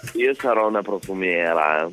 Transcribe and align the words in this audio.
Cioè, 0.00 0.22
io 0.22 0.34
sarò 0.34 0.68
una 0.68 0.82
profumiera, 0.82 1.88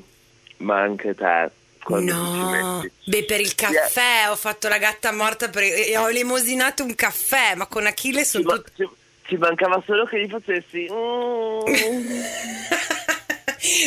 ma 0.58 0.80
anche 0.82 1.14
te. 1.16 1.50
ci 1.86 1.94
No, 1.94 2.84
beh, 3.06 3.24
per 3.26 3.40
il 3.40 3.56
caffè 3.56 4.30
ho 4.30 4.36
fatto 4.36 4.68
la 4.68 4.78
gatta 4.78 5.12
morta 5.12 5.50
per- 5.50 5.64
e 5.64 5.98
ho 5.98 6.08
lemosinato 6.10 6.84
un 6.84 6.94
caffè, 6.96 7.56
ma 7.56 7.66
con 7.68 7.86
Achille 7.88 8.24
Ci, 8.24 8.30
sono 8.30 8.44
ma- 8.50 8.56
tutti. 8.56 8.72
ci- 8.76 8.90
ci 9.28 9.38
mancava 9.38 9.82
solo 9.86 10.06
che 10.06 10.22
gli 10.24 10.30
facessi. 10.30 10.88
mm. 10.92 12.22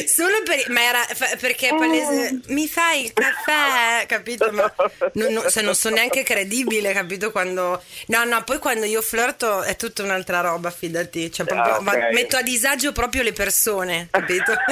Solo 0.06 0.43
per, 0.45 0.70
ma 0.70 0.82
era 0.82 1.02
fa- 1.14 1.36
perché 1.38 1.68
è 1.68 1.75
palese, 1.77 2.40
mi 2.48 2.68
fai 2.68 3.04
il 3.04 3.12
caffè, 3.12 4.07
capito? 4.07 4.50
Ma 4.52 4.72
non, 5.14 5.32
non- 5.32 5.50
cioè, 5.50 5.62
non 5.62 5.75
sono 5.75 5.96
neanche 5.96 6.22
credibile, 6.22 6.93
capito? 6.93 7.30
Quando 7.32 7.82
no, 8.07 8.25
no, 8.25 8.43
poi 8.45 8.58
quando 8.58 8.86
io 8.86 9.02
flirto 9.02 9.62
è 9.62 9.75
tutta 9.76 10.02
un'altra 10.04 10.40
roba, 10.40 10.71
fidati. 10.71 11.30
Cioè, 11.32 11.46
proprio- 11.46 11.75
Ah, 11.75 11.79
ok. 11.79 11.82
ma- 11.82 12.08
metto 12.12 12.36
a 12.36 12.43
disagio 12.43 12.93
proprio 12.93 13.22
le 13.22 13.32
persone, 13.32 14.08
capito? 14.11 14.52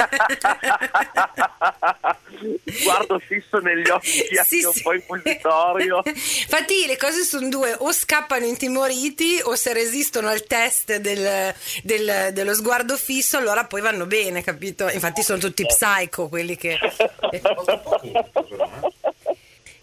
Guardo 2.83 3.19
fisso 3.19 3.59
negli 3.59 3.89
occhi, 3.89 4.07
Sì, 4.09 4.37
anche 4.37 4.65
un 4.67 4.73
sì. 4.73 4.81
po' 4.81 4.93
impulsitorio. 4.93 6.01
Infatti 6.05 6.85
le 6.87 6.97
cose 6.97 7.23
sono 7.23 7.47
due, 7.49 7.75
o 7.79 7.91
scappano 7.91 8.45
intimoriti 8.45 9.39
o 9.43 9.55
se 9.55 9.73
resistono 9.73 10.27
al 10.29 10.43
test 10.45 10.95
del- 10.97 11.53
del- 11.83 12.29
dello 12.33 12.53
sguardo 12.53 12.97
fisso 12.97 13.37
allora 13.37 13.65
poi 13.65 13.81
vanno 13.81 14.05
bene, 14.05 14.43
capito? 14.43 14.87
Infatti 14.93 15.23
sono 15.23 15.39
tutti 15.39 15.65
psycho 15.65 16.29
quelli 16.29 16.55
che... 16.55 16.77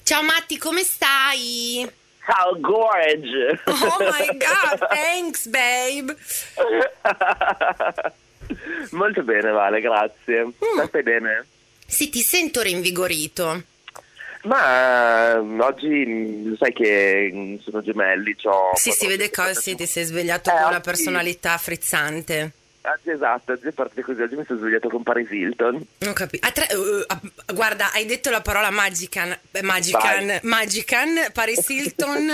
Ciao 0.02 0.22
Matti, 0.22 0.58
come 0.58 0.82
stai? 0.82 1.88
How 2.26 2.58
gorge! 2.60 3.60
Oh 3.66 3.96
my 3.98 4.36
god, 4.36 4.88
thanks 4.88 5.46
babe! 5.48 6.16
Molto 8.90 9.22
bene, 9.22 9.50
Vale, 9.50 9.80
grazie. 9.80 10.44
Mm. 10.44 10.84
Stai 10.86 11.02
bene? 11.02 11.46
Sì, 11.86 12.08
ti 12.08 12.20
sento 12.20 12.60
rinvigorito. 12.62 13.62
Ma 14.42 15.36
mm, 15.40 15.60
oggi 15.60 16.04
mm, 16.06 16.54
sai 16.54 16.72
che 16.72 17.30
mm, 17.32 17.56
sono 17.58 17.82
gemelli, 17.82 18.34
c'ho 18.36 18.70
Sì, 18.74 18.90
si 18.90 19.06
vede 19.06 19.30
sì, 19.54 19.74
ti 19.74 19.86
sei 19.86 20.04
svegliato 20.04 20.50
Eh, 20.50 20.54
con 20.54 20.68
una 20.68 20.80
personalità 20.80 21.58
frizzante. 21.58 22.52
Oggi 22.82 23.10
esatto, 23.10 23.52
oggi 23.52 23.66
è 23.68 23.72
parte 23.72 24.00
così, 24.00 24.22
oggi 24.22 24.36
mi 24.36 24.44
sono 24.46 24.58
svegliato 24.58 24.88
con 24.88 25.02
Paris 25.02 25.28
Hilton. 25.30 25.86
Non 25.98 26.12
capisco. 26.14 26.48
guarda, 27.52 27.92
hai 27.92 28.06
detto 28.06 28.30
la 28.30 28.40
parola 28.40 28.70
Magican, 28.70 29.38
eh, 29.50 29.62
Magican, 29.62 30.26
Vai. 30.26 30.40
Magican, 30.42 31.30
Paris 31.32 31.64
Hilton. 31.68 32.32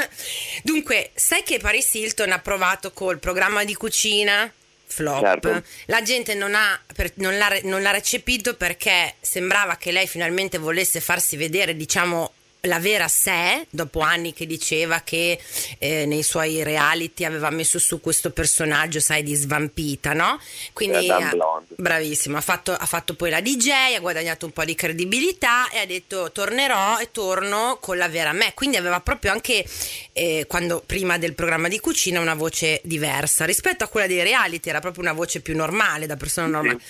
Dunque, 0.62 1.10
sai 1.14 1.42
che 1.42 1.58
Paris 1.58 1.92
Hilton 1.94 2.30
ha 2.30 2.38
provato 2.38 2.92
col 2.92 3.18
programma 3.18 3.64
di 3.64 3.74
cucina? 3.74 4.50
Flop. 4.88 5.20
Certo. 5.20 5.62
La 5.86 6.02
gente 6.02 6.34
non, 6.34 6.54
ha, 6.54 6.80
per- 6.94 7.10
non 7.16 7.36
l'ha, 7.36 7.58
non 7.64 7.82
l'ha 7.82 7.90
recepito 7.90 8.54
perché 8.54 9.14
sembrava 9.20 9.76
che 9.76 9.90
lei 9.90 10.06
finalmente 10.06 10.58
volesse 10.58 11.00
farsi 11.00 11.36
vedere, 11.36 11.74
diciamo, 11.74 12.32
la 12.66 12.78
vera 12.78 13.08
sé, 13.08 13.66
dopo 13.70 14.00
anni 14.00 14.32
che 14.32 14.46
diceva 14.46 15.00
che 15.00 15.38
eh, 15.78 16.06
nei 16.06 16.22
suoi 16.22 16.62
reality 16.62 17.24
aveva 17.24 17.50
messo 17.50 17.78
su 17.78 18.00
questo 18.00 18.30
personaggio, 18.30 19.00
sai, 19.00 19.22
di 19.22 19.34
svampita, 19.34 20.12
no? 20.12 20.40
Quindi, 20.72 21.06
Madame 21.06 21.30
Blonde. 21.30 21.74
bravissimo, 21.76 22.36
ha 22.36 22.40
fatto, 22.40 22.72
ha 22.72 22.86
fatto 22.86 23.14
poi 23.14 23.30
la 23.30 23.40
DJ, 23.40 23.94
ha 23.96 24.00
guadagnato 24.00 24.46
un 24.46 24.52
po' 24.52 24.64
di 24.64 24.74
credibilità 24.74 25.68
e 25.70 25.78
ha 25.78 25.86
detto 25.86 26.30
tornerò 26.32 26.98
e 26.98 27.10
torno 27.10 27.78
con 27.80 27.96
la 27.96 28.08
vera 28.08 28.32
me. 28.32 28.52
Quindi 28.54 28.76
aveva 28.76 29.00
proprio 29.00 29.32
anche, 29.32 29.64
eh, 30.12 30.44
quando 30.48 30.82
prima 30.84 31.18
del 31.18 31.34
programma 31.34 31.68
di 31.68 31.80
cucina, 31.80 32.20
una 32.20 32.34
voce 32.34 32.80
diversa 32.84 33.44
rispetto 33.44 33.84
a 33.84 33.88
quella 33.88 34.06
dei 34.06 34.22
reality, 34.22 34.68
era 34.68 34.80
proprio 34.80 35.02
una 35.02 35.12
voce 35.12 35.40
più 35.40 35.56
normale, 35.56 36.06
da 36.06 36.16
persona 36.16 36.46
normale. 36.46 36.80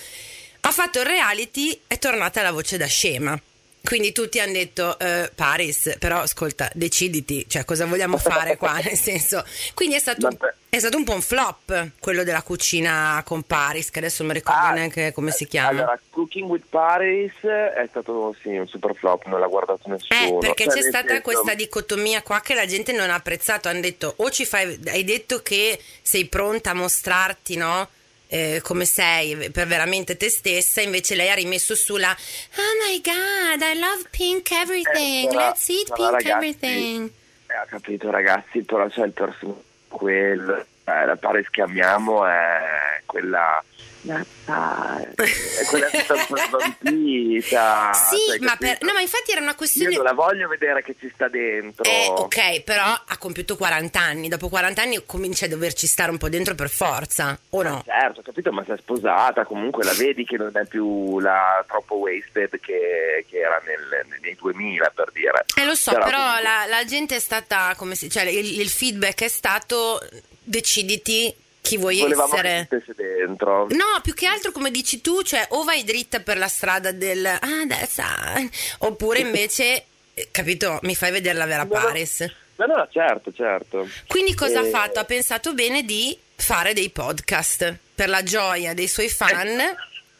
Ha 0.61 0.71
fatto 0.71 0.99
il 0.99 1.05
reality, 1.05 1.79
è 1.87 1.97
tornata 1.97 2.41
la 2.41 2.51
voce 2.51 2.77
da 2.77 2.87
scema. 2.87 3.39
Quindi 3.87 4.11
tutti 4.11 4.39
hanno 4.41 4.51
detto 4.51 4.99
eh, 4.99 5.31
Paris, 5.33 5.95
però 5.97 6.19
ascolta, 6.19 6.69
deciditi, 6.73 7.45
cioè 7.47 7.63
cosa 7.63 7.85
vogliamo 7.85 8.17
fare 8.17 8.57
qua? 8.57 8.73
Nel 8.83 8.97
senso, 8.97 9.45
quindi 9.73 9.95
è 9.95 9.99
stato, 9.99 10.27
è 10.67 10.77
stato 10.77 10.97
un 10.97 11.05
po' 11.05 11.13
un 11.13 11.21
flop 11.21 11.91
quello 11.99 12.23
della 12.25 12.41
cucina 12.41 13.21
con 13.25 13.43
Paris, 13.43 13.89
che 13.89 13.99
adesso 13.99 14.23
non 14.23 14.33
mi 14.33 14.39
ricordo 14.39 14.59
Ah, 14.67 14.71
neanche 14.71 15.13
come 15.13 15.31
si 15.31 15.47
chiama. 15.47 15.69
Allora, 15.69 15.99
Cooking 16.09 16.49
with 16.49 16.65
Paris 16.69 17.31
è 17.43 17.87
stato 17.89 18.35
sì, 18.41 18.49
un 18.57 18.67
super 18.67 18.93
flop, 18.93 19.25
non 19.27 19.39
l'ha 19.39 19.47
guardato 19.47 19.87
Eh, 19.87 19.91
nessuno. 19.91 20.39
perché 20.39 20.65
Cioè, 20.65 20.73
c'è 20.73 20.81
stata 20.81 21.07
senso- 21.07 21.21
questa 21.21 21.53
dicotomia 21.53 22.21
qua 22.23 22.41
che 22.41 22.55
la 22.55 22.65
gente 22.65 22.91
non 22.91 23.09
ha 23.09 23.15
apprezzato. 23.15 23.69
Hanno 23.69 23.79
detto, 23.79 24.13
o 24.17 24.29
ci 24.29 24.45
fai, 24.45 24.77
hai 24.87 25.05
detto 25.05 25.41
che 25.41 25.79
sei 26.01 26.25
pronta 26.25 26.71
a 26.71 26.73
mostrarti, 26.73 27.55
no? 27.55 27.87
Eh, 28.29 28.59
come 28.61 28.83
sei 28.85 29.49
per 29.51 29.67
veramente 29.67 30.17
te 30.17 30.29
stessa, 30.29 30.81
invece 30.81 31.15
lei 31.15 31.29
ha 31.29 31.33
rimesso 31.35 31.75
sulla 31.75 32.11
Oh 32.11 32.89
my 32.89 33.01
god, 33.01 33.61
I 33.61 33.79
love 33.79 34.07
pink 34.11 34.51
everything, 34.51 35.25
Eh, 35.25 35.27
però- 35.29 35.39
let's 35.47 35.69
eat 35.69 35.93
pink 35.93 36.11
ragazzi, 36.11 36.29
everything. 36.29 37.09
Eh, 37.47 37.57
ho 37.57 37.65
capito 37.69 38.11
ragazzi, 38.11 38.63
però 38.63 38.87
c'è 38.89 39.05
il 39.05 39.11
personaggio 39.13 39.63
quello, 39.87 40.57
eh, 40.83 41.05
la 41.05 41.15
Paris 41.15 41.47
che 41.49 41.61
amiamo 41.61 42.25
è 42.25 43.01
quella... 43.05 43.63
è 44.05 45.09
quella 45.69 45.87
po' 46.27 46.37
svampita. 46.37 47.93
Sì, 47.93 48.15
cioè, 48.27 48.39
ma, 48.39 48.55
per- 48.57 48.77
no, 48.81 48.93
ma 48.93 49.01
infatti 49.01 49.31
era 49.31 49.41
una 49.41 49.51
Io 49.51 49.55
questione 49.55 49.95
non 49.95 50.03
la 50.03 50.13
voglio 50.13 50.47
vedere 50.47 50.83
che 50.83 50.95
ci 50.99 51.11
sta 51.13 51.27
dentro. 51.27 51.83
Eh, 51.83 52.07
ok, 52.09 52.61
però 52.61 52.83
ha 52.83 53.17
compiuto 53.17 53.55
40 53.55 53.99
anni. 53.99 54.27
Dopo 54.27 54.49
40 54.49 54.81
anni 54.81 55.03
comincia 55.05 55.45
a 55.45 55.49
doverci 55.49 55.87
stare 55.87 56.11
un 56.11 56.17
po' 56.17 56.29
dentro 56.29 56.55
per 56.55 56.69
forza, 56.69 57.37
o 57.49 57.61
no? 57.63 57.83
Certo, 57.85 58.19
ho 58.19 58.23
capito, 58.23 58.51
ma 58.51 58.63
è 58.65 58.77
sposata, 58.77 59.45
comunque 59.45 59.83
la 59.83 59.93
vedi 59.93 60.23
che 60.25 60.37
non 60.37 60.51
è 60.53 60.65
più 60.65 61.19
la 61.19 61.63
troppo 61.67 61.95
wasted 61.95 62.59
che, 62.59 63.25
che 63.29 63.37
era 63.37 63.61
nel- 63.65 64.05
nei 64.21 64.35
2000 64.39 64.91
per 64.95 65.11
dire. 65.11 65.45
Eh, 65.55 65.65
lo 65.65 65.75
so, 65.75 65.91
però, 65.91 66.05
comunque- 66.09 66.41
la, 66.43 66.65
la 66.67 66.85
gente 66.85 67.15
è 67.15 67.19
stata, 67.19 67.73
come 67.75 67.95
si, 67.95 68.09
cioè 68.09 68.23
il, 68.23 68.59
il 68.59 68.69
feedback 68.69 69.23
è 69.23 69.27
stato 69.27 69.99
deciditi 70.43 71.33
chi 71.67 71.77
vuoi 71.77 71.99
Volevamo 71.99 72.33
essere. 72.35 72.67
che 72.69 72.93
dentro. 72.95 73.67
No, 73.69 73.99
più 74.01 74.13
che 74.13 74.25
altro 74.25 74.51
come 74.51 74.71
dici 74.71 75.01
tu, 75.01 75.21
cioè 75.21 75.45
o 75.49 75.63
vai 75.63 75.83
dritta 75.83 76.19
per 76.21 76.37
la 76.37 76.47
strada 76.47 76.91
del 76.91 77.25
ah, 77.25 77.39
adesso, 77.61 78.01
ah", 78.01 78.41
oppure 78.79 79.19
invece, 79.19 79.85
eh, 80.13 80.27
capito, 80.31 80.79
mi 80.83 80.95
fai 80.95 81.11
vedere 81.11 81.37
la 81.37 81.45
vera 81.45 81.63
No. 81.63 81.69
Paris. 81.69 82.25
No, 82.55 82.65
no, 82.65 82.87
certo, 82.91 83.31
certo. 83.33 83.87
Quindi 84.07 84.33
cosa 84.33 84.61
ha 84.61 84.65
Eh, 84.65 84.69
fatto? 84.69 84.99
Ha 84.99 85.03
pensato 85.05 85.53
bene 85.53 85.83
di 85.83 86.17
fare 86.35 86.73
dei 86.73 86.89
podcast 86.89 87.75
per 87.93 88.09
la 88.09 88.23
gioia 88.23 88.73
dei 88.73 88.87
suoi 88.87 89.09
fan. 89.09 89.61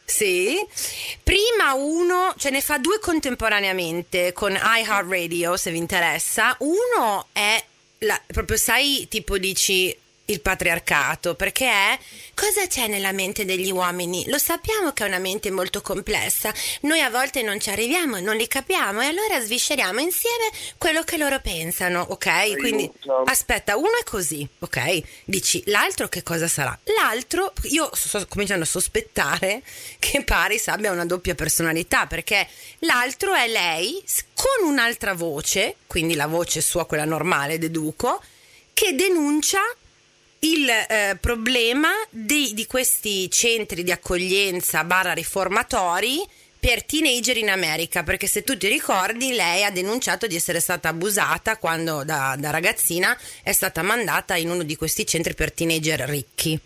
Sì, 0.04 0.56
prima 1.22 1.74
uno, 1.74 2.32
ce 2.38 2.50
ne 2.50 2.60
fa 2.60 2.78
due 2.78 2.98
contemporaneamente 2.98 4.32
con 4.32 4.52
iHeartRadio 4.52 5.56
se 5.56 5.70
vi 5.70 5.78
interessa. 5.78 6.56
Uno 6.60 7.26
è 7.32 7.62
la- 7.98 8.20
proprio, 8.26 8.56
sai, 8.56 9.06
tipo 9.10 9.36
dici 9.36 9.94
il 10.28 10.40
patriarcato, 10.40 11.34
perché 11.34 11.66
è 11.66 11.98
cosa 12.34 12.66
c'è 12.66 12.86
nella 12.86 13.12
mente 13.12 13.44
degli 13.44 13.70
uomini? 13.70 14.28
Lo 14.28 14.38
sappiamo 14.38 14.92
che 14.92 15.04
è 15.04 15.06
una 15.06 15.18
mente 15.18 15.50
molto 15.50 15.80
complessa, 15.80 16.52
noi 16.82 17.00
a 17.00 17.10
volte 17.10 17.42
non 17.42 17.60
ci 17.60 17.70
arriviamo, 17.70 18.20
non 18.20 18.36
li 18.36 18.46
capiamo 18.46 19.00
e 19.00 19.06
allora 19.06 19.40
svisceriamo 19.40 20.00
insieme 20.00 20.50
quello 20.76 21.02
che 21.02 21.16
loro 21.16 21.40
pensano, 21.40 22.06
ok? 22.10 22.56
Quindi 22.56 22.90
aspetta, 23.24 23.76
uno 23.76 23.96
è 24.00 24.04
così, 24.04 24.46
ok? 24.58 25.00
Dici 25.24 25.62
l'altro 25.66 26.08
che 26.08 26.22
cosa 26.22 26.46
sarà? 26.46 26.78
L'altro, 26.96 27.52
io 27.64 27.90
sto 27.94 28.26
cominciando 28.28 28.64
a 28.64 28.66
sospettare 28.66 29.62
che 29.98 30.24
Paris 30.24 30.68
abbia 30.68 30.92
una 30.92 31.06
doppia 31.06 31.34
personalità 31.34 32.06
perché 32.06 32.46
l'altro 32.80 33.34
è 33.34 33.48
lei 33.48 34.02
con 34.34 34.68
un'altra 34.68 35.14
voce, 35.14 35.76
quindi 35.86 36.14
la 36.14 36.26
voce 36.26 36.60
sua, 36.60 36.86
quella 36.86 37.04
normale, 37.04 37.58
deduco, 37.58 38.22
che 38.74 38.94
denuncia 38.94 39.60
il 40.40 40.68
eh, 40.68 41.16
problema 41.20 41.88
di, 42.10 42.52
di 42.54 42.66
questi 42.66 43.30
centri 43.30 43.82
di 43.82 43.90
accoglienza 43.90 44.84
barra 44.84 45.12
riformatori 45.12 46.24
per 46.58 46.84
teenager 46.84 47.36
in 47.36 47.50
America, 47.50 48.02
perché 48.02 48.26
se 48.26 48.42
tu 48.42 48.56
ti 48.56 48.68
ricordi 48.68 49.32
lei 49.32 49.64
ha 49.64 49.70
denunciato 49.70 50.26
di 50.26 50.34
essere 50.34 50.60
stata 50.60 50.88
abusata 50.88 51.56
quando 51.56 52.04
da, 52.04 52.34
da 52.38 52.50
ragazzina 52.50 53.16
è 53.42 53.52
stata 53.52 53.82
mandata 53.82 54.36
in 54.36 54.50
uno 54.50 54.64
di 54.64 54.76
questi 54.76 55.06
centri 55.06 55.34
per 55.34 55.52
teenager 55.52 56.00
ricchi. 56.00 56.58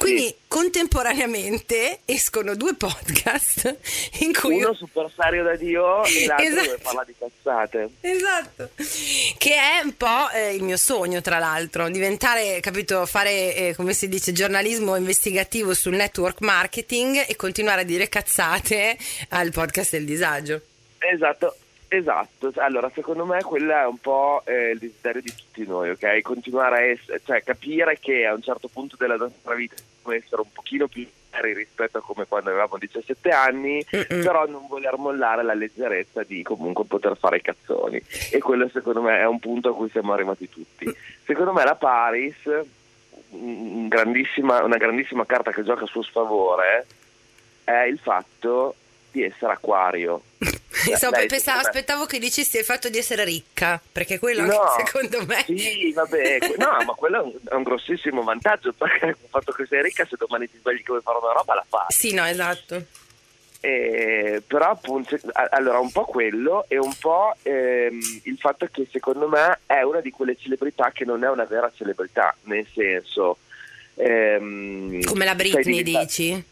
Quindi 0.00 0.34
contemporaneamente 0.48 2.00
escono 2.06 2.56
due 2.56 2.74
podcast 2.74 3.76
in 4.20 4.32
cui 4.32 4.62
Uno 4.62 4.72
super 4.72 5.10
serio 5.14 5.42
da 5.44 5.56
Dio 5.56 6.02
e 6.04 6.26
l'altro 6.26 6.46
Esatto. 6.46 6.64
dove 6.64 6.78
parla 6.82 7.04
di 7.04 7.14
cazzate. 7.18 7.90
Esatto, 8.00 8.70
che 9.36 9.54
è 9.54 9.80
un 9.84 9.96
po' 9.96 10.30
eh, 10.32 10.54
il 10.54 10.62
mio 10.62 10.78
sogno, 10.78 11.20
tra 11.20 11.38
l'altro, 11.38 11.88
diventare, 11.90 12.60
capito, 12.60 13.04
fare, 13.04 13.54
eh, 13.54 13.74
come 13.76 13.92
si 13.92 14.08
dice, 14.08 14.32
giornalismo 14.32 14.96
investigativo 14.96 15.74
sul 15.74 15.94
network 15.96 16.40
marketing 16.40 17.24
e 17.28 17.36
continuare 17.36 17.82
a 17.82 17.84
dire 17.84 18.08
cazzate 18.08 18.96
al 19.28 19.50
podcast 19.52 19.92
del 19.92 20.06
disagio. 20.06 20.60
Esatto, 20.98 21.56
esatto. 21.90 22.52
Allora, 22.56 22.90
secondo 22.94 23.26
me 23.26 23.42
quello 23.42 23.72
è 23.72 23.86
un 23.86 23.98
po' 23.98 24.42
eh, 24.46 24.70
il 24.70 24.78
desiderio 24.78 25.20
di 25.20 25.34
tutti 25.34 25.66
noi, 25.66 25.90
ok? 25.90 26.20
Continuare 26.22 26.76
a 26.76 26.82
essere, 26.82 27.20
cioè 27.24 27.42
capire 27.42 27.98
che 27.98 28.26
a 28.26 28.34
un 28.34 28.42
certo 28.42 28.68
punto 28.68 28.96
della 28.98 29.16
nostra 29.16 29.54
vita 29.54 29.74
dobbiamo 29.76 30.22
essere 30.22 30.42
un 30.42 30.52
pochino 30.52 30.88
più 30.88 31.06
leggeri 31.30 31.54
rispetto 31.54 31.98
a 31.98 32.02
come 32.02 32.26
quando 32.26 32.50
avevamo 32.50 32.76
17 32.78 33.28
anni, 33.30 33.84
Mm-mm. 33.94 34.22
però 34.22 34.46
non 34.46 34.66
voler 34.66 34.96
mollare 34.96 35.42
la 35.42 35.54
leggerezza 35.54 36.22
di 36.24 36.42
comunque 36.42 36.84
poter 36.84 37.16
fare 37.16 37.38
i 37.38 37.42
cazzoni. 37.42 38.02
E 38.30 38.38
quello 38.40 38.68
secondo 38.68 39.02
me 39.02 39.18
è 39.18 39.26
un 39.26 39.38
punto 39.38 39.70
a 39.70 39.74
cui 39.74 39.88
siamo 39.90 40.12
arrivati 40.12 40.48
tutti. 40.48 40.92
Secondo 41.24 41.52
me 41.52 41.64
la 41.64 41.76
Paris, 41.76 42.36
un 43.30 43.88
grandissima, 43.88 44.62
una 44.64 44.76
grandissima 44.76 45.24
carta 45.24 45.52
che 45.52 45.62
gioca 45.62 45.84
a 45.84 45.88
suo 45.88 46.02
sfavore, 46.02 46.86
è 47.64 47.82
il 47.82 47.98
fatto 47.98 48.74
di 49.10 49.24
essere 49.24 49.52
acquario. 49.52 50.22
Stavo, 50.70 51.16
lei, 51.16 51.26
pensavo, 51.26 51.60
aspettavo 51.60 52.06
che 52.06 52.18
dicessi 52.18 52.58
il 52.58 52.64
fatto 52.64 52.88
di 52.88 52.98
essere 52.98 53.24
ricca, 53.24 53.80
perché 53.92 54.18
quello 54.18 54.44
no, 54.44 54.62
secondo 54.84 55.24
me. 55.26 55.44
Sì, 55.46 55.92
vabbè, 55.92 56.38
no, 56.56 56.84
ma 56.84 56.92
quello 56.94 57.18
è 57.18 57.22
un, 57.22 57.32
è 57.48 57.54
un, 57.54 57.62
grossissimo 57.62 58.22
vantaggio, 58.22 58.72
perché 58.76 59.06
il 59.06 59.16
fatto 59.28 59.52
che 59.52 59.66
sei 59.66 59.82
ricca, 59.82 60.06
se 60.06 60.16
domani 60.18 60.50
ti 60.50 60.58
svegli 60.60 60.78
che 60.78 60.84
vuoi 60.86 61.00
fare 61.02 61.18
una 61.18 61.32
roba, 61.32 61.54
la 61.54 61.64
fai. 61.68 61.86
Sì, 61.88 62.14
no, 62.14 62.24
esatto. 62.24 62.82
Eh, 63.62 64.42
però 64.46 64.70
appunto, 64.70 65.18
allora 65.50 65.80
un 65.80 65.92
po' 65.92 66.06
quello 66.06 66.64
e 66.66 66.78
un 66.78 66.94
po' 66.98 67.34
ehm, 67.42 68.00
il 68.22 68.38
fatto 68.38 68.66
che 68.72 68.88
secondo 68.90 69.28
me 69.28 69.60
è 69.66 69.82
una 69.82 70.00
di 70.00 70.10
quelle 70.10 70.34
celebrità 70.34 70.92
che 70.92 71.04
non 71.04 71.22
è 71.24 71.28
una 71.28 71.44
vera 71.44 71.70
celebrità, 71.74 72.34
nel 72.44 72.66
senso... 72.72 73.36
Ehm, 73.96 75.02
Come 75.02 75.26
la 75.26 75.34
Britney 75.34 75.82
dici? 75.82 76.42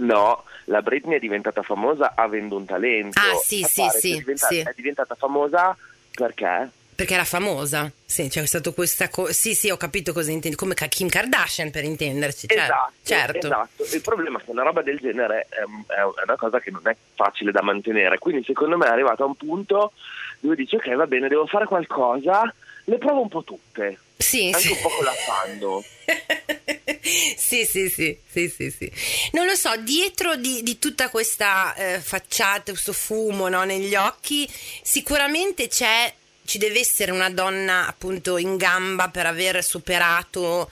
No, 0.00 0.44
la 0.70 0.82
Britney 0.82 1.16
è 1.16 1.20
diventata 1.20 1.62
famosa 1.62 2.12
avendo 2.14 2.56
un 2.56 2.64
talento. 2.64 3.18
Ah, 3.18 3.34
sì, 3.34 3.62
sì, 3.62 3.86
sì, 3.90 4.14
è 4.14 4.18
diventata, 4.18 4.54
sì. 4.54 4.60
È 4.60 4.72
diventata 4.74 5.14
famosa 5.16 5.76
perché? 6.14 6.70
Perché 6.94 7.14
era 7.14 7.24
famosa, 7.24 7.90
sì, 8.04 8.28
c'è 8.28 8.44
stato 8.46 8.72
questa 8.72 9.08
cosa. 9.08 9.32
Sì, 9.32 9.54
sì, 9.54 9.70
ho 9.70 9.76
capito 9.76 10.12
cosa 10.12 10.30
intendi. 10.30 10.56
Come 10.56 10.74
Kim 10.74 11.08
Kardashian 11.08 11.70
per 11.70 11.84
intenderci. 11.84 12.46
Cioè, 12.46 12.62
esatto, 12.62 12.92
certo. 13.02 13.46
esatto. 13.46 13.84
Il 13.94 14.02
problema 14.02 14.38
è 14.38 14.44
che 14.44 14.50
una 14.50 14.62
roba 14.62 14.82
del 14.82 14.98
genere 14.98 15.46
è, 15.48 15.60
è, 15.60 16.02
una 16.24 16.36
cosa 16.36 16.60
che 16.60 16.70
non 16.70 16.82
è 16.84 16.94
facile 17.14 17.52
da 17.52 17.62
mantenere. 17.62 18.18
Quindi, 18.18 18.44
secondo 18.44 18.76
me, 18.76 18.86
è 18.86 18.90
arrivato 18.90 19.22
a 19.22 19.26
un 19.26 19.34
punto 19.34 19.92
dove 20.40 20.56
dici: 20.56 20.76
Ok, 20.76 20.94
va 20.94 21.06
bene, 21.06 21.28
devo 21.28 21.46
fare 21.46 21.64
qualcosa, 21.64 22.54
le 22.84 22.98
provo 22.98 23.22
un 23.22 23.28
po' 23.28 23.44
tutte. 23.44 23.98
Sì, 24.16 24.46
anche 24.46 24.60
sì. 24.60 24.72
un 24.72 24.80
po' 24.80 24.88
con 24.90 25.04
l'affanno. 25.04 25.84
sì, 27.36 27.64
sì, 27.64 27.88
sì, 27.88 28.18
sì, 28.30 28.48
sì, 28.48 28.70
sì. 28.70 28.92
Non 29.32 29.46
lo 29.46 29.54
so, 29.54 29.74
dietro 29.76 30.36
di, 30.36 30.62
di 30.62 30.78
tutta 30.78 31.08
questa 31.08 31.74
eh, 31.74 32.00
facciata, 32.00 32.72
questo 32.72 32.92
fumo 32.92 33.48
no, 33.48 33.64
negli 33.64 33.94
occhi, 33.94 34.48
sicuramente 34.82 35.68
c'è, 35.68 36.12
ci 36.44 36.58
deve 36.58 36.80
essere 36.80 37.12
una 37.12 37.30
donna 37.30 37.86
appunto 37.86 38.36
in 38.36 38.56
gamba 38.56 39.08
per 39.08 39.26
aver 39.26 39.64
superato 39.64 40.70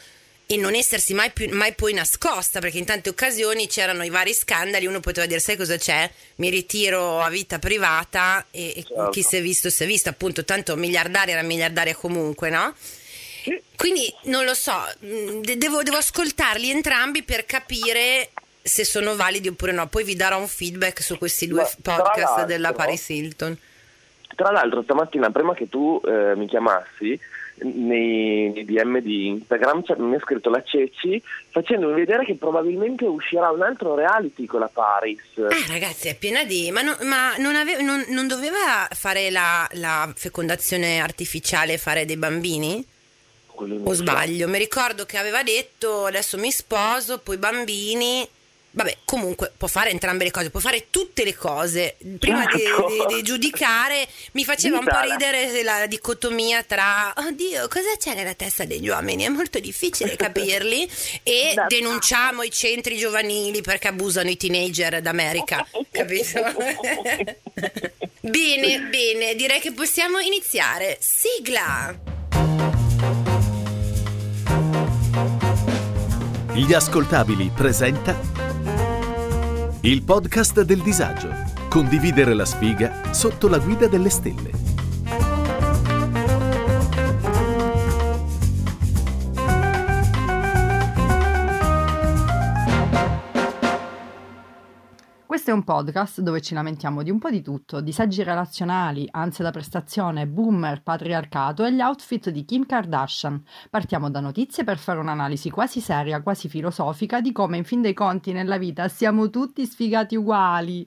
e 0.51 0.57
non 0.57 0.75
essersi 0.75 1.13
mai, 1.13 1.31
più, 1.31 1.55
mai 1.55 1.75
poi 1.75 1.93
nascosta, 1.93 2.59
perché 2.59 2.79
in 2.79 2.87
tante 2.87 3.11
occasioni 3.11 3.67
c'erano 3.67 4.03
i 4.03 4.09
vari 4.09 4.33
scandali, 4.33 4.87
uno 4.87 4.99
poteva 4.99 5.27
dire 5.27 5.41
sai 5.41 5.59
cosa 5.59 5.77
c'è? 5.77 6.11
Mi 6.37 6.49
ritiro 6.49 7.21
a 7.21 7.29
vita 7.29 7.59
privata 7.59 8.47
e, 8.51 8.83
certo. 8.87 9.11
chi 9.11 9.23
si 9.23 9.37
è 9.37 9.43
visto 9.43 9.69
si 9.69 9.83
è 9.83 9.87
visto, 9.87 10.09
appunto, 10.09 10.47
tanto 10.47 10.75
miliardaria 10.75 11.35
era 11.35 11.43
miliardaria 11.43 11.95
comunque, 11.95 12.49
no? 12.49 12.75
Quindi 13.77 14.11
non 14.23 14.47
lo 14.47 14.55
so, 14.55 14.73
mm, 15.05 15.43
devo, 15.43 15.83
devo 15.83 15.99
ascoltarli 15.99 16.71
entrambi 16.71 17.23
per 17.25 17.45
capire 17.45 18.31
se 18.63 18.87
sono 18.87 19.17
validi 19.17 19.49
oppure 19.49 19.73
no. 19.73 19.87
Poi 19.87 20.03
vi 20.03 20.17
darò 20.17 20.39
un 20.39 20.49
feedback 20.49 21.03
su 21.03 21.19
questi 21.19 21.47
due 21.47 21.61
Ma, 21.61 21.95
podcast 21.95 22.47
della 22.47 22.73
Paris 22.73 23.07
Hilton. 23.11 23.55
Tra 24.35 24.51
l'altro, 24.51 24.83
stamattina, 24.83 25.31
prima 25.31 25.53
che 25.53 25.69
tu 25.69 26.01
eh, 26.07 26.35
mi 26.37 26.47
chiamassi, 26.47 27.21
nei, 27.63 28.51
nei, 28.51 28.65
DM 28.65 28.99
di 29.01 29.27
Instagram 29.29 29.83
cioè, 29.85 29.97
mi 29.99 30.15
ha 30.15 30.21
scritto 30.21 30.51
la 30.51 30.63
Ceci 30.63 31.23
facendomi 31.51 31.95
vedere 31.95 32.25
che 32.25 32.35
probabilmente 32.35 33.05
uscirà 33.05 33.51
un 33.51 33.63
altro 33.63 33.95
reality 33.95 34.47
con 34.47 34.61
la 34.61 34.71
Paris. 34.73 35.21
Eh 35.37 35.67
ragazzi, 35.69 36.09
è 36.09 36.17
piena 36.17 36.45
di... 36.45 36.71
Ma, 36.71 36.83
no, 36.83 36.97
ma 37.03 37.37
non, 37.39 37.57
ave... 37.57 37.83
non, 37.83 38.05
non, 38.09 38.27
doveva 38.27 38.89
fare 38.91 39.31
la, 39.31 39.69
la 39.73 40.13
fecondazione 40.15 41.01
artificiale, 41.01 41.79
fare 41.79 42.05
dei 42.05 42.17
bambini? 42.17 42.85
o 43.61 43.93
sbaglio, 43.93 44.47
mi 44.47 44.59
ricordo 44.59 45.05
che 45.05 45.17
aveva 45.17 45.43
detto 45.43 46.05
adesso 46.05 46.39
mi 46.39 46.53
sposo, 46.53 47.19
poi 47.19 47.39
bambini. 47.39 48.29
Vabbè, 48.71 48.99
comunque 49.05 49.51
può 49.57 49.67
fare 49.67 49.91
entrambe 49.91 50.25
le 50.25 50.31
cose, 50.31 50.51
può 50.51 50.61
fare 50.61 50.87
tutte 50.91 51.25
le 51.25 51.35
cose. 51.35 51.97
Prima 52.19 52.45
di, 52.47 52.63
di, 52.63 53.15
di 53.15 53.23
giudicare 53.23 54.07
mi 54.33 54.45
faceva 54.45 54.79
Ditala. 54.79 55.01
un 55.01 55.07
po' 55.07 55.13
ridere 55.13 55.63
la 55.63 55.87
dicotomia 55.87 56.63
tra 56.63 57.13
oddio, 57.17 57.67
cosa 57.69 57.97
c'è 57.99 58.15
nella 58.15 58.35
testa 58.35 58.65
degli 58.65 58.89
uomini? 58.89 59.25
È 59.25 59.29
molto 59.29 59.59
difficile 59.59 60.15
capirli 60.17 60.89
e 61.23 61.53
da 61.55 61.67
denunciamo 61.67 62.43
i 62.43 62.51
centri 62.51 62.97
giovanili 62.99 63.63
perché 63.63 63.89
abusano 63.89 64.29
i 64.29 64.37
teenager 64.37 65.01
d'America, 65.01 65.67
capito? 65.91 66.41
bene, 68.21 68.81
bene, 68.81 69.35
direi 69.35 69.61
che 69.61 69.73
possiamo 69.73 70.19
iniziare. 70.19 70.99
Sigla! 71.01 71.97
Gli 76.53 76.75
ascoltabili 76.75 77.51
presenta 77.55 78.48
il 79.83 80.03
podcast 80.03 80.63
del 80.63 80.81
disagio. 80.83 81.29
Condividere 81.69 82.35
la 82.35 82.45
sfiga 82.45 83.13
sotto 83.13 83.47
la 83.47 83.59
guida 83.59 83.87
delle 83.87 84.11
stelle. 84.11 84.68
Questo 95.49 95.65
è 95.65 95.73
un 95.73 95.83
podcast 95.83 96.21
dove 96.21 96.43
ci 96.43 96.53
lamentiamo 96.53 97.03
di 97.03 97.09
un 97.09 97.19
po' 97.19 97.31
di 97.31 97.41
tutto, 97.41 97.81
disagi 97.81 98.23
relazionali, 98.23 99.09
ansia 99.13 99.45
da 99.45 99.51
prestazione, 99.51 100.27
boomer, 100.27 100.83
patriarcato 100.83 101.65
e 101.65 101.73
gli 101.73 101.81
outfit 101.81 102.29
di 102.29 102.45
Kim 102.45 102.67
Kardashian. 102.67 103.43
Partiamo 103.71 104.11
da 104.11 104.21
notizie 104.21 104.63
per 104.65 104.77
fare 104.77 104.99
un'analisi 104.99 105.49
quasi 105.49 105.81
seria, 105.81 106.21
quasi 106.21 106.51
filosofica 106.51 107.23
di 107.23 107.33
come 107.33 107.57
in 107.57 107.65
fin 107.65 107.81
dei 107.81 107.95
conti 107.95 108.33
nella 108.33 108.59
vita 108.59 108.89
siamo 108.89 109.31
tutti 109.31 109.65
sfigati 109.65 110.17
uguali. 110.17 110.87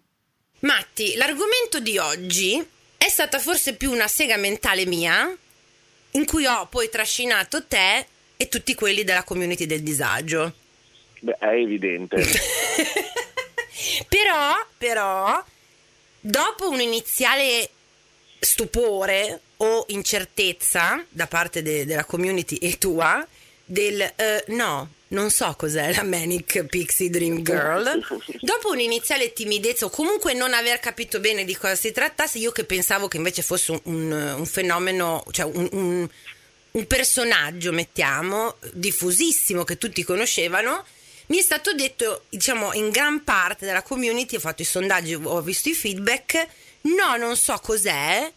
Matti, 0.59 1.15
l'argomento 1.15 1.79
di 1.79 1.97
oggi 1.97 2.63
è 2.97 3.07
stata 3.07 3.39
forse 3.39 3.75
più 3.75 3.89
una 3.89 4.07
sega 4.07 4.37
mentale 4.37 4.85
mia, 4.85 5.35
in 6.11 6.25
cui 6.27 6.45
ho 6.45 6.67
poi 6.67 6.87
trascinato 6.87 7.65
te 7.65 8.05
e 8.37 8.47
tutti 8.47 8.75
quelli 8.75 9.03
della 9.03 9.23
community 9.23 9.65
del 9.65 9.81
disagio. 9.81 10.53
Beh, 11.19 11.37
è 11.39 11.47
evidente. 11.47 12.17
Però, 14.07 14.53
però, 14.77 15.43
dopo 16.19 16.69
un 16.69 16.81
iniziale 16.81 17.69
stupore 18.39 19.39
o 19.57 19.85
incertezza 19.89 21.03
da 21.09 21.27
parte 21.27 21.61
de- 21.61 21.85
della 21.85 22.05
community 22.05 22.55
e 22.55 22.77
tua, 22.77 23.25
del 23.63 24.13
uh, 24.17 24.53
no, 24.53 24.89
non 25.09 25.29
so 25.29 25.53
cos'è 25.57 25.93
la 25.93 26.03
Manic 26.03 26.65
Pixie 26.65 27.09
Dream 27.09 27.41
Girl. 27.41 28.03
Dopo 28.39 28.71
un'iniziale 28.71 29.33
timidezza 29.33 29.85
o 29.85 29.89
comunque 29.89 30.33
non 30.33 30.53
aver 30.53 30.79
capito 30.79 31.19
bene 31.19 31.45
di 31.45 31.55
cosa 31.55 31.75
si 31.75 31.91
trattasse, 31.91 32.37
io 32.37 32.51
che 32.51 32.65
pensavo 32.65 33.07
che 33.07 33.17
invece 33.17 33.41
fosse 33.41 33.71
un, 33.71 33.79
un, 33.83 34.35
un 34.37 34.45
fenomeno, 34.45 35.23
cioè 35.31 35.45
un, 35.45 35.67
un, 35.71 36.09
un 36.71 36.87
personaggio, 36.87 37.71
mettiamo, 37.71 38.57
diffusissimo 38.73 39.63
che 39.63 39.77
tutti 39.77 40.03
conoscevano, 40.03 40.85
mi 41.31 41.37
è 41.37 41.41
stato 41.41 41.71
detto, 41.71 42.25
diciamo, 42.27 42.73
in 42.73 42.89
gran 42.89 43.23
parte 43.23 43.65
della 43.65 43.83
community, 43.83 44.35
ho 44.35 44.39
fatto 44.41 44.63
i 44.63 44.65
sondaggi, 44.65 45.13
ho 45.13 45.41
visto 45.41 45.69
i 45.69 45.73
feedback, 45.73 46.45
no, 46.81 47.15
non 47.15 47.37
so 47.37 47.57
cos'è, 47.63 48.29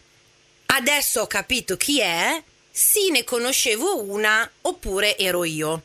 adesso 0.66 1.22
ho 1.22 1.26
capito 1.26 1.76
chi 1.76 2.00
è, 2.00 2.40
sì 2.70 3.10
ne 3.10 3.24
conoscevo 3.24 4.00
una, 4.00 4.48
oppure 4.60 5.18
ero 5.18 5.42
io. 5.42 5.82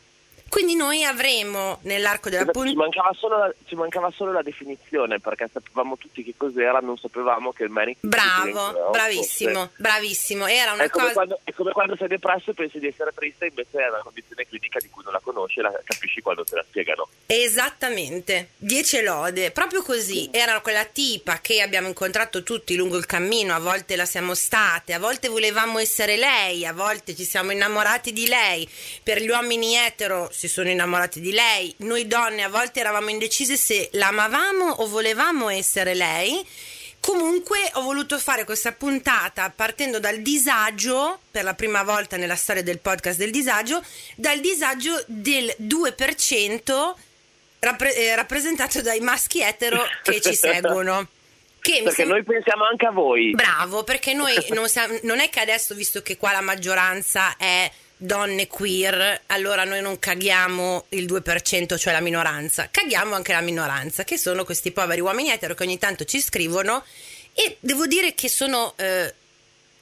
Quindi 0.49 0.75
noi 0.75 1.03
avremo 1.03 1.79
nell'arco 1.83 2.29
della 2.29 2.45
puntata... 2.45 2.69
Ci, 2.69 2.75
mancava 2.75 3.13
solo 3.17 3.37
la, 3.37 3.53
ci 3.65 3.75
mancava 3.75 4.11
solo 4.11 4.31
la 4.31 4.41
definizione 4.41 5.19
perché 5.19 5.49
sapevamo 5.51 5.97
tutti 5.97 6.23
che 6.23 6.33
cos'era, 6.35 6.79
non 6.79 6.97
sapevamo 6.97 7.51
che 7.51 7.63
il 7.63 7.69
manic... 7.69 7.97
Bravo, 8.01 8.89
bravissimo, 8.91 9.51
fosse. 9.51 9.71
bravissimo. 9.77 10.47
Era 10.47 10.73
una 10.73 10.83
è 10.83 10.89
come, 10.89 11.05
cosa... 11.05 11.13
quando, 11.13 11.39
è 11.43 11.53
come 11.53 11.71
quando 11.71 11.95
sei 11.95 12.07
depresso 12.07 12.51
e 12.51 12.53
pensi 12.53 12.79
di 12.79 12.87
essere 12.87 13.11
triste, 13.13 13.45
invece 13.45 13.77
è 13.77 13.89
una 13.89 14.01
condizione 14.03 14.47
clinica 14.47 14.79
di 14.79 14.89
cui 14.89 15.03
non 15.03 15.13
la 15.13 15.21
conosci 15.23 15.59
e 15.59 15.61
la 15.61 15.79
capisci 15.83 16.21
quando 16.21 16.43
te 16.43 16.55
la 16.55 16.65
spiegano. 16.67 17.07
Esattamente, 17.25 18.49
dieci 18.57 19.01
lode, 19.01 19.51
proprio 19.51 19.83
così. 19.83 20.29
Era 20.31 20.59
quella 20.61 20.85
tipa 20.85 21.39
che 21.39 21.61
abbiamo 21.61 21.87
incontrato 21.87 22.43
tutti 22.43 22.75
lungo 22.75 22.97
il 22.97 23.05
cammino, 23.05 23.53
a 23.53 23.59
volte 23.59 23.95
la 23.95 24.05
siamo 24.05 24.33
state, 24.33 24.93
a 24.93 24.99
volte 24.99 25.27
volevamo 25.27 25.77
essere 25.79 26.17
lei, 26.17 26.65
a 26.65 26.73
volte 26.73 27.15
ci 27.15 27.23
siamo 27.23 27.51
innamorati 27.51 28.11
di 28.11 28.27
lei. 28.27 28.67
Per 29.03 29.21
gli 29.21 29.29
uomini 29.29 29.75
etero 29.75 30.29
si 30.39 30.47
sono 30.47 30.69
innamorati 30.69 31.19
di 31.19 31.33
lei. 31.33 31.73
Noi 31.79 32.07
donne 32.07 32.43
a 32.43 32.47
volte 32.47 32.79
eravamo 32.79 33.09
indecise 33.09 33.57
se 33.57 33.89
l'amavamo 33.91 34.69
o 34.69 34.87
volevamo 34.87 35.49
essere 35.49 35.93
lei. 35.93 36.47
Comunque 37.01 37.69
ho 37.73 37.81
voluto 37.81 38.17
fare 38.17 38.45
questa 38.45 38.71
puntata 38.71 39.51
partendo 39.53 39.99
dal 39.99 40.19
disagio, 40.19 41.19
per 41.29 41.43
la 41.43 41.55
prima 41.55 41.83
volta 41.83 42.15
nella 42.15 42.37
storia 42.37 42.63
del 42.63 42.79
podcast 42.79 43.17
del 43.17 43.31
disagio, 43.31 43.83
dal 44.15 44.39
disagio 44.39 45.03
del 45.07 45.53
2% 45.59 46.93
rappre- 47.59 47.95
eh, 47.97 48.15
rappresentato 48.15 48.81
dai 48.81 49.01
maschi 49.01 49.41
etero 49.41 49.83
che 50.03 50.21
ci 50.21 50.35
seguono. 50.39 51.05
Che 51.59 51.81
perché 51.83 51.95
sembra... 51.95 52.15
noi 52.15 52.23
pensiamo 52.23 52.63
anche 52.63 52.85
a 52.85 52.91
voi. 52.91 53.31
Bravo, 53.31 53.83
perché 53.83 54.13
noi 54.13 54.35
non, 54.51 54.69
siamo, 54.69 54.97
non 55.03 55.19
è 55.19 55.27
che 55.27 55.41
adesso, 55.41 55.75
visto 55.75 56.01
che 56.01 56.15
qua 56.15 56.31
la 56.31 56.39
maggioranza 56.39 57.35
è 57.35 57.69
donne 58.01 58.47
queer, 58.47 59.23
allora 59.27 59.65
noi 59.65 59.81
non 59.81 59.99
caghiamo 59.99 60.85
il 60.89 61.05
2%, 61.05 61.77
cioè 61.77 61.91
la 61.91 61.99
minoranza, 61.99 62.69
caghiamo 62.71 63.13
anche 63.13 63.33
la 63.33 63.41
minoranza, 63.41 64.05
che 64.05 64.17
sono 64.17 64.45
questi 64.45 64.71
poveri 64.71 65.01
uomini 65.01 65.31
etero 65.31 65.53
che 65.53 65.63
ogni 65.63 65.77
tanto 65.77 66.05
ci 66.05 66.21
scrivono 66.21 66.83
e 67.33 67.57
devo 67.59 67.85
dire 67.85 68.15
che 68.15 68.29
sono... 68.29 68.73
Eh, 68.77 69.13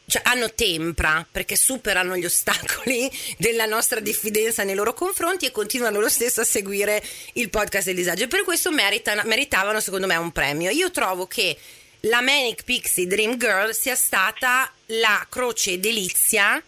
cioè, 0.10 0.22
hanno 0.24 0.54
tempra 0.54 1.28
perché 1.30 1.58
superano 1.58 2.16
gli 2.16 2.24
ostacoli 2.24 3.12
della 3.38 3.66
nostra 3.66 4.00
diffidenza 4.00 4.64
nei 4.64 4.74
loro 4.74 4.94
confronti 4.94 5.46
e 5.46 5.52
continuano 5.52 6.00
lo 6.00 6.08
stesso 6.08 6.40
a 6.40 6.46
seguire 6.46 7.04
il 7.34 7.50
podcast 7.50 7.88
del 7.88 7.96
disagio. 7.96 8.28
Per 8.28 8.46
questo 8.46 8.72
meritano, 8.72 9.24
meritavano, 9.26 9.82
secondo 9.82 10.08
me, 10.08 10.16
un 10.16 10.32
premio. 10.32 10.70
Io 10.70 10.92
trovo 10.92 11.28
che 11.28 11.58
la 12.02 12.22
Manic 12.22 12.64
Pixie 12.64 13.06
Dream 13.06 13.38
Girl 13.38 13.74
sia 13.74 13.96
stata 13.96 14.72
la 14.86 15.28
croce 15.30 15.78
delizia 15.78 16.64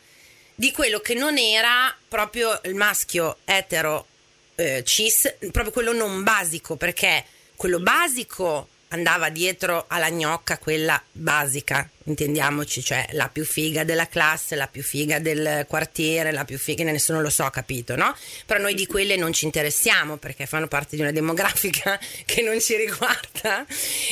di 0.60 0.74
quello 0.74 1.00
che 1.00 1.13
non 1.13 1.38
era 1.38 1.96
proprio 2.06 2.60
il 2.66 2.75
maschio 2.75 3.38
etero 3.46 4.06
eh, 4.56 4.84
cis, 4.84 5.36
proprio 5.54 5.72
quello 5.72 5.94
non 5.94 6.22
basico, 6.22 6.75
perché 6.75 7.24
quello 7.56 7.80
basico 7.80 8.68
andava 8.89 9.30
dietro 9.30 9.86
alla 9.88 10.10
gnocca, 10.10 10.58
quella 10.58 11.01
basica, 11.13 11.89
intendiamoci, 12.10 12.84
cioè 12.84 13.08
la 13.12 13.30
più 13.30 13.46
figa 13.46 13.84
della 13.84 14.08
classe, 14.08 14.56
la 14.56 14.68
più 14.68 14.84
figa 14.84 15.20
del 15.20 15.66
quartiere, 15.68 16.32
la 16.32 16.46
più 16.46 16.58
figa, 16.58 16.84
nessuno 16.84 17.22
lo 17.22 17.30
so, 17.30 17.50
capito, 17.50 17.96
no? 17.96 18.16
Però 18.46 18.60
noi 18.60 18.74
di 18.74 18.86
quelle 18.86 19.16
non 19.16 19.34
ci 19.34 19.46
interessiamo 19.46 20.18
perché 20.18 20.46
fanno 20.46 20.68
parte 20.68 20.96
di 20.96 21.01
una 21.01 21.12
demografica 21.12 22.00
che 22.25 22.42
non 22.42 22.60
ci 22.60 22.75
riguarda. 22.75 23.66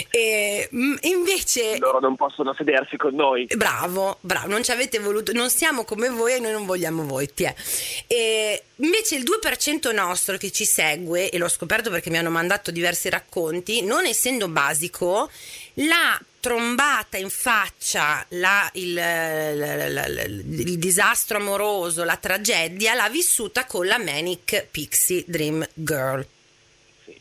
E 0.10 0.70
mm, 0.74 0.96
invece... 1.01 1.77
Loro 1.77 2.00
non 2.00 2.16
possono 2.16 2.54
sedersi 2.54 2.98
con 2.98 3.16
noi. 3.16 3.48
Bravo, 3.56 4.18
bravo, 4.22 4.48
non 4.48 4.63
ci 4.63 4.72
avete 4.72 5.00
voluto, 5.00 5.32
non 5.34 5.50
siamo 5.50 5.84
come 5.84 6.10
voi 6.10 6.34
e 6.34 6.39
noi 6.39 6.51
non 6.51 6.66
vogliamo 6.66 7.06
voi, 7.06 7.34
ti 7.34 7.44
è. 7.44 7.54
E 8.08 8.63
invece 8.75 9.16
il 9.16 9.24
2% 9.24 9.94
nostro 9.94 10.38
che 10.38 10.51
ci 10.51 10.66
segue, 10.66 11.30
e 11.30 11.38
l'ho 11.38 11.50
scoperto 11.50 11.89
perché 11.89 12.10
mi 12.10 12.18
hanno 12.18 12.30
mandato 12.30 12.72
diversi 12.72 13.10
racconti, 13.10 13.84
non 13.84 14.06
essendo 14.06 14.48
basico, 14.48 15.30
la 15.75 16.20
trombata 16.48 17.18
in 17.18 17.30
faccia, 17.30 18.25
la, 18.30 18.70
il, 18.75 18.94
la, 18.94 19.89
la, 19.89 20.06
il, 20.06 20.77
disastro 20.77 21.39
amoroso, 21.39 22.06
la 22.06 22.16
tragedia, 22.16 22.94
l'ha 22.94 23.10
vissuta 23.10 23.66
con 23.66 23.86
la 23.86 23.98
Manic 23.98 24.68
Pixie 24.72 25.25
Dream 25.27 25.68
Girl. 25.74 26.25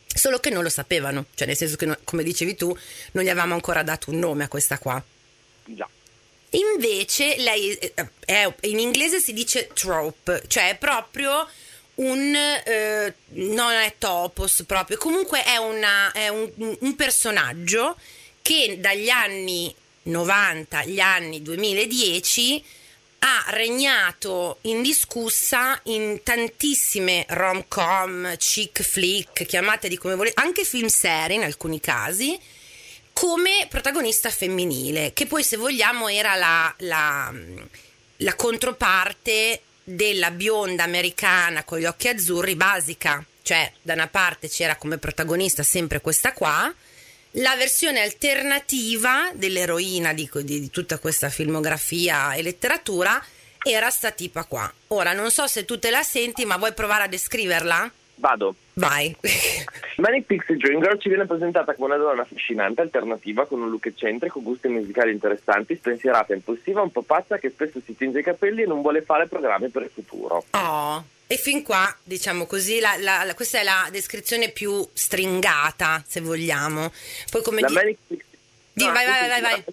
Solo 0.07 0.39
che 0.39 0.49
non 0.49 0.63
lo 0.63 0.69
sapevano, 0.69 1.25
cioè 1.35 1.45
nel 1.45 1.57
senso 1.57 1.75
che, 1.75 1.97
come 2.05 2.23
dicevi 2.23 2.55
tu, 2.55 2.75
non 3.11 3.23
gli 3.25 3.27
avevamo 3.27 3.53
ancora 3.53 3.83
dato 3.83 4.11
un 4.11 4.19
nome 4.19 4.45
a 4.45 4.47
questa 4.47 4.79
qua. 4.79 5.03
Già. 5.65 5.89
Invece 6.51 7.35
lei 7.35 7.73
eh, 7.73 7.93
è, 8.23 8.49
in 8.61 8.79
inglese 8.79 9.19
si 9.19 9.33
dice 9.33 9.67
trope, 9.73 10.43
cioè 10.47 10.69
è 10.69 10.77
proprio 10.77 11.45
un 11.95 12.33
eh, 12.33 13.13
non 13.31 13.73
è 13.73 13.95
topos 13.97 14.63
proprio, 14.65 14.95
comunque 14.97 15.43
è, 15.43 15.57
una, 15.57 16.13
è 16.13 16.29
un, 16.29 16.49
un 16.79 16.95
personaggio 16.95 17.97
che 18.47 18.77
dagli 18.79 19.09
anni 19.09 19.75
90 20.03 20.77
agli 20.77 21.01
anni 21.01 21.41
2010 21.41 22.63
ha 23.19 23.43
regnato 23.49 24.59
indiscussa 24.61 25.77
in 25.83 26.21
tantissime 26.23 27.25
rom-com, 27.27 28.37
chick 28.37 28.83
flick, 28.83 29.45
chiamate 29.45 29.93
come 29.97 30.15
volete, 30.15 30.39
anche 30.39 30.63
film 30.63 30.87
serie 30.87 31.35
in 31.35 31.43
alcuni 31.43 31.81
casi, 31.81 32.39
come 33.11 33.67
protagonista 33.69 34.29
femminile, 34.29 35.11
che 35.11 35.25
poi 35.25 35.43
se 35.43 35.57
vogliamo 35.57 36.07
era 36.07 36.35
la, 36.35 36.73
la, 36.77 37.33
la 38.15 38.35
controparte 38.35 39.61
della 39.83 40.31
bionda 40.31 40.83
americana 40.83 41.65
con 41.65 41.79
gli 41.79 41.85
occhi 41.85 42.07
azzurri 42.07 42.55
basica, 42.55 43.21
cioè 43.41 43.69
da 43.81 43.91
una 43.91 44.07
parte 44.07 44.47
c'era 44.47 44.77
come 44.77 44.97
protagonista 44.99 45.63
sempre 45.63 45.99
questa 45.99 46.31
qua, 46.31 46.73
la 47.31 47.55
versione 47.55 48.01
alternativa 48.01 49.31
dell'eroina 49.33 50.13
di, 50.13 50.29
di, 50.33 50.59
di, 50.59 50.69
tutta 50.69 50.99
questa 50.99 51.29
filmografia 51.29 52.33
e 52.33 52.41
letteratura 52.41 53.23
era 53.61 53.89
sta 53.89 54.11
tipa 54.11 54.43
qua. 54.45 54.71
Ora 54.87 55.13
non 55.13 55.29
so 55.29 55.47
se 55.47 55.65
tu 55.65 55.77
te 55.77 55.89
la 55.89 56.03
senti, 56.03 56.45
ma 56.45 56.57
vuoi 56.57 56.73
provare 56.73 57.03
a 57.03 57.07
descriverla? 57.07 57.91
Vado. 58.15 58.55
Vai. 58.73 59.15
Manic 59.97 60.25
Pixie 60.25 60.57
Dream 60.57 60.81
Girl 60.81 60.99
ci 60.99 61.09
viene 61.09 61.25
presentata 61.25 61.73
come 61.73 61.95
una 61.95 62.03
donna 62.03 62.21
affascinante, 62.21 62.81
alternativa, 62.81 63.45
con 63.45 63.61
un 63.61 63.69
look 63.69 63.87
eccentrico, 63.87 64.41
gusti 64.41 64.67
musicali 64.67 65.11
interessanti, 65.11 65.75
spensierata, 65.75 66.33
impulsiva, 66.33 66.81
un 66.81 66.91
po' 66.91 67.01
pazza 67.01 67.37
che 67.37 67.49
spesso 67.49 67.79
si 67.83 67.95
tinge 67.95 68.19
i 68.19 68.23
capelli 68.23 68.63
e 68.63 68.67
non 68.67 68.81
vuole 68.81 69.01
fare 69.01 69.27
programmi 69.27 69.69
per 69.69 69.83
il 69.83 69.91
futuro. 69.93 70.45
Oh. 70.51 71.03
E 71.29 71.35
fin 71.35 71.61
qua, 71.61 71.93
diciamo 72.03 72.45
così, 72.45 72.79
la, 72.79 72.95
la, 72.97 73.33
questa 73.35 73.59
è 73.59 73.63
la 73.63 73.89
descrizione 73.91 74.49
più 74.49 74.87
stringata, 74.93 76.01
se 76.07 76.21
vogliamo. 76.21 76.91
Poi 77.29 77.41
come 77.43 77.59
la 77.59 77.67
di... 77.67 77.73
Manic 77.73 77.97
Pixie... 78.07 78.37
Di, 78.71 78.85
no, 78.85 78.91
vai, 78.93 79.05
vai, 79.05 79.27
vai, 79.27 79.41
vai. 79.41 79.63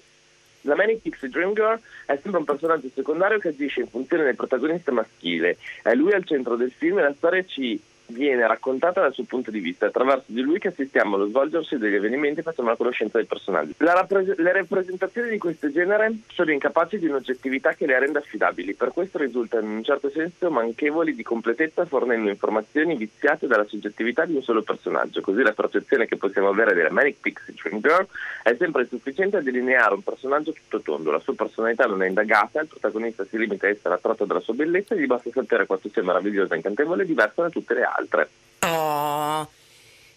La 0.62 0.74
Manic 0.74 0.98
Pixie 1.02 1.28
Dream 1.28 1.54
Girl 1.54 1.78
è 2.06 2.18
sempre 2.20 2.38
un 2.38 2.44
personaggio 2.44 2.88
secondario 2.92 3.38
che 3.38 3.48
agisce 3.48 3.80
in 3.80 3.88
funzione 3.88 4.24
del 4.24 4.34
protagonista 4.34 4.90
maschile. 4.90 5.58
È 5.82 5.94
lui 5.94 6.12
al 6.12 6.26
centro 6.26 6.56
del 6.56 6.72
film 6.76 6.98
e 6.98 7.02
la 7.02 7.14
storia 7.16 7.44
ci 7.46 7.80
viene 8.06 8.46
raccontata 8.46 9.00
dal 9.00 9.14
suo 9.14 9.24
punto 9.24 9.50
di 9.50 9.60
vista, 9.60 9.86
attraverso 9.86 10.24
di 10.26 10.40
lui 10.42 10.58
che 10.58 10.68
assistiamo 10.68 11.16
allo 11.16 11.28
svolgersi 11.28 11.78
degli 11.78 11.94
eventi 11.94 12.40
e 12.40 12.42
facciamo 12.42 12.68
la 12.68 12.76
conoscenza 12.76 13.18
dei 13.18 13.26
personaggi. 13.26 13.74
Rappres- 13.78 14.36
le 14.36 14.52
rappresentazioni 14.52 15.30
di 15.30 15.38
questo 15.38 15.70
genere 15.70 16.12
sono 16.28 16.52
incapaci 16.52 16.98
di 16.98 17.06
un'oggettività 17.06 17.72
che 17.72 17.86
le 17.86 17.98
rende 17.98 18.18
affidabili, 18.18 18.74
per 18.74 18.92
questo 18.92 19.18
risultano 19.18 19.66
in 19.66 19.76
un 19.76 19.84
certo 19.84 20.10
senso 20.10 20.50
manchevoli 20.50 21.14
di 21.14 21.22
completezza 21.22 21.86
fornendo 21.86 22.28
informazioni 22.28 22.96
viziate 22.96 23.46
dalla 23.46 23.64
soggettività 23.64 24.24
di 24.24 24.34
un 24.34 24.42
solo 24.42 24.62
personaggio, 24.62 25.20
così 25.20 25.42
la 25.42 25.52
percezione 25.52 26.06
che 26.06 26.16
possiamo 26.16 26.48
avere 26.48 26.74
della 26.74 26.90
Manic 26.90 27.16
Pixie 27.20 27.54
Dream 27.54 27.80
Girl 27.80 28.06
è 28.42 28.54
sempre 28.58 28.86
sufficiente 28.86 29.38
a 29.38 29.40
delineare 29.40 29.94
un 29.94 30.02
personaggio 30.02 30.52
tutto 30.52 30.80
tondo, 30.80 31.10
la 31.10 31.20
sua 31.20 31.34
personalità 31.34 31.86
non 31.86 32.02
è 32.02 32.08
indagata, 32.08 32.60
il 32.60 32.68
protagonista 32.68 33.24
si 33.24 33.38
limita 33.38 33.66
a 33.66 33.70
essere 33.70 33.94
attratto 33.94 34.24
dalla 34.24 34.40
sua 34.40 34.54
bellezza 34.54 34.94
e 34.94 35.00
gli 35.00 35.06
basta 35.06 35.30
sapere 35.32 35.66
quanto 35.66 35.88
sia 35.88 36.02
meravigliosa, 36.02 36.54
incantevole 36.54 37.02
e 37.02 37.06
diversa 37.06 37.42
da 37.42 37.50
tutte 37.50 37.74
le 37.74 37.82
altre 37.82 37.93
altre. 37.96 38.28
Oh. 38.60 39.50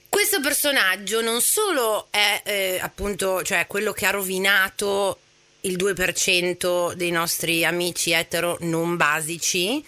Questo 0.10 0.40
personaggio 0.42 1.22
non 1.22 1.42
solo 1.42 2.08
è 2.10 2.42
eh, 2.46 2.80
appunto 2.82 3.44
cioè, 3.44 3.68
quello 3.68 3.92
che 3.92 4.06
ha 4.06 4.12
rovinato 4.12 5.20
il 5.62 5.76
2% 5.76 6.94
dei 6.94 7.12
nostri 7.12 7.66
amici 7.66 8.12
etero 8.12 8.58
non 8.62 8.96
basici, 8.96 9.84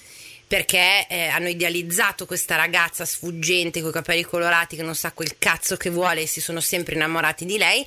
perché 0.46 1.08
eh, 1.08 1.28
hanno 1.28 1.48
idealizzato 1.48 2.26
questa 2.26 2.56
ragazza 2.56 3.06
sfuggente 3.06 3.82
con 3.82 3.92
i 3.92 3.94
capelli 3.94 4.24
colorati 4.24 4.76
che 4.76 4.84
non 4.84 4.96
sa 4.96 5.12
quel 5.14 5.38
cazzo 5.38 5.78
che 5.78 5.90
vuole 5.90 6.22
e 6.22 6.28
si 6.28 6.42
sono 6.42 6.60
sempre 6.60 6.96
innamorati 6.96 7.46
di 7.46 7.58
lei, 7.58 7.86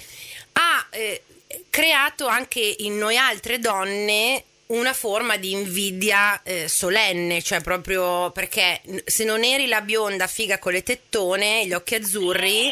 ha 0.52 0.86
eh, 0.90 1.22
creato 1.68 2.26
anche 2.26 2.76
in 2.78 2.96
noi 2.96 3.16
altre 3.16 3.58
donne 3.58 4.44
una 4.66 4.92
forma 4.94 5.36
di 5.36 5.52
invidia 5.52 6.40
eh, 6.42 6.66
solenne, 6.66 7.42
cioè 7.42 7.60
proprio 7.60 8.30
perché 8.30 8.80
se 9.04 9.24
non 9.24 9.44
eri 9.44 9.66
la 9.66 9.82
bionda 9.82 10.26
figa 10.26 10.58
con 10.58 10.72
le 10.72 10.82
tettone, 10.82 11.66
gli 11.66 11.74
occhi 11.74 11.96
azzurri, 11.96 12.70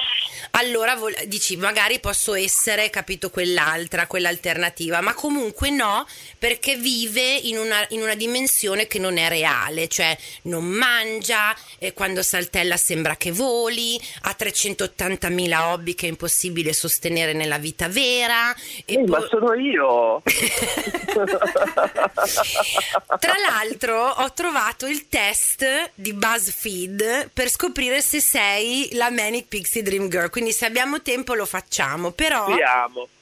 allora 0.52 0.94
vol- 0.94 1.14
dici 1.26 1.56
magari 1.56 2.00
posso 2.00 2.35
essere, 2.35 2.88
capito, 2.88 3.28
quell'altra, 3.28 4.06
quell'alternativa, 4.06 5.00
ma 5.00 5.12
comunque 5.14 5.70
no, 5.70 6.06
perché 6.38 6.76
vive 6.76 7.35
in 7.35 7.59
una, 7.59 7.85
in 7.90 8.00
una 8.00 8.14
dimensione 8.14 8.87
che 8.87 8.99
non 8.99 9.18
è 9.18 9.28
reale, 9.28 9.88
cioè 9.88 10.16
non 10.42 10.64
mangia, 10.64 11.54
eh, 11.78 11.92
quando 11.92 12.23
saltella 12.23 12.78
sembra 12.78 13.16
che 13.16 13.30
voli, 13.30 14.00
ha 14.23 14.35
380.000 14.38 15.61
hobby 15.61 15.94
che 15.94 16.06
è 16.06 16.09
impossibile 16.09 16.73
sostenere 16.73 17.35
nella 17.35 17.59
vita 17.59 17.88
vera. 17.88 18.54
E 18.87 18.94
eh, 18.94 19.04
po- 19.04 19.18
ma 19.18 19.26
sono 19.28 19.52
io! 19.54 20.23
Tra 23.18 23.35
l'altro 23.49 24.09
ho 24.09 24.32
trovato 24.32 24.87
il 24.87 25.09
test 25.09 25.90
di 25.94 26.12
BuzzFeed 26.12 27.30
per 27.32 27.50
scoprire 27.50 28.00
se 28.00 28.20
sei 28.20 28.88
la 28.92 29.11
Manic 29.11 29.47
Pixie 29.49 29.82
Dream 29.82 30.09
Girl, 30.09 30.30
quindi 30.30 30.52
se 30.52 30.66
abbiamo 30.66 31.02
tempo 31.02 31.35
lo 31.35 31.47
facciamo, 31.47 32.11
però, 32.11 32.47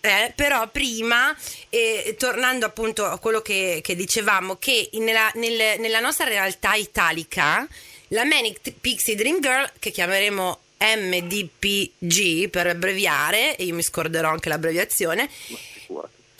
eh, 0.00 0.32
però 0.34 0.68
prima, 0.68 1.34
eh, 1.68 2.16
tornando 2.18 2.66
appunto 2.66 3.04
a 3.04 3.18
quello 3.18 3.40
che, 3.40 3.80
che 3.82 3.94
dicevamo, 3.94 4.56
che 4.56 4.90
nella, 4.94 5.30
nel, 5.34 5.78
nella 5.80 6.00
nostra 6.00 6.26
realtà 6.26 6.74
italica, 6.74 7.66
la 8.08 8.24
Manic 8.24 8.72
Pixie 8.80 9.14
Dream 9.14 9.40
Girl, 9.40 9.70
che 9.78 9.90
chiameremo 9.90 10.58
MDPG 10.78 12.48
per 12.48 12.68
abbreviare, 12.68 13.56
e 13.56 13.64
io 13.64 13.74
mi 13.74 13.82
scorderò 13.82 14.30
anche 14.30 14.48
l'abbreviazione, 14.48 15.28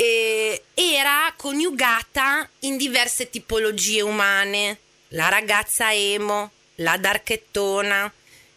e 0.01 0.63
era 0.77 1.35
coniugata 1.37 2.49
in 2.61 2.77
diverse 2.77 3.31
tipologie 3.31 4.01
umane. 4.01 4.79
La 5.09 5.29
ragazza 5.29 5.93
emo, 5.93 6.53
la 6.77 6.97
darchettona, 6.97 8.13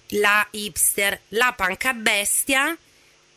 la 0.10 0.48
hipster, 0.52 1.20
la 1.30 1.54
panca 1.58 1.94
bestia, 1.94 2.78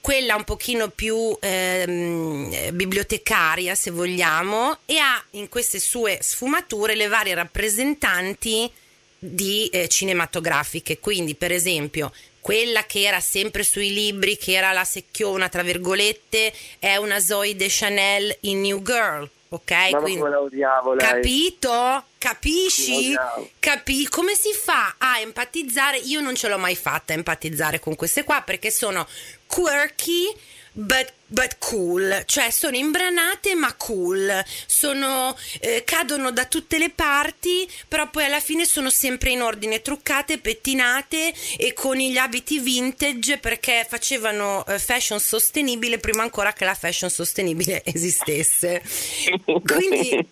quella 0.02 0.34
un 0.34 0.44
pochino 0.44 0.90
più 0.90 1.34
ehm, 1.40 2.74
bibliotecaria 2.76 3.74
se 3.74 3.90
vogliamo 3.90 4.80
e 4.84 4.98
ha 4.98 5.24
in 5.30 5.48
queste 5.48 5.78
sue 5.78 6.18
sfumature 6.20 6.94
le 6.94 7.08
varie 7.08 7.34
rappresentanti 7.34 8.70
di 9.18 9.66
eh, 9.68 9.88
cinematografiche, 9.88 10.98
quindi 10.98 11.34
per 11.34 11.52
esempio 11.52 12.12
quella 12.44 12.84
che 12.84 13.00
era 13.04 13.20
sempre 13.20 13.62
sui 13.62 13.90
libri, 13.90 14.36
che 14.36 14.52
era 14.52 14.72
la 14.72 14.84
secchiona, 14.84 15.48
tra 15.48 15.62
virgolette, 15.62 16.52
è 16.78 16.96
una 16.96 17.18
Zoe 17.18 17.56
de 17.56 17.68
Chanel 17.70 18.36
in 18.40 18.60
New 18.60 18.82
Girl, 18.82 19.26
ok? 19.48 19.70
Ma 19.92 19.98
Quindi- 20.00 20.18
come 20.18 20.30
la 20.30 20.40
odiavo 20.40 20.92
lei. 20.92 21.06
Capito? 21.06 22.04
Capisci? 22.18 23.16
Capi- 23.58 24.08
come 24.08 24.34
si 24.34 24.52
fa 24.52 24.94
a 24.98 25.20
empatizzare? 25.20 25.96
Io 25.96 26.20
non 26.20 26.34
ce 26.34 26.48
l'ho 26.48 26.58
mai 26.58 26.76
fatta 26.76 27.14
a 27.14 27.16
empatizzare 27.16 27.80
con 27.80 27.96
queste 27.96 28.24
qua 28.24 28.42
perché 28.42 28.70
sono 28.70 29.08
quirky. 29.46 30.30
But, 30.76 31.12
but 31.28 31.58
cool, 31.60 32.24
cioè 32.26 32.50
sono 32.50 32.74
imbranate 32.74 33.54
ma 33.54 33.72
cool, 33.74 34.44
sono, 34.66 35.36
eh, 35.60 35.84
cadono 35.84 36.32
da 36.32 36.46
tutte 36.46 36.78
le 36.78 36.90
parti, 36.90 37.68
però 37.86 38.10
poi 38.10 38.24
alla 38.24 38.40
fine 38.40 38.64
sono 38.64 38.90
sempre 38.90 39.30
in 39.30 39.40
ordine, 39.40 39.82
truccate, 39.82 40.38
pettinate 40.38 41.32
e 41.56 41.72
con 41.74 41.94
gli 41.94 42.16
abiti 42.16 42.58
vintage 42.58 43.38
perché 43.38 43.86
facevano 43.88 44.66
eh, 44.66 44.80
fashion 44.80 45.20
sostenibile 45.20 45.98
prima 45.98 46.22
ancora 46.22 46.52
che 46.52 46.64
la 46.64 46.74
fashion 46.74 47.08
sostenibile 47.08 47.84
esistesse. 47.84 48.82
Quindi 49.62 50.28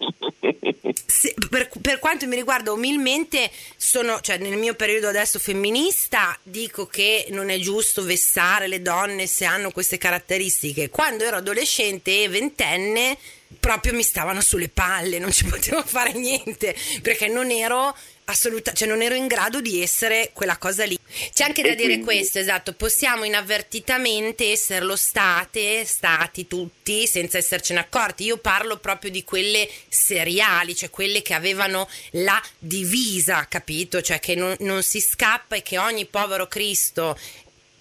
se- 1.06 1.34
per, 1.48 1.70
per 1.80 1.98
quanto 1.98 2.26
mi 2.26 2.34
riguarda 2.34 2.72
umilmente 2.72 3.50
sono, 3.76 4.20
cioè 4.20 4.38
nel 4.38 4.56
mio 4.56 4.74
periodo 4.74 5.08
adesso 5.08 5.38
femminista 5.38 6.36
dico 6.42 6.86
che 6.86 7.26
non 7.30 7.50
è 7.50 7.58
giusto 7.58 8.02
vessare 8.02 8.66
le 8.66 8.82
donne 8.82 9.26
se 9.26 9.44
hanno 9.44 9.70
queste 9.70 9.98
caratteristiche. 9.98 10.90
Quando 10.90 11.24
ero 11.24 11.36
adolescente 11.36 12.22
e 12.22 12.28
ventenne 12.28 13.16
proprio 13.60 13.92
mi 13.92 14.02
stavano 14.02 14.40
sulle 14.40 14.68
palle 14.68 15.18
non 15.18 15.30
ci 15.30 15.44
potevo 15.44 15.82
fare 15.84 16.12
niente 16.12 16.74
perché 17.02 17.28
non 17.28 17.50
ero 17.50 17.94
assoluta, 18.32 18.72
cioè 18.72 18.88
non 18.88 19.00
ero 19.02 19.14
in 19.14 19.26
grado 19.26 19.60
di 19.60 19.80
essere 19.82 20.30
quella 20.32 20.56
cosa 20.56 20.84
lì. 20.84 20.98
C'è 21.32 21.44
anche 21.44 21.62
da 21.62 21.68
E 21.68 21.74
dire 21.74 21.88
quindi- 21.94 22.04
questo 22.04 22.38
esatto 22.38 22.72
possiamo 22.72 23.24
inavvertitamente 23.24 24.50
esserlo 24.52 24.96
state 24.96 25.84
stati 25.84 26.46
tutti 26.46 27.06
senza 27.06 27.38
essercene 27.38 27.80
accorti. 27.80 28.24
Io 28.24 28.38
parlo 28.38 28.78
proprio 28.78 29.10
di 29.10 29.22
quelle 29.24 29.68
seriali 29.88 30.74
cioè 30.74 30.90
quelle 30.90 31.22
che 31.22 31.34
avevano 31.34 31.88
la 32.12 32.42
divisa 32.58 33.46
capito? 33.48 34.00
Cioè 34.00 34.18
che 34.20 34.34
non, 34.34 34.54
non 34.60 34.82
si 34.82 35.00
scappa 35.00 35.56
e 35.56 35.62
che 35.62 35.78
ogni 35.78 36.06
povero 36.06 36.46
Cristo 36.48 37.18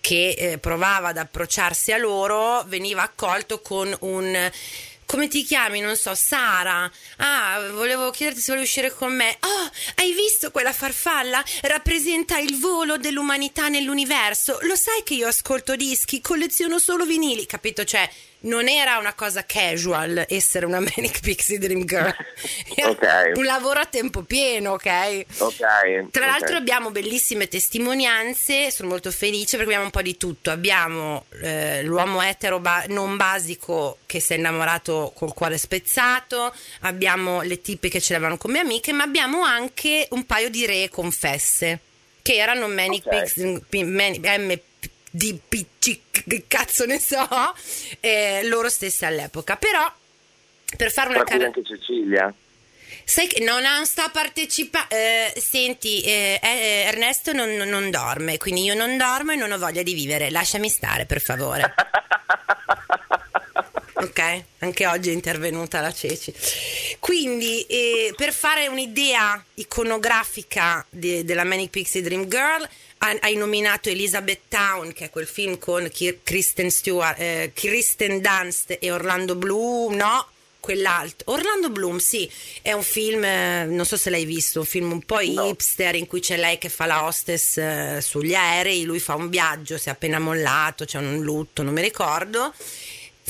che 0.02 0.32
eh, 0.32 0.58
provava 0.58 1.10
ad 1.10 1.18
approcciarsi 1.18 1.92
a 1.92 1.98
loro 1.98 2.64
veniva 2.68 3.04
accolto 3.04 3.62
con 3.62 3.96
un 4.02 4.52
come 5.12 5.28
ti 5.28 5.44
chiami? 5.44 5.82
Non 5.82 5.98
so, 5.98 6.16
Sara. 6.16 6.90
Ah, 7.18 7.60
volevo 7.74 8.12
chiederti 8.12 8.40
se 8.40 8.52
volevi 8.52 8.66
uscire 8.66 8.94
con 8.94 9.14
me. 9.14 9.36
Oh, 9.42 9.70
hai 9.96 10.14
visto 10.14 10.52
quella 10.52 10.72
farfalla? 10.72 11.44
Rappresenta 11.64 12.38
il 12.38 12.58
volo 12.58 12.96
dell'umanità 12.98 13.68
nell'universo. 13.68 14.60
Lo 14.62 14.78
sai 14.78 15.04
che 15.04 15.16
io 15.16 15.28
ascolto 15.28 15.76
dischi, 15.76 16.22
colleziono 16.22 16.80
solo 16.80 17.04
vinili, 17.06 17.46
capito? 17.46 17.84
Cioè, 17.84 18.10
non 18.44 18.68
era 18.68 18.98
una 18.98 19.14
cosa 19.14 19.46
casual 19.46 20.26
essere 20.30 20.66
una 20.66 20.80
Manic 20.96 21.20
Pixie 21.20 21.60
Dream 21.60 21.84
Girl. 21.84 22.16
Era 22.74 22.90
Ok. 22.90 23.32
un 23.36 23.44
lavoro 23.44 23.82
a 23.82 23.86
tempo 23.86 24.24
pieno, 24.24 24.72
ok? 24.72 25.26
Ok. 25.40 26.10
Tra 26.10 26.26
l'altro 26.26 26.56
abbiamo 26.56 26.90
bellissime 26.90 27.48
testimonianze, 27.50 28.72
sono 28.72 28.88
molto 28.90 29.12
felice 29.12 29.58
perché 29.58 29.64
abbiamo 29.66 29.84
un 29.86 29.92
po' 29.92 30.02
di 30.02 30.16
tutto. 30.18 30.50
Abbiamo 30.52 31.26
eh, 31.42 31.84
l'uomo 31.84 32.22
etero 32.24 32.60
ba- 32.60 32.86
non 32.88 33.18
basico 33.18 33.98
che 34.06 34.20
si 34.20 34.34
è 34.34 34.38
innamorato 34.38 35.01
col 35.10 35.34
cuore 35.34 35.58
spezzato, 35.58 36.54
abbiamo 36.82 37.42
le 37.42 37.60
tipe 37.62 37.90
che 37.90 38.00
ce 38.00 38.14
l'avevano 38.14 38.38
come 38.38 38.60
amiche, 38.60 38.94
ma 38.94 39.04
abbiamo 39.04 39.42
anche 39.44 40.08
un 40.12 40.26
paio 40.26 40.50
di 40.50 40.66
re 40.68 40.88
confesse 40.90 41.80
che 42.22 42.36
erano 42.36 42.68
Manic 42.68 43.06
Ok. 43.08 43.20
Pixie- 43.24 43.62
P- 43.68 43.84
Mani- 43.84 44.20
MDPC, 45.14 46.00
che 46.28 46.44
cazzo 46.48 46.86
ne 46.86 47.00
so, 47.00 47.28
eh, 48.00 48.42
loro 48.44 48.70
stesse 48.70 49.06
all'epoca. 49.06 49.56
Però 49.58 49.92
per 50.78 50.92
fare 50.92 51.10
una 51.10 51.24
cara- 51.24 51.46
anche 51.46 51.64
Cecilia. 51.64 52.34
Sai 53.04 53.28
che 53.28 53.44
non 53.44 53.66
ha- 53.66 53.84
sta 53.84 54.10
partecipando. 54.10 54.88
senti, 55.38 56.02
eh, 56.04 56.40
eh, 56.42 56.84
Ernesto 56.86 57.34
non, 57.34 57.50
non 57.50 57.90
dorme, 57.90 58.38
quindi 58.38 58.64
io 58.64 58.76
non 58.76 58.96
dormo 58.98 59.32
e 59.32 59.36
non 59.36 59.52
ho 59.52 59.58
voglia 59.58 59.82
di 59.82 59.94
vivere. 59.94 60.30
Lasciami 60.30 60.70
stare, 60.70 61.06
per 61.06 61.20
favore. 61.20 61.74
Ok, 64.02 64.44
anche 64.60 64.88
oggi 64.88 65.12
è 65.12 65.14
intervenuta 65.14 65.80
la 65.80 65.94
Ceci. 65.94 66.34
Quindi, 66.98 67.62
eh, 67.68 68.12
per 68.16 68.34
fare 68.34 68.66
un'idea 68.68 69.44
iconografica 69.56 70.84
de- 70.90 71.24
della 71.24 71.44
Manic 71.44 71.70
Pixie 71.70 72.02
Dream 72.02 72.26
Girl, 72.28 72.68
ha- 72.98 73.18
hai 73.22 73.36
nominato 73.36 73.90
Elizabeth 73.90 74.42
Town, 74.48 74.92
che 74.94 75.06
è 75.06 75.10
quel 75.12 75.28
film 75.28 75.60
con 75.60 75.88
Kristen 76.24 76.72
Stewart, 76.72 77.20
eh, 77.20 77.52
Kristen 77.54 78.22
Dunst 78.22 78.76
e 78.80 78.92
Orlando 78.92 79.36
Bloom, 79.36 79.94
no? 79.96 80.28
Quell'altro. 80.60 81.32
Orlando 81.34 81.70
Bloom, 81.70 81.98
sì, 81.98 82.30
è 82.62 82.72
un 82.72 82.84
film, 82.84 83.24
eh, 83.24 83.66
non 83.66 83.84
so 83.86 83.98
se 83.98 84.10
l'hai 84.12 84.26
visto, 84.26 84.60
un 84.60 84.66
film 84.66 84.92
un 84.92 85.02
po' 85.04 85.20
No. 85.20 85.48
hipster 85.48 85.96
in 85.96 86.06
cui 86.08 86.22
c'è 86.22 86.38
lei 86.38 86.58
che 86.60 86.70
fa 86.70 86.86
la 86.86 87.06
hostess 87.06 87.58
eh, 87.58 88.00
sugli 88.02 88.36
aerei, 88.36 88.84
lui 88.84 89.00
fa 89.00 89.16
un 89.16 89.30
viaggio, 89.30 89.78
si 89.80 89.90
è 89.90 89.92
appena 89.92 90.20
mollato, 90.20 90.86
c'è 90.86 91.00
un 91.00 91.22
lutto, 91.22 91.64
non 91.64 91.74
mi 91.74 91.82
ricordo. 91.82 92.54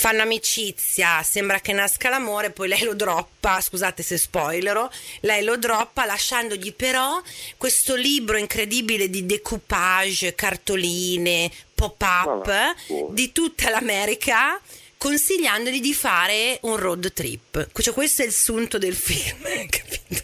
Fanno 0.02 0.24
amicizia, 0.24 1.22
sembra 1.22 1.60
che 1.60 1.74
nasca 1.74 2.10
l'amore, 2.10 2.50
poi 2.50 2.68
lei 2.68 2.82
lo 2.82 2.96
droppa, 2.96 3.62
scusate 3.62 4.02
se 4.02 4.18
spoilero, 4.18 4.92
lei 5.20 5.44
lo 5.44 5.58
droppa 5.58 6.06
lasciandogli 6.06 6.74
però 6.74 7.22
questo 7.56 7.94
libro 7.94 8.36
incredibile 8.36 9.12
di 9.12 9.28
decoupage, 9.28 10.34
cartoline, 10.34 11.52
pop-up 11.76 12.52
di 13.12 13.32
tutta 13.32 13.70
l'America 13.70 14.60
consigliandogli 14.98 15.80
di 15.80 15.94
fare 15.94 16.58
un 16.64 16.78
road 16.78 17.14
trip. 17.14 17.70
Cioè, 17.72 17.94
questo 17.94 18.24
è 18.24 18.26
il 18.26 18.34
sunto 18.34 18.80
del 18.80 18.96
film, 18.96 19.44
capito? 19.70 20.24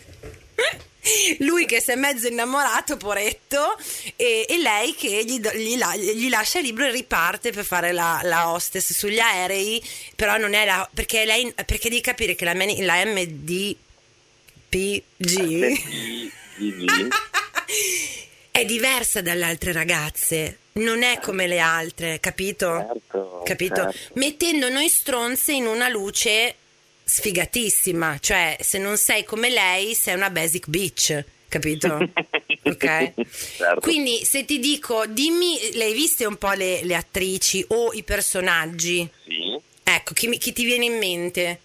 Lui 1.40 1.66
che 1.66 1.82
si 1.82 1.92
è 1.92 1.96
mezzo 1.96 2.28
innamorato, 2.28 2.98
poretto, 2.98 3.78
e, 4.16 4.46
e 4.48 4.58
lei 4.58 4.94
che 4.96 5.24
gli, 5.26 5.40
do- 5.40 5.54
gli 5.54 5.78
la- 5.78 5.96
gli 5.96 6.30
lascia 6.30 6.60
il 6.60 6.66
libro 6.66 6.86
e 6.86 6.92
riparte 6.92 7.52
per 7.52 7.66
fare 7.66 7.92
la, 7.92 8.20
la 8.24 8.52
hostess 8.52 8.94
sugli 8.94 9.20
aerei, 9.20 9.84
però 10.16 10.38
non 10.38 10.54
è 10.54 10.66
la... 10.66 10.88
perché 10.94 11.26
lei... 11.26 11.54
perché 11.54 11.90
devi 11.90 12.02
capire 12.02 12.36
che 12.36 12.46
la, 12.46 12.54
la 12.54 13.06
MDPG 13.06 13.78
è 18.52 18.66
diversa 18.66 19.22
dalle 19.22 19.46
altre 19.46 19.72
ragazze, 19.72 20.58
non 20.74 21.04
è 21.04 21.20
come 21.20 21.48
le 21.48 21.60
altre, 21.60 22.20
capito? 22.20 22.86
Certo, 22.88 23.42
capito? 23.46 23.76
certo. 23.76 24.14
Mettendo 24.14 24.70
noi 24.70 24.90
stronze 24.90 25.52
in 25.54 25.68
una 25.68 25.90
luce 25.90 26.56
sfigatissima, 27.08 28.18
cioè 28.20 28.58
se 28.60 28.78
non 28.78 28.98
sei 28.98 29.24
come 29.24 29.50
lei 29.50 29.94
sei 29.96 30.16
una 30.16 30.30
basic 30.30 30.68
bitch, 30.68 31.24
capito? 31.48 31.88
ok? 32.64 33.14
Certo. 33.30 33.80
Quindi 33.80 34.26
se 34.26 34.44
ti 34.44 34.60
dico, 34.60 35.06
dimmi, 35.08 35.58
le 35.74 35.86
hai 35.86 35.94
viste 35.94 36.26
un 36.26 36.36
po' 36.36 36.52
le, 36.52 36.84
le 36.84 36.96
attrici 36.96 37.64
o 37.70 37.94
i 37.94 38.04
personaggi? 38.04 39.10
Sì. 39.24 39.58
Ecco, 39.84 40.14
chi, 40.14 40.28
mi- 40.28 40.38
chi 40.38 40.52
ti 40.52 40.66
viene 40.66 40.84
in 40.84 40.98
mente? 40.98 41.60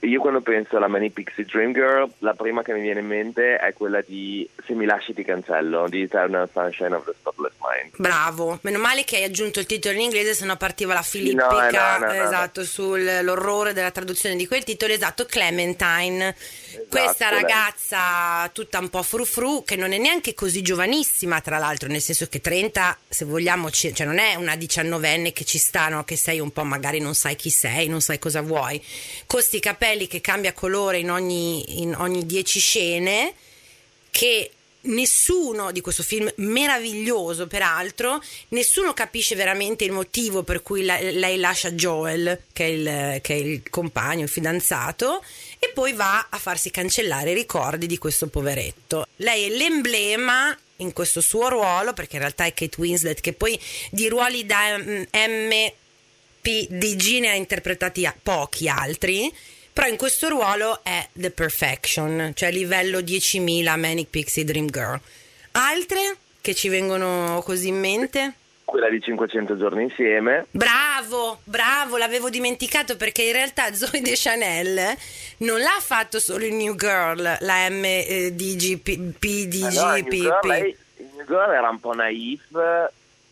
Io 0.00 0.20
quando 0.20 0.42
penso 0.42 0.76
alla 0.76 0.88
Many 0.88 1.08
Pixie 1.10 1.44
Dream 1.46 1.72
Girl, 1.72 2.10
la 2.18 2.34
prima 2.34 2.62
che 2.62 2.74
mi 2.74 2.82
viene 2.82 3.00
in 3.00 3.06
mente 3.06 3.56
è 3.56 3.72
quella 3.72 4.02
di 4.02 4.46
Se 4.66 4.74
mi 4.74 4.84
lasci 4.84 5.14
ti 5.14 5.24
cancello, 5.24 5.88
di 5.88 6.02
Eternal 6.02 6.48
Sunshine 6.52 6.94
of 6.94 7.04
the 7.06 7.14
Spotless 7.18 7.53
Mind. 7.84 7.94
Bravo, 7.96 8.58
meno 8.62 8.78
male 8.78 9.04
che 9.04 9.16
hai 9.16 9.24
aggiunto 9.24 9.60
il 9.60 9.66
titolo 9.66 9.94
in 9.94 10.02
inglese, 10.02 10.34
sennò 10.34 10.56
partiva 10.56 10.94
la 10.94 11.02
filippica 11.02 11.98
no, 11.98 12.06
no, 12.06 12.12
no. 12.12 12.24
esatto, 12.24 12.64
sull'orrore 12.64 13.72
della 13.72 13.90
traduzione 13.90 14.36
di 14.36 14.46
quel 14.46 14.64
titolo, 14.64 14.92
esatto, 14.92 15.26
Clementine. 15.26 16.34
Questa 16.88 17.30
lei. 17.30 17.42
ragazza 17.42 18.48
tutta 18.52 18.78
un 18.78 18.88
po' 18.88 19.02
frufru, 19.02 19.64
che 19.64 19.76
non 19.76 19.92
è 19.92 19.98
neanche 19.98 20.34
così 20.34 20.62
giovanissima, 20.62 21.40
tra 21.40 21.58
l'altro, 21.58 21.88
nel 21.88 22.00
senso 22.00 22.26
che 22.28 22.40
30, 22.40 22.98
se 23.08 23.24
vogliamo, 23.24 23.70
ci- 23.70 23.94
cioè 23.94 24.06
non 24.06 24.18
è 24.18 24.34
una 24.34 24.56
diciannovenne 24.56 25.32
che 25.32 25.44
ci 25.44 25.58
sta, 25.58 25.88
no? 25.88 26.04
che 26.04 26.16
sei 26.16 26.40
un 26.40 26.52
po', 26.52 26.64
magari 26.64 27.00
non 27.00 27.14
sai 27.14 27.36
chi 27.36 27.50
sei, 27.50 27.88
non 27.88 28.00
sai 28.00 28.18
cosa 28.18 28.40
vuoi. 28.40 28.82
Con 29.26 29.42
sti 29.42 29.60
capelli 29.60 30.06
che 30.06 30.20
cambia 30.20 30.52
colore 30.52 30.98
in 30.98 31.10
ogni, 31.10 31.82
in 31.82 31.94
ogni 31.96 32.26
10 32.26 32.58
scene, 32.60 33.34
che 34.10 34.50
nessuno 34.84 35.72
di 35.72 35.80
questo 35.80 36.02
film 36.02 36.30
meraviglioso 36.36 37.46
peraltro 37.46 38.22
nessuno 38.48 38.92
capisce 38.92 39.34
veramente 39.34 39.84
il 39.84 39.92
motivo 39.92 40.42
per 40.42 40.62
cui 40.62 40.84
la- 40.84 41.00
lei 41.00 41.38
lascia 41.38 41.70
Joel 41.72 42.42
che 42.52 42.64
è, 42.64 42.68
il, 42.68 43.20
che 43.20 43.34
è 43.34 43.36
il 43.36 43.62
compagno 43.70 44.24
il 44.24 44.28
fidanzato 44.28 45.22
e 45.58 45.70
poi 45.72 45.92
va 45.92 46.26
a 46.30 46.38
farsi 46.38 46.70
cancellare 46.70 47.30
i 47.30 47.34
ricordi 47.34 47.86
di 47.86 47.98
questo 47.98 48.26
poveretto. 48.26 49.06
Lei 49.16 49.44
è 49.44 49.48
l'emblema 49.48 50.56
in 50.78 50.92
questo 50.92 51.20
suo 51.20 51.48
ruolo, 51.48 51.92
perché 51.92 52.16
in 52.16 52.22
realtà 52.22 52.44
è 52.44 52.52
Kate 52.52 52.80
Winslet, 52.80 53.20
che 53.20 53.32
poi 53.32 53.58
di 53.90 54.08
ruoli 54.08 54.44
da 54.44 54.76
mm, 54.76 55.02
MPDG 56.42 57.20
ne 57.20 57.30
ha 57.30 57.34
interpretati 57.34 58.10
pochi 58.22 58.68
altri, 58.68 59.32
però 59.74 59.88
in 59.88 59.96
questo 59.96 60.28
ruolo 60.28 60.84
è 60.84 61.06
The 61.12 61.32
Perfection, 61.32 62.30
cioè 62.34 62.52
livello 62.52 63.00
10.000 63.00 63.76
Manic 63.76 64.08
Pixie 64.08 64.44
Dream 64.44 64.68
Girl. 64.68 65.00
Altre 65.52 66.16
che 66.40 66.54
ci 66.54 66.68
vengono 66.68 67.42
così 67.44 67.68
in 67.68 67.80
mente? 67.80 68.34
quella 68.64 68.88
di 68.88 69.00
500 69.00 69.56
giorni 69.56 69.84
insieme. 69.84 70.46
Bravo, 70.50 71.40
bravo, 71.44 71.96
l'avevo 71.96 72.30
dimenticato 72.30 72.96
perché 72.96 73.22
in 73.22 73.32
realtà 73.32 73.72
Zoe 73.74 74.00
De 74.00 74.14
Chanel 74.14 74.96
non 75.38 75.60
l'ha 75.60 75.78
fatto 75.80 76.18
solo 76.18 76.44
in 76.44 76.56
New 76.56 76.74
Girl, 76.74 77.36
la 77.40 77.68
MDGP, 77.68 79.16
PDGPP. 79.18 79.76
Ah, 79.76 79.88
no, 79.88 79.96
il 79.96 80.04
New 80.04 80.22
Girl, 80.22 80.46
lei, 80.46 80.76
New 80.96 81.26
Girl 81.26 81.52
era 81.52 81.68
un 81.68 81.80
po' 81.80 81.92
naif. 81.92 82.40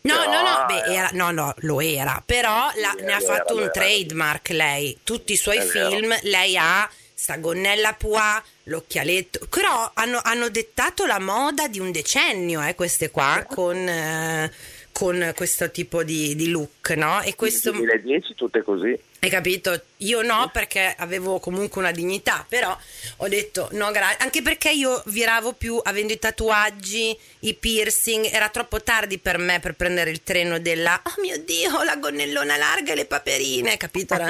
No, 0.03 0.17
però, 0.17 0.31
no, 0.31 0.41
no, 0.41 0.65
beh, 0.67 0.93
era, 0.93 1.09
no, 1.13 1.31
no, 1.31 1.53
lo 1.59 1.79
era, 1.79 2.21
però 2.25 2.69
la, 2.75 2.93
ne 2.99 3.13
ha 3.13 3.19
fatto 3.21 3.55
un 3.55 3.69
trademark 3.71 4.49
lei. 4.49 4.99
Tutti 5.03 5.33
i 5.33 5.37
suoi 5.37 5.61
film, 5.61 6.09
vero. 6.09 6.21
lei 6.23 6.57
ha 6.57 6.89
sta 7.13 7.37
gonnella 7.37 7.93
pois, 7.93 8.41
l'occhialetto, 8.63 9.47
però 9.49 9.91
hanno, 9.93 10.19
hanno, 10.21 10.49
dettato 10.49 11.05
la 11.05 11.19
moda 11.19 11.69
di 11.69 11.79
un 11.79 11.91
decennio, 11.91 12.61
eh, 12.61 12.75
queste 12.75 13.11
qua, 13.11 13.45
con... 13.47 13.77
Eh, 13.77 14.51
con 14.93 15.31
questo 15.35 15.71
tipo 15.71 16.03
di, 16.03 16.35
di 16.35 16.51
look, 16.51 16.91
no? 16.91 17.19
E 17.23 17.33
questo... 17.35 17.71
Nel 17.71 17.79
2010 17.79 18.35
tutte 18.35 18.61
così. 18.61 18.95
Hai 19.23 19.29
capito? 19.29 19.81
Io 19.99 20.21
no, 20.21 20.49
perché 20.51 20.93
avevo 20.97 21.39
comunque 21.39 21.79
una 21.79 21.93
dignità, 21.93 22.45
però 22.45 22.77
ho 23.17 23.27
detto 23.29 23.69
no, 23.71 23.89
grazie. 23.89 24.17
Anche 24.19 24.41
perché 24.41 24.69
io 24.69 25.01
viravo 25.05 25.53
più 25.53 25.79
avendo 25.81 26.11
i 26.11 26.19
tatuaggi, 26.19 27.17
i 27.39 27.53
piercing, 27.53 28.27
era 28.29 28.49
troppo 28.49 28.83
tardi 28.83 29.19
per 29.19 29.37
me 29.37 29.61
per 29.61 29.75
prendere 29.75 30.09
il 30.09 30.23
treno 30.23 30.59
della 30.59 31.01
oh 31.01 31.21
mio 31.21 31.37
dio, 31.37 31.83
la 31.83 31.95
gonnellona 31.95 32.57
larga 32.57 32.91
e 32.91 32.95
le 32.95 33.05
paperine, 33.05 33.77
capito? 33.77 34.13
Era, 34.13 34.27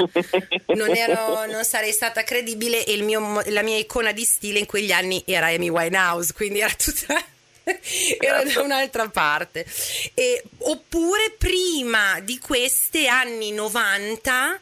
non, 0.76 0.94
ero, 0.94 1.44
non 1.46 1.64
sarei 1.64 1.90
stata 1.90 2.22
credibile 2.22 2.84
e 2.84 2.96
mio, 3.02 3.42
la 3.46 3.62
mia 3.62 3.78
icona 3.78 4.12
di 4.12 4.24
stile 4.24 4.60
in 4.60 4.66
quegli 4.66 4.92
anni 4.92 5.20
era 5.26 5.46
Amy 5.46 5.70
Winehouse, 5.70 6.32
quindi 6.34 6.60
era 6.60 6.72
tutta 6.72 7.20
era 8.20 8.44
da 8.44 8.60
un'altra 8.60 9.08
parte. 9.08 9.66
E, 10.14 10.44
oppure 10.58 11.34
prima 11.36 12.20
di 12.20 12.38
queste 12.38 13.08
anni 13.08 13.50
90, 13.50 14.60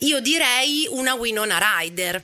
io 0.00 0.20
direi 0.20 0.86
una 0.90 1.14
Winona 1.14 1.58
Rider. 1.78 2.22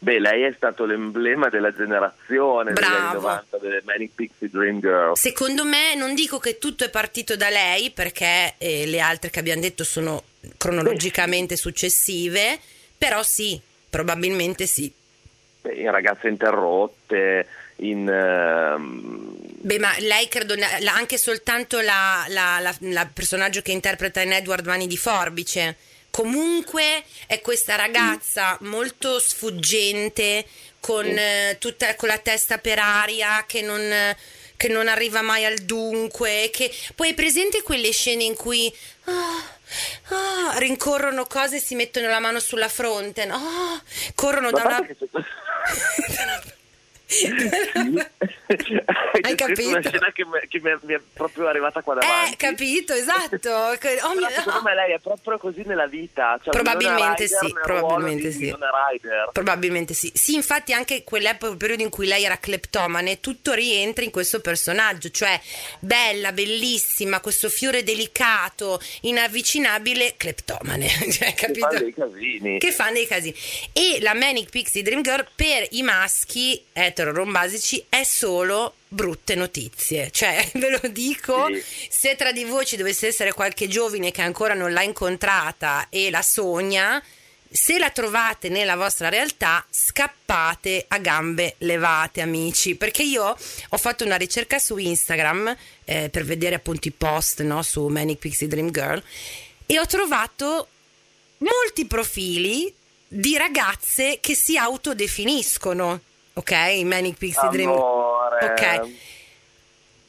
Beh, 0.00 0.20
lei 0.20 0.42
è 0.42 0.52
stato 0.56 0.84
l'emblema 0.84 1.48
della 1.48 1.74
generazione 1.74 2.72
Bravo. 2.72 2.94
degli 2.94 3.00
anni 3.00 3.14
90 3.14 3.58
delle 3.58 3.82
Manic 3.84 4.10
Pixie 4.14 4.48
Dream 4.48 4.78
Girl. 4.78 5.16
Secondo 5.16 5.64
me, 5.64 5.96
non 5.96 6.14
dico 6.14 6.38
che 6.38 6.58
tutto 6.58 6.84
è 6.84 6.90
partito 6.90 7.34
da 7.34 7.48
lei, 7.48 7.90
perché 7.90 8.54
eh, 8.58 8.86
le 8.86 9.00
altre 9.00 9.30
che 9.30 9.40
abbiamo 9.40 9.60
detto 9.60 9.82
sono 9.82 10.22
cronologicamente 10.56 11.54
Beh. 11.54 11.60
successive, 11.60 12.60
però 12.96 13.24
sì, 13.24 13.60
probabilmente 13.90 14.66
sì. 14.66 14.92
Beh, 15.62 15.74
in 15.74 15.90
ragazze 15.90 16.28
interrotte, 16.28 17.46
in... 17.76 18.02
Uh... 18.06 19.36
Beh, 19.60 19.78
ma 19.80 19.90
lei 19.98 20.28
credo, 20.28 20.54
anche 20.94 21.18
soltanto 21.18 21.80
la, 21.80 22.24
la, 22.28 22.60
la, 22.60 22.74
la, 22.78 23.10
personaggio 23.12 23.62
che 23.62 23.72
interpreta 23.72 24.20
in 24.20 24.32
Edward 24.32 24.64
Mani 24.64 24.86
di 24.86 24.96
Forbice, 24.96 25.76
comunque 26.10 27.04
è 27.26 27.40
questa 27.40 27.76
ragazza 27.76 28.56
molto 28.62 29.18
sfuggente, 29.18 30.46
con, 30.80 31.06
eh, 31.06 31.56
tutta, 31.58 31.94
con 31.96 32.08
la 32.08 32.18
testa 32.18 32.58
per 32.58 32.78
aria, 32.78 33.44
che 33.46 33.62
non 33.62 34.14
che 34.58 34.66
non 34.66 34.88
arriva 34.88 35.22
mai 35.22 35.44
al 35.44 35.56
dunque, 35.58 36.50
che 36.52 36.74
poi 36.96 37.10
è 37.10 37.14
presente 37.14 37.62
quelle 37.62 37.92
scene 37.92 38.24
in 38.24 38.34
cui 38.34 38.70
oh, 39.04 39.12
oh, 40.14 40.58
rincorrono 40.58 41.26
cose 41.26 41.56
e 41.56 41.60
si 41.60 41.76
mettono 41.76 42.08
la 42.08 42.18
mano 42.18 42.40
sulla 42.40 42.68
fronte, 42.68 43.24
no? 43.24 43.80
Corrono 44.16 44.50
da 44.50 44.62
una... 44.64 44.84
Hai 49.22 49.34
capito? 49.34 49.68
Una 49.68 49.80
scena 49.80 50.12
che, 50.12 50.26
mi, 50.26 50.38
che 50.46 50.60
mi 50.60 50.94
è 50.94 51.00
proprio 51.14 51.48
arrivata 51.48 51.80
qua 51.80 51.94
davanti. 51.94 52.32
Eh, 52.32 52.36
capito, 52.36 52.92
esatto. 52.92 53.50
Oh, 53.50 54.14
mio... 54.14 54.28
Secondo 54.28 54.60
me 54.62 54.74
lei 54.74 54.92
è 54.92 54.98
proprio 54.98 55.38
così 55.38 55.62
nella 55.64 55.86
vita. 55.86 56.38
Cioè, 56.42 56.52
probabilmente 56.52 57.22
Rider, 57.24 57.38
sì, 57.38 57.54
probabilmente 57.62 58.30
sì. 58.30 58.54
Probabilmente 59.32 59.94
sì. 59.94 60.12
Sì, 60.14 60.34
infatti 60.34 60.74
anche 60.74 61.02
quell'epoca, 61.02 61.52
il 61.52 61.56
periodo 61.56 61.82
in 61.82 61.88
cui 61.88 62.06
lei 62.06 62.24
era 62.24 62.36
cleptomane, 62.36 63.20
tutto 63.20 63.54
rientra 63.54 64.04
in 64.04 64.10
questo 64.10 64.42
personaggio, 64.42 65.08
cioè 65.10 65.40
bella, 65.78 66.32
bellissima, 66.32 67.20
questo 67.20 67.48
fiore 67.48 67.82
delicato, 67.82 68.78
inavvicinabile, 69.02 70.14
cleptomane. 70.18 70.88
cioè, 71.10 71.32
capito? 71.32 71.68
Che 71.68 71.74
fa 71.74 71.78
dei 71.78 71.94
casini. 71.94 72.58
Che 72.58 72.72
fa 72.72 72.90
dei 72.90 73.06
casini. 73.06 73.34
E 73.72 73.98
la 74.02 74.12
Manic 74.12 74.50
Pixie 74.50 74.82
Dream 74.82 75.00
Girl 75.00 75.26
per 75.34 75.66
i 75.70 75.82
maschi 75.82 76.62
è 76.70 76.92
eterorombasici 77.02 77.84
è 77.88 78.02
solo 78.02 78.74
brutte 78.88 79.34
notizie. 79.34 80.10
Cioè, 80.10 80.50
ve 80.54 80.70
lo 80.70 80.88
dico, 80.88 81.46
sì. 81.46 81.88
se 81.88 82.16
tra 82.16 82.32
di 82.32 82.44
voi 82.44 82.66
ci 82.66 82.76
dovesse 82.76 83.06
essere 83.06 83.32
qualche 83.32 83.68
giovane 83.68 84.10
che 84.10 84.22
ancora 84.22 84.54
non 84.54 84.72
l'ha 84.72 84.82
incontrata 84.82 85.86
e 85.90 86.10
la 86.10 86.22
sogna, 86.22 87.02
se 87.50 87.78
la 87.78 87.90
trovate 87.90 88.48
nella 88.48 88.76
vostra 88.76 89.08
realtà, 89.08 89.64
scappate 89.70 90.84
a 90.88 90.98
gambe 90.98 91.54
levate, 91.58 92.20
amici. 92.20 92.74
Perché 92.74 93.02
io 93.02 93.24
ho 93.68 93.76
fatto 93.76 94.04
una 94.04 94.16
ricerca 94.16 94.58
su 94.58 94.76
Instagram 94.76 95.56
eh, 95.84 96.08
per 96.10 96.24
vedere 96.24 96.56
appunto 96.56 96.88
i 96.88 96.92
post 96.92 97.42
no, 97.42 97.62
su 97.62 97.86
Manic 97.86 98.18
Pixie 98.18 98.48
Dream 98.48 98.70
Girl 98.70 99.02
e 99.70 99.78
ho 99.78 99.86
trovato 99.86 100.68
molti 101.38 101.86
profili 101.86 102.72
di 103.06 103.36
ragazze 103.36 104.18
che 104.20 104.34
si 104.34 104.56
autodefiniscono 104.56 106.00
ok? 106.38 106.82
Manic 106.84 107.16
Pixie 107.16 107.48
Dream. 107.50 107.70
Ok. 107.70 108.90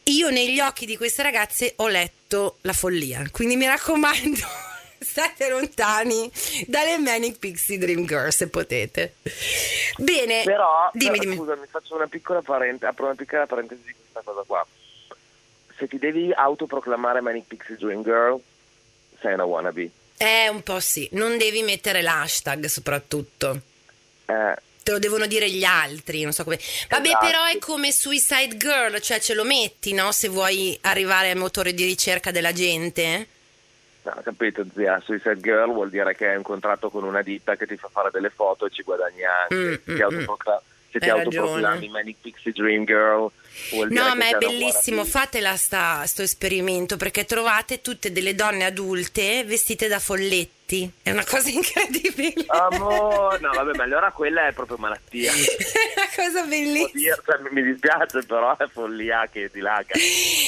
Io 0.04 0.30
negli 0.30 0.60
occhi 0.60 0.86
di 0.86 0.98
queste 0.98 1.22
ragazze 1.22 1.74
ho 1.78 1.88
letto 1.88 2.58
la 2.62 2.74
follia, 2.74 3.24
quindi 3.32 3.56
mi 3.56 3.66
raccomando, 3.66 4.40
state 4.98 5.50
lontani 5.50 6.32
dalle 6.66 6.98
Manic 6.98 7.38
Pixie 7.38 7.78
Dream 7.78 8.06
Girl 8.06 8.30
se 8.30 8.48
potete. 8.48 9.16
Bene, 9.98 10.44
però, 10.44 10.90
dimmi, 10.94 11.20
dimmi. 11.20 11.36
scusami, 11.36 11.66
faccio 11.70 11.96
una 11.96 12.08
piccola, 12.08 12.42
parente- 12.42 12.88
apro 12.88 13.06
una 13.06 13.16
piccola 13.16 13.46
parentesi 13.46 13.82
di 13.86 13.94
questa 13.94 14.22
cosa 14.24 14.44
qua. 14.48 14.66
Se 15.78 15.88
ti 15.88 16.00
devi 16.00 16.32
autoproclamare 16.34 17.22
Manic 17.22 17.46
Pixie 17.46 17.76
Dream 17.78 18.02
Girl, 18.04 18.42
sei 19.22 19.34
una 19.34 19.46
wannabe. 19.46 19.92
Eh, 20.18 20.50
un 20.50 20.64
po' 20.64 20.80
sì, 20.80 21.08
non 21.14 21.38
devi 21.38 21.62
mettere 21.62 22.02
l'hashtag 22.02 22.66
soprattutto. 22.66 23.62
Eh, 24.26 24.56
te 24.84 24.92
lo 24.92 25.00
devono 25.00 25.26
dire 25.26 25.50
gli 25.50 25.64
altri, 25.64 26.24
non 26.24 26.32
so 26.32 26.44
come. 26.44 26.60
Vabbè, 26.90 27.08
esatto. 27.08 27.26
però 27.26 27.46
è 27.46 27.58
come 27.60 27.92
Suicide 27.92 28.58
Girl, 28.58 29.00
cioè 29.00 29.20
ce 29.20 29.34
lo 29.34 29.44
metti, 29.44 29.94
no? 29.94 30.12
Se 30.12 30.28
vuoi 30.28 30.78
arrivare 30.82 31.32
al 31.32 31.38
motore 31.38 31.74
di 31.74 31.86
ricerca 31.86 32.32
della 32.32 32.54
gente. 32.54 33.28
No, 34.04 34.22
capito, 34.24 34.66
zia, 34.74 35.00
Suicide 35.04 35.40
Girl 35.40 35.72
vuol 35.72 35.90
dire 35.90 36.16
che 36.16 36.28
hai 36.30 36.38
un 36.38 36.44
contratto 36.44 36.90
con 36.90 37.04
una 37.04 37.22
ditta 37.22 37.56
che 37.56 37.68
ti 37.68 37.76
fa 37.76 37.90
fare 37.90 38.10
delle 38.12 38.30
foto 38.30 38.66
e 38.66 38.70
ci 38.72 38.84
guadagni 38.84 39.24
anche. 39.24 39.56
Mm, 39.56 39.94
mm, 39.94 40.22
mm 40.22 40.24
se 40.92 41.00
ti 41.00 41.10
autoproclami 41.10 41.88
Manic 41.88 42.18
Pixie 42.20 42.52
Dream 42.52 42.84
Girl 42.84 43.32
no 43.90 44.16
ma 44.16 44.28
è 44.28 44.38
bellissimo 44.38 45.06
fatela 45.06 45.56
sta, 45.56 46.04
sto 46.06 46.24
esperimento 46.24 46.98
perché 46.98 47.26
trovate 47.26 47.82
tutte 47.82 48.12
delle 48.12 48.34
donne 48.34 48.66
adulte 48.66 49.44
vestite 49.44 49.88
da 49.88 50.00
folletti 50.00 50.59
è 51.02 51.12
una 51.12 51.26
cosa 51.26 51.50
incredibile. 51.50 52.46
Amore! 52.48 53.40
No 53.40 53.52
vabbè 53.52 53.76
ma 53.76 53.84
allora 53.84 54.12
quella 54.12 54.48
è 54.48 54.54
proprio 54.54 54.78
malattia. 54.78 55.32
È 55.34 56.02
una 56.02 56.30
cosa 56.30 56.44
bellissima. 56.44 57.16
Cioè, 57.26 57.40
mi 57.52 57.64
dispiace 57.64 58.24
però 58.24 58.56
è 58.58 58.68
follia 58.68 59.28
che 59.32 59.50
ti 59.52 59.60
laga. 59.60 59.94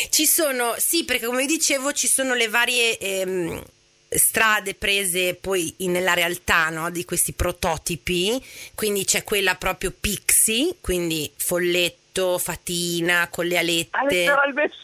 Ci 0.09 0.25
sono 0.25 0.75
sì 0.77 1.05
perché 1.05 1.25
come 1.25 1.45
dicevo 1.45 1.91
ci 1.93 2.07
sono 2.07 2.33
le 2.33 2.47
varie 2.47 2.97
ehm, 2.97 3.63
strade 4.09 4.75
prese 4.75 5.35
poi 5.35 5.73
nella 5.79 6.13
realtà 6.13 6.69
no, 6.69 6.89
di 6.89 7.05
questi 7.05 7.33
prototipi, 7.33 8.43
quindi 8.75 9.05
c'è 9.05 9.23
quella 9.23 9.55
proprio 9.55 9.93
pixie, 9.97 10.75
quindi 10.81 11.31
folletto, 11.35 12.37
fatina, 12.37 13.27
con 13.29 13.45
le 13.45 13.57
alette. 13.57 13.97
Ah, 13.97 14.03
letteralmente 14.03 14.75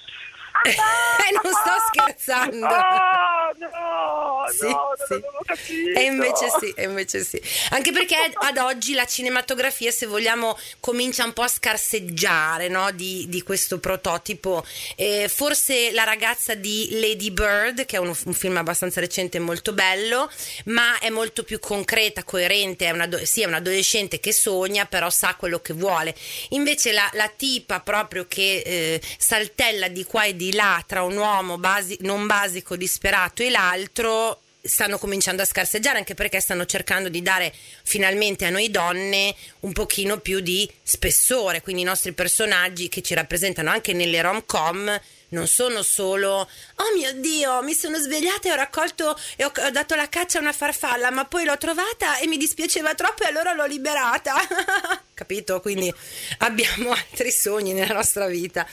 non 1.43 1.53
sto 1.53 1.75
scherzando. 1.91 2.65
Oh, 2.65 3.47
no, 3.57 4.45
sì, 4.51 4.67
no, 4.67 5.55
sì. 5.55 5.91
E 5.91 6.03
invece 6.03 6.47
sì, 6.59 6.73
e 6.75 6.83
invece 6.83 7.23
sì. 7.23 7.41
Anche 7.69 7.91
perché 7.91 8.15
ad 8.33 8.57
oggi 8.57 8.93
la 8.93 9.05
cinematografia, 9.05 9.91
se 9.91 10.05
vogliamo, 10.05 10.57
comincia 10.79 11.23
un 11.23 11.33
po' 11.33 11.43
a 11.43 11.47
scarseggiare 11.47 12.67
no? 12.67 12.91
di, 12.91 13.25
di 13.27 13.41
questo 13.43 13.79
prototipo. 13.79 14.65
Eh, 14.95 15.29
forse 15.29 15.91
la 15.91 16.03
ragazza 16.03 16.53
di 16.53 16.87
Lady 16.91 17.31
Bird, 17.31 17.85
che 17.85 17.97
è 17.97 17.99
un, 17.99 18.15
un 18.25 18.33
film 18.33 18.57
abbastanza 18.57 18.99
recente 18.99 19.37
e 19.37 19.39
molto 19.39 19.73
bello, 19.73 20.29
ma 20.65 20.99
è 20.99 21.09
molto 21.09 21.43
più 21.43 21.59
concreta, 21.59 22.23
coerente, 22.23 22.85
è 22.85 22.91
una, 22.91 23.07
sì, 23.23 23.41
è 23.41 23.45
un 23.45 23.55
adolescente 23.55 24.19
che 24.19 24.31
sogna, 24.31 24.85
però 24.85 25.09
sa 25.09 25.35
quello 25.35 25.59
che 25.59 25.73
vuole. 25.73 26.15
Invece 26.49 26.91
la, 26.91 27.09
la 27.13 27.31
tipa 27.35 27.79
proprio 27.81 28.25
che 28.27 28.61
eh, 28.65 29.01
saltella 29.17 29.87
di 29.87 30.03
qua 30.03 30.25
e 30.25 30.35
di 30.35 30.46
là 30.53 30.83
tra 30.85 31.03
un 31.03 31.17
uomo 31.17 31.57
basi- 31.57 31.97
non 32.01 32.27
basico, 32.27 32.75
disperato 32.75 33.43
e 33.43 33.49
l'altro 33.49 34.41
stanno 34.61 34.97
cominciando 34.97 35.41
a 35.41 35.45
scarseggiare 35.45 35.97
anche 35.97 36.13
perché 36.13 36.39
stanno 36.39 36.65
cercando 36.65 37.09
di 37.09 37.21
dare 37.21 37.53
finalmente 37.83 38.45
a 38.45 38.49
noi 38.49 38.69
donne 38.69 39.33
un 39.61 39.71
pochino 39.71 40.19
più 40.19 40.39
di 40.39 40.69
spessore, 40.83 41.61
quindi 41.61 41.81
i 41.81 41.85
nostri 41.85 42.11
personaggi 42.11 42.89
che 42.89 43.01
ci 43.01 43.13
rappresentano 43.13 43.69
anche 43.69 43.93
nelle 43.93 44.21
rom-com 44.21 44.99
non 45.29 45.47
sono 45.47 45.83
solo 45.83 46.29
oh 46.75 46.93
mio 46.95 47.11
dio 47.15 47.61
mi 47.61 47.73
sono 47.73 47.97
svegliata 47.97 48.47
e 48.47 48.51
ho 48.51 48.55
raccolto 48.55 49.17
e 49.35 49.43
ho, 49.43 49.51
ho 49.53 49.69
dato 49.71 49.95
la 49.95 50.07
caccia 50.07 50.37
a 50.37 50.41
una 50.41 50.53
farfalla 50.53 51.11
ma 51.11 51.25
poi 51.25 51.43
l'ho 51.43 51.57
trovata 51.57 52.17
e 52.17 52.27
mi 52.27 52.37
dispiaceva 52.37 52.95
troppo 52.95 53.23
e 53.23 53.27
allora 53.27 53.53
l'ho 53.53 53.65
liberata. 53.65 54.35
Capito? 55.13 55.59
Quindi 55.59 55.93
abbiamo 56.39 56.91
altri 56.95 57.31
sogni 57.31 57.73
nella 57.73 57.95
nostra 57.95 58.27
vita. 58.27 58.65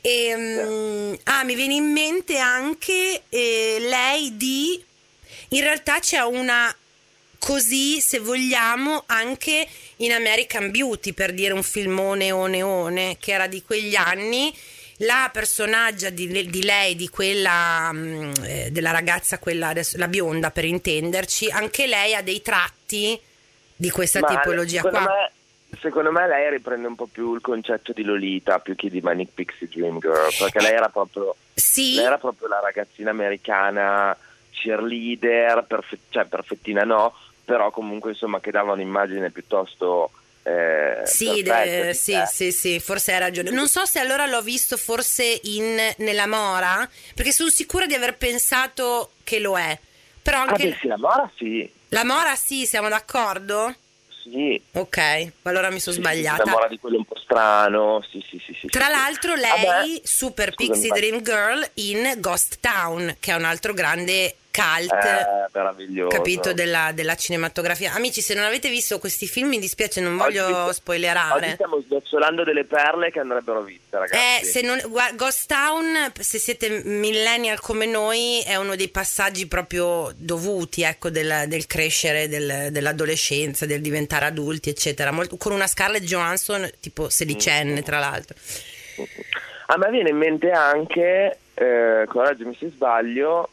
E, 0.00 0.34
um, 0.34 1.18
ah 1.24 1.44
mi 1.44 1.54
viene 1.54 1.74
in 1.74 1.92
mente 1.92 2.38
anche 2.38 3.22
eh, 3.28 3.76
lei 3.80 4.36
di 4.36 4.82
in 5.52 5.60
realtà 5.60 5.98
c'è 5.98 6.18
una 6.20 6.74
così 7.38 8.00
se 8.00 8.18
vogliamo 8.18 9.04
anche 9.06 9.66
in 9.96 10.12
American 10.12 10.70
Beauty 10.70 11.12
per 11.12 11.32
dire 11.32 11.54
un 11.54 11.62
filmone 11.62 12.30
o 12.30 12.46
neone 12.46 13.16
che 13.18 13.32
era 13.32 13.46
di 13.46 13.62
quegli 13.62 13.94
anni 13.94 14.54
la 15.02 15.30
personaggia 15.32 16.10
di, 16.10 16.26
di 16.48 16.62
lei, 16.62 16.94
di 16.94 17.08
quella 17.08 17.90
mh, 17.92 18.32
eh, 18.44 18.68
della 18.70 18.90
ragazza, 18.90 19.38
quella 19.38 19.68
adesso, 19.68 19.96
la 19.96 20.08
bionda 20.08 20.50
per 20.50 20.64
intenderci, 20.64 21.50
anche 21.50 21.86
lei 21.86 22.14
ha 22.14 22.22
dei 22.22 22.42
tratti 22.42 23.18
di 23.76 23.90
questa 23.90 24.20
Ma 24.20 24.28
tipologia 24.28 24.82
secondo 24.82 24.98
qua. 24.98 25.14
Me, 25.14 25.78
secondo 25.80 26.12
me 26.12 26.28
lei 26.28 26.50
riprende 26.50 26.86
un 26.86 26.96
po' 26.96 27.06
più 27.06 27.34
il 27.34 27.40
concetto 27.40 27.92
di 27.92 28.04
Lolita 28.04 28.58
più 28.58 28.74
che 28.74 28.90
di 28.90 29.00
Manic 29.00 29.30
Pixie 29.32 29.68
Dream 29.68 29.98
Girl, 30.00 30.34
perché 30.38 30.60
lei 30.60 30.74
era 30.74 30.88
proprio, 30.88 31.34
Sì, 31.54 31.94
lei 31.94 32.04
era 32.04 32.18
proprio 32.18 32.48
la 32.48 32.60
ragazzina 32.60 33.10
americana 33.10 34.14
cheerleader, 34.50 35.64
perfe- 35.66 35.98
cioè 36.10 36.26
perfettina 36.26 36.82
no, 36.82 37.14
però 37.42 37.70
comunque 37.70 38.10
insomma 38.10 38.40
che 38.40 38.50
dava 38.50 38.72
un'immagine 38.72 39.30
piuttosto... 39.30 40.10
Eh, 40.50 41.06
Sì, 41.06 41.42
perfetta 41.42 41.64
de- 41.64 41.86
di 41.88 41.94
sì, 41.94 42.22
sì, 42.26 42.52
sì, 42.52 42.80
forse 42.80 43.12
hai 43.12 43.18
ragione. 43.20 43.50
Non 43.50 43.68
so 43.68 43.84
se 43.84 43.98
allora 43.98 44.26
l'ho 44.26 44.42
visto 44.42 44.76
forse 44.76 45.40
in, 45.44 45.76
nella 45.98 46.26
Mora, 46.26 46.88
perché 47.14 47.32
sono 47.32 47.48
sicura 47.50 47.86
di 47.86 47.94
aver 47.94 48.16
pensato 48.16 49.12
che 49.24 49.38
lo 49.38 49.58
è. 49.58 49.78
Però 50.22 50.38
Ah, 50.38 50.46
anche 50.48 50.68
beh, 50.68 50.78
sì, 50.80 50.86
la 50.88 50.98
Mora 50.98 51.30
sì, 51.36 51.70
la 51.88 52.04
Mora 52.04 52.34
sì, 52.36 52.66
siamo 52.66 52.88
d'accordo? 52.88 53.74
sì. 54.22 54.60
Ok, 54.72 55.32
allora 55.42 55.70
mi 55.70 55.80
sono 55.80 55.94
Sì, 55.96 56.02
sì, 56.02 56.08
sbagliata. 56.08 56.36
Si 56.36 56.42
innamora 56.42 56.68
di 56.68 56.78
quello 56.78 56.96
un 56.98 57.04
po' 57.04 57.16
strano, 57.30 58.04
sì, 58.10 58.24
sì, 58.28 58.42
sì. 58.44 58.52
sì, 58.60 58.66
Tra 58.66 58.86
sì. 58.86 58.90
l'altro 58.90 59.34
lei, 59.34 59.64
Vabbè, 59.64 60.00
Super 60.02 60.54
Pixie. 60.54 60.90
Dream 60.90 61.22
Girl 61.22 61.64
in 61.74 62.14
Ghost 62.18 62.58
Town, 62.60 63.16
che 63.20 63.32
è 63.32 63.34
un 63.36 63.44
altro 63.44 63.72
grande 63.72 64.34
cult. 64.52 64.92
Eh. 64.92 66.08
Capito 66.08 66.52
della, 66.52 66.90
della 66.92 67.14
cinematografia. 67.14 67.92
Amici, 67.94 68.20
se 68.20 68.34
non 68.34 68.44
avete 68.44 68.68
visto 68.68 68.98
questi 68.98 69.28
film, 69.28 69.48
mi 69.48 69.58
dispiace, 69.60 70.00
non 70.00 70.18
Oggi- 70.18 70.38
voglio 70.38 70.64
Oggi 70.64 70.74
spoilerare. 70.74 71.52
stiamo 71.54 71.80
snocciolando 71.86 72.42
delle 72.44 72.64
perle 72.64 73.10
che 73.12 73.20
andrebbero 73.20 73.62
viste, 73.62 73.96
ragazzi. 73.96 74.14
Eh, 74.42 74.44
se 74.44 74.60
non, 74.62 74.80
gua- 74.88 75.10
Ghost 75.12 75.46
Town, 75.46 76.12
se 76.18 76.38
siete 76.38 76.82
millennial 76.84 77.60
come 77.60 77.86
noi, 77.86 78.42
è 78.44 78.56
uno 78.56 78.74
dei 78.74 78.88
passaggi 78.88 79.46
proprio 79.46 80.12
dovuti, 80.16 80.82
ecco, 80.82 81.10
del, 81.10 81.44
del 81.46 81.66
crescere, 81.66 82.28
del- 82.28 82.68
dell'adolescenza, 82.72 83.66
del 83.66 83.80
diventare 83.80 84.26
adulti, 84.26 84.68
eccetera. 84.68 85.12
Molto- 85.12 85.36
con 85.36 85.52
una 85.52 85.68
Scarlett 85.68 86.02
Johansson 86.02 86.68
tipo. 86.80 87.08
Sedicenne, 87.24 87.82
tra 87.82 87.98
l'altro. 87.98 88.36
A 89.66 89.76
me 89.76 89.90
viene 89.90 90.08
in 90.10 90.16
mente 90.16 90.50
anche, 90.50 91.38
eh, 91.54 92.04
correggimi 92.08 92.56
se 92.58 92.70
sbaglio, 92.70 93.50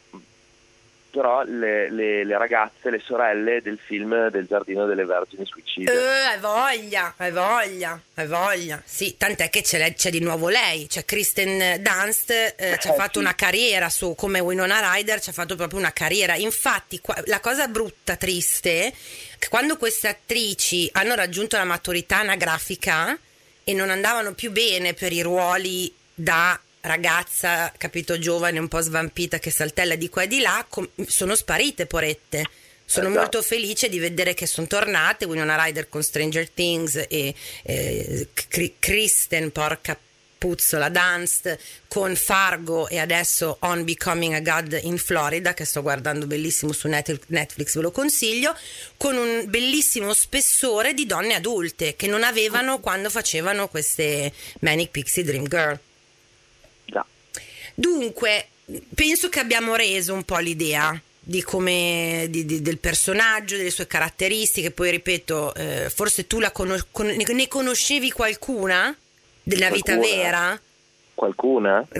però 1.12 1.41
le, 1.43 1.89
le- 1.91 2.23
le 2.25 2.38
ragazze, 2.38 2.89
le 2.89 2.99
sorelle 3.03 3.62
del 3.62 3.80
film 3.84 4.30
del 4.30 4.45
Giardino 4.45 4.86
delle 4.86 5.03
Vergini 5.06 5.45
Suicide. 5.45 5.91
Eh, 5.91 6.25
hai 6.25 6.39
voglia, 6.39 7.13
hai 7.17 7.32
voglia, 7.32 7.99
hai 8.15 8.27
voglia. 8.27 8.82
Sì, 8.86 9.15
tant'è 9.17 9.49
che 9.49 9.62
c'è, 9.62 9.93
c'è 9.93 10.10
di 10.10 10.19
nuovo 10.19 10.47
lei, 10.49 10.88
c'è 10.88 11.06
Kristen 11.06 11.82
Dunst, 11.82 12.30
eh, 12.32 12.77
ci 12.80 12.88
ha 12.88 12.93
Eh, 12.93 12.95
fatto 12.95 13.13
sì. 13.13 13.19
una 13.19 13.36
carriera 13.36 13.89
su 13.89 14.13
come 14.15 14.39
Winona 14.39 14.93
Ryder, 14.93 15.19
ci 15.21 15.30
ha 15.30 15.34
fatto 15.34 15.56
proprio 15.56 15.80
una 15.80 15.93
carriera. 15.93 16.36
Infatti, 16.36 16.99
qua- 16.99 17.21
la 17.25 17.39
cosa 17.39 17.67
brutta, 17.67 18.15
triste, 18.15 18.93
che 19.39 19.47
quando 19.49 19.77
queste 19.77 20.08
attrici 20.10 20.89
hanno 20.93 21.15
raggiunto 21.15 21.58
la 21.58 21.63
maturità 21.63 22.17
anagrafica 22.19 23.17
e 23.69 23.73
non 23.73 23.89
andavano 23.89 24.34
più 24.34 24.49
bene 24.51 24.93
per 24.93 25.12
i 25.12 25.21
ruoli 25.21 25.93
da 26.15 26.58
ragazza, 26.80 27.69
capito, 27.77 28.17
giovane, 28.17 28.60
un 28.60 28.69
po' 28.69 28.80
svampita 28.80 29.39
che 29.39 29.51
saltella 29.51 29.95
di 29.95 30.08
qua 30.08 30.21
e 30.21 30.27
di 30.27 30.39
là, 30.39 30.65
com- 30.69 30.89
sono 31.06 31.36
sparite, 31.36 31.86
porette. 31.86 32.45
Sono 32.86 33.08
Esatto. 33.08 33.21
molto 33.21 33.41
felice 33.41 33.89
di 33.89 33.99
vedere 33.99 34.34
che 34.34 34.45
sono 34.45 34.67
tornate 34.67 35.25
Winona 35.25 35.62
Ryder 35.62 35.89
con 35.89 36.01
Stranger 36.01 36.49
Things 36.49 36.95
e 37.10 37.36
eh, 37.63 38.30
Kristen, 38.80 39.51
porca 39.51 39.99
puzzola, 40.38 40.89
Dunst 40.89 41.58
con 41.88 42.15
Fargo 42.15 42.88
e 42.88 43.00
adesso 43.00 43.58
On 43.62 43.84
Becoming 43.84 44.34
a 44.34 44.39
God 44.41 44.80
in 44.84 44.97
Florida 44.97 45.54
che 45.54 45.65
sto 45.65 45.82
guardando 45.82 46.28
bellissimo 46.28 46.71
su 46.73 46.88
Net- 46.88 47.19
Netflix, 47.28 47.76
ve 47.76 47.82
lo 47.82 47.91
consiglio, 47.91 48.56
con 48.97 49.15
un 49.15 49.45
bellissimo 49.47 50.13
spessore 50.13 50.93
di 50.93 51.06
donne 51.06 51.34
adulte 51.36 51.95
che 51.95 52.08
non 52.08 52.23
avevano 52.23 52.80
quando 52.80 53.10
facevano 53.10 53.67
queste 53.67 54.32
Manic 54.60 54.91
Pixie 54.91 55.23
Dream 55.23 55.47
Girl. 55.47 55.80
Già. 56.86 57.06
Dunque, 57.73 58.47
penso 58.93 59.30
che 59.30 59.39
abbiamo 59.39 59.76
reso 59.76 60.13
un 60.13 60.23
po' 60.23 60.38
l'idea 60.38 61.00
di 61.19 61.43
come 61.43 62.28
di- 62.30 62.45
di- 62.45 62.62
del 62.62 62.78
personaggio, 62.78 63.58
delle 63.58 63.69
sue 63.69 63.86
caratteristiche. 63.86 64.71
Poi 64.71 64.91
ripeto, 64.91 65.54
eh, 65.56 65.91
forse 65.93 66.26
tu 66.26 66.39
la 66.39 66.52
conos- 66.52 66.86
con- 66.89 67.08
ne 67.08 67.47
conoscevi 67.50 68.12
qualcuna 68.12 68.95
della 69.47 69.69
vita 69.69 69.95
Qualcuna? 69.95 70.21
vera? 70.23 70.62
Qualcuna? 71.13 71.88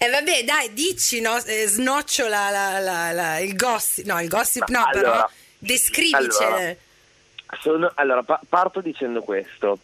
E 0.00 0.08
vabbè, 0.10 0.44
dai, 0.44 0.72
dici, 0.72 1.20
no? 1.20 1.36
Eh, 1.44 1.66
snocciola 1.66 2.50
la- 2.50 2.78
la- 2.78 3.12
la- 3.12 3.38
il 3.38 3.54
gossip. 3.56 4.04
No, 4.06 4.20
il 4.20 4.28
gossip 4.28 4.68
no, 4.68 4.80
Ma 4.80 4.90
però 4.90 5.10
allora- 5.12 5.30
descrivicele. 5.58 6.78
allora, 7.64 7.92
allora, 7.94 8.22
pa- 8.22 8.40
parto 8.48 8.80
dicendo 8.80 9.22
questo. 9.22 9.78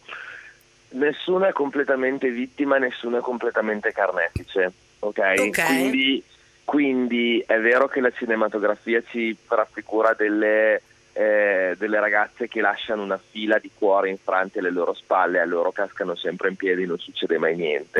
Nessuno 0.89 1.45
è 1.45 1.51
completamente 1.51 2.29
vittima, 2.29 2.77
nessuno 2.77 3.17
è 3.17 3.21
completamente 3.21 3.91
carnefice, 3.91 4.71
ok? 4.99 5.33
Ok. 5.39 5.65
Quindi, 5.65 6.23
quindi 6.63 7.43
è 7.45 7.59
vero 7.59 7.87
che 7.87 7.99
la 7.99 8.11
cinematografia 8.11 9.01
ci 9.09 9.35
raffigura 9.47 10.13
delle, 10.13 10.81
eh, 11.17 11.75
delle 11.77 11.99
ragazze 12.01 12.49
che 12.49 12.59
lasciano 12.59 13.01
una 13.01 13.17
fila 13.17 13.57
di 13.57 13.71
cuori 13.73 14.09
infranti 14.09 14.59
alle 14.59 14.69
loro 14.69 14.93
spalle, 14.93 15.39
a 15.39 15.45
loro 15.45 15.71
cascano 15.71 16.13
sempre 16.13 16.49
in 16.49 16.57
piedi, 16.57 16.85
non 16.85 16.99
succede 16.99 17.37
mai 17.37 17.55
niente. 17.55 17.99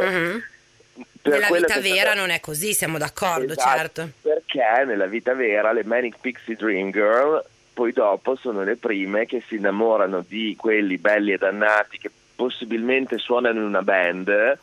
Per 1.22 1.34
Nella 1.34 1.48
vita 1.50 1.80
vera 1.80 2.14
non 2.14 2.30
è 2.30 2.42
così, 2.42 2.74
siamo 2.74 2.98
d'accordo, 2.98 3.54
Esatto, 3.54 3.70
certo. 3.70 4.10
Perché 4.22 4.86
nella 4.86 5.06
vita 5.06 5.34
vera 5.34 5.72
le 5.72 5.86
Manic 5.86 6.18
Pixie 6.20 6.56
Dream 6.56 6.92
Girl 6.92 7.44
poi 7.76 7.92
dopo 7.92 8.38
sono 8.38 8.64
le 8.64 8.78
prime 8.78 9.26
che 9.26 9.44
si 9.48 9.56
innamorano 9.56 10.24
di 10.26 10.56
quelli 10.58 10.98
belli 10.98 11.34
e 11.34 11.38
dannati 11.38 11.98
che 11.98 12.10
possibilmente 12.36 13.18
suonano 13.18 13.60
in 13.60 13.66
una 13.66 13.82
band 13.82 14.28
Eh, 14.28 14.58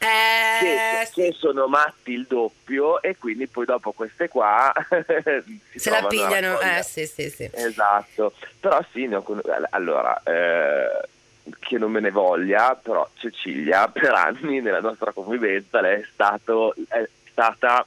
che, 0.60 1.08
che 1.14 1.32
sono 1.32 1.66
matti 1.68 2.12
il 2.12 2.26
doppio 2.28 3.00
e 3.00 3.16
quindi 3.16 3.46
poi 3.46 3.64
dopo 3.64 3.92
queste 3.92 4.28
qua 4.28 4.72
si 5.70 5.78
Se 5.78 5.90
la 5.90 6.06
pigliano, 6.06 6.60
eh 6.60 6.82
sì, 6.82 7.06
sì, 7.06 7.30
sì. 7.30 7.48
Esatto, 7.52 8.34
però 8.60 8.78
sì, 8.92 9.08
con- 9.24 9.40
allora, 9.70 10.20
eh, 10.24 11.08
che 11.58 11.78
non 11.78 11.90
me 11.90 12.00
ne 12.00 12.10
voglia, 12.10 12.74
però 12.80 13.08
Cecilia 13.18 13.88
per 13.92 14.12
anni 14.12 14.60
nella 14.60 14.80
nostra 14.80 15.12
convivenza 15.12 15.80
lei 15.80 16.00
è, 16.02 16.06
stato, 16.12 16.74
è 16.88 17.08
stata 17.30 17.86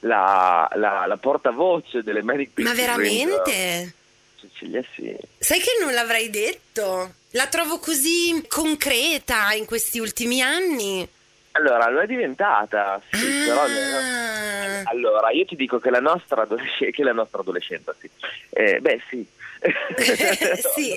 la, 0.00 0.68
la- 0.74 1.06
la 1.06 1.16
portavoce 1.16 2.02
delle 2.02 2.22
Manic 2.22 2.50
Ma 2.56 2.70
Pixie 2.70 2.74
Girl. 2.74 2.86
veramente? 2.96 3.94
Cecilia 4.40 4.82
sì. 4.94 5.16
Sai 5.38 5.58
che 5.60 5.70
non 5.80 5.92
l'avrei 5.94 6.28
detto? 6.28 7.14
La 7.36 7.48
trovo 7.48 7.78
così 7.80 8.44
concreta 8.48 9.52
in 9.54 9.64
questi 9.64 9.98
ultimi 9.98 10.40
anni. 10.40 11.06
Allora, 11.52 11.88
lo 11.90 12.00
è 12.00 12.06
diventata, 12.06 13.00
sì, 13.10 13.44
però... 13.44 13.62
Ah, 13.62 14.82
Allora, 14.90 15.30
io 15.30 15.44
ti 15.44 15.56
dico 15.56 15.78
che 15.80 15.90
la 15.90 15.98
nostra, 16.00 16.42
adolesc- 16.42 16.90
che 16.90 17.02
la 17.02 17.12
nostra 17.12 17.40
adolescenza, 17.40 17.92
sì. 17.98 18.08
Eh, 18.50 18.78
beh, 18.80 19.00
sì. 19.08 19.26
sì. 20.74 20.94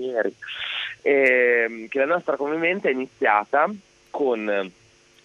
ieri. 0.00 0.34
Eh, 1.02 1.86
che 1.88 1.98
la 1.98 2.06
nostra 2.06 2.36
convivenza 2.36 2.88
è 2.88 2.92
iniziata 2.92 3.68
con 4.10 4.72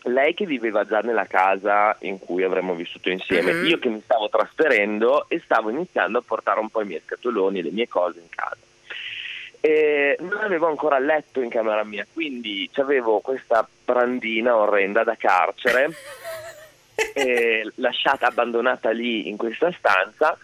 lei 0.03 0.33
che 0.35 0.45
viveva 0.45 0.85
già 0.85 0.99
nella 0.99 1.25
casa 1.25 1.95
in 2.01 2.19
cui 2.19 2.43
avremmo 2.43 2.75
vissuto 2.75 3.09
insieme, 3.09 3.53
Mhm. 3.53 3.65
io 3.67 3.79
che 3.79 3.89
mi 3.89 4.01
stavo 4.03 4.29
trasferendo 4.29 5.25
e 5.29 5.41
stavo 5.43 5.69
iniziando 5.71 6.19
a 6.19 6.23
portare 6.25 6.59
un 6.59 6.69
po' 6.69 6.81
i 6.81 6.85
miei 6.85 7.01
scatoloni, 7.05 7.63
le 7.63 7.71
mie 7.71 7.87
cose 7.87 8.19
in 8.19 8.29
casa. 8.29 8.57
E 9.61 10.17
non 10.19 10.39
avevo 10.39 10.67
ancora 10.67 10.97
letto 10.97 11.39
in 11.39 11.49
camera 11.49 11.83
mia, 11.83 12.05
quindi 12.11 12.69
avevo 12.75 13.19
questa 13.19 13.67
brandina 13.85 14.55
orrenda 14.55 15.03
da 15.03 15.15
carcere, 15.15 15.89
lasciata 17.75 18.27
abbandonata 18.27 18.89
lì 18.89 19.29
in 19.29 19.37
questa 19.37 19.71
stanza. 19.71 20.37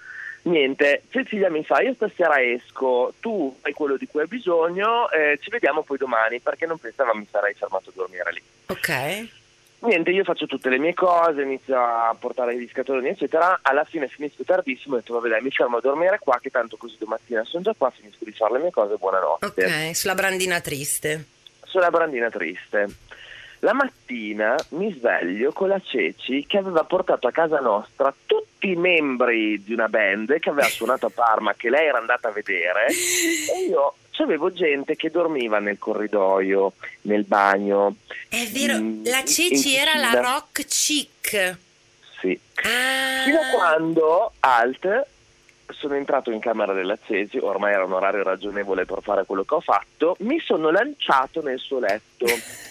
Niente, 0.43 1.01
Cecilia 1.09 1.49
mi 1.49 1.63
fa: 1.63 1.81
Io 1.81 1.93
stasera 1.95 2.41
esco, 2.41 3.13
tu 3.19 3.57
fai 3.59 3.73
quello 3.73 3.97
di 3.97 4.07
cui 4.07 4.21
hai 4.21 4.27
bisogno, 4.27 5.09
eh, 5.09 5.39
ci 5.41 5.49
vediamo 5.49 5.81
poi 5.81 5.97
domani 5.97 6.39
perché 6.39 6.65
non 6.65 6.77
pensava 6.77 7.13
mi 7.15 7.27
sarei 7.29 7.53
fermato 7.53 7.89
a 7.89 7.93
dormire 7.95 8.31
lì. 8.31 8.41
Ok. 8.67 9.36
Niente, 9.79 10.09
io 10.09 10.23
faccio 10.23 10.47
tutte 10.47 10.69
le 10.69 10.79
mie 10.79 10.95
cose, 10.95 11.43
inizio 11.43 11.77
a 11.77 12.15
portare 12.17 12.57
gli 12.57 12.67
scatoloni, 12.67 13.09
eccetera. 13.09 13.59
Alla 13.61 13.83
fine 13.83 14.07
finisco 14.07 14.43
tardissimo 14.43 14.95
e 14.95 14.97
ho 14.97 15.01
detto, 15.01 15.13
vabbè, 15.13 15.29
dai, 15.29 15.41
mi 15.41 15.51
fermo 15.51 15.77
a 15.77 15.81
dormire 15.81 16.17
qua, 16.19 16.39
che 16.41 16.49
tanto 16.49 16.77
così 16.77 16.95
domattina 16.97 17.43
sono 17.43 17.63
già 17.63 17.75
qua, 17.77 17.91
finisco 17.91 18.25
di 18.25 18.31
fare 18.31 18.53
le 18.53 18.59
mie 18.59 18.71
cose, 18.71 18.95
buonanotte. 18.95 19.45
Ok, 19.45 19.95
sulla 19.95 20.15
brandina 20.15 20.59
triste. 20.61 21.25
Sulla 21.63 21.91
brandina 21.91 22.29
triste. 22.31 22.87
La 23.59 23.73
mattina 23.73 24.55
mi 24.69 24.93
sveglio 24.93 25.51
con 25.51 25.69
la 25.69 25.81
Ceci 25.83 26.45
che 26.45 26.57
aveva 26.57 26.83
portato 26.83 27.27
a 27.27 27.31
casa 27.31 27.59
nostra 27.59 28.13
tutti 28.25 28.69
i 28.69 28.75
membri 28.75 29.63
di 29.63 29.73
una 29.73 29.89
band 29.89 30.39
che 30.39 30.49
aveva 30.49 30.67
suonato 30.67 31.07
a 31.07 31.11
Parma, 31.13 31.53
che 31.55 31.69
lei 31.69 31.87
era 31.87 31.97
andata 31.97 32.27
a 32.27 32.31
vedere, 32.31 32.87
e 32.89 33.67
io 33.67 33.95
c'avevo 34.17 34.51
gente 34.51 34.95
che 34.95 35.11
dormiva 35.11 35.59
nel 35.59 35.77
corridoio, 35.77 36.73
nel 37.01 37.23
bagno. 37.23 37.97
È 38.27 38.47
vero, 38.51 38.79
Mm, 38.79 39.05
la 39.05 39.23
Ceci 39.23 39.75
era 39.75 39.95
la 39.95 40.19
rock 40.19 40.65
chic. 40.65 41.57
Sì. 42.19 42.39
Ah. 42.55 43.23
Fino 43.23 43.39
a 43.39 43.49
quando, 43.53 44.31
alt, 44.39 45.05
sono 45.69 45.95
entrato 45.95 46.31
in 46.31 46.39
camera 46.39 46.73
della 46.73 46.97
Cesi, 47.05 47.37
ormai 47.37 47.73
era 47.73 47.85
un 47.85 47.93
orario 47.93 48.23
ragionevole 48.23 48.85
per 48.85 48.99
fare 49.03 49.25
quello 49.25 49.43
che 49.43 49.53
ho 49.53 49.61
fatto, 49.61 50.15
mi 50.19 50.39
sono 50.39 50.71
lanciato 50.71 51.41
nel 51.43 51.59
suo 51.59 51.79
letto. 51.79 52.25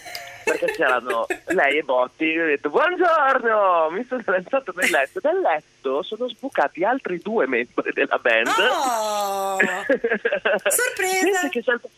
Perché 0.47 0.67
c'erano 0.77 1.27
lei 1.47 1.79
e 1.79 1.83
Botti, 1.83 2.25
io 2.25 2.45
ho 2.45 2.47
detto 2.47 2.71
buongiorno, 2.71 3.91
mi 3.91 4.07
sono 4.09 4.23
lanciato 4.27 4.73
nel 4.77 4.91
letto. 4.91 5.19
Dal 5.19 5.41
letto 5.41 6.05
sono 6.05 6.29
sbucati 6.29 6.85
altri 6.85 7.19
due 7.19 7.49
membri 7.49 7.91
della 7.93 8.19
band. 8.19 8.47
Oh! 8.47 9.59
Sorpresa! 10.71 11.25
gente, 11.25 11.49
che 11.51 11.63
salta- 11.63 11.89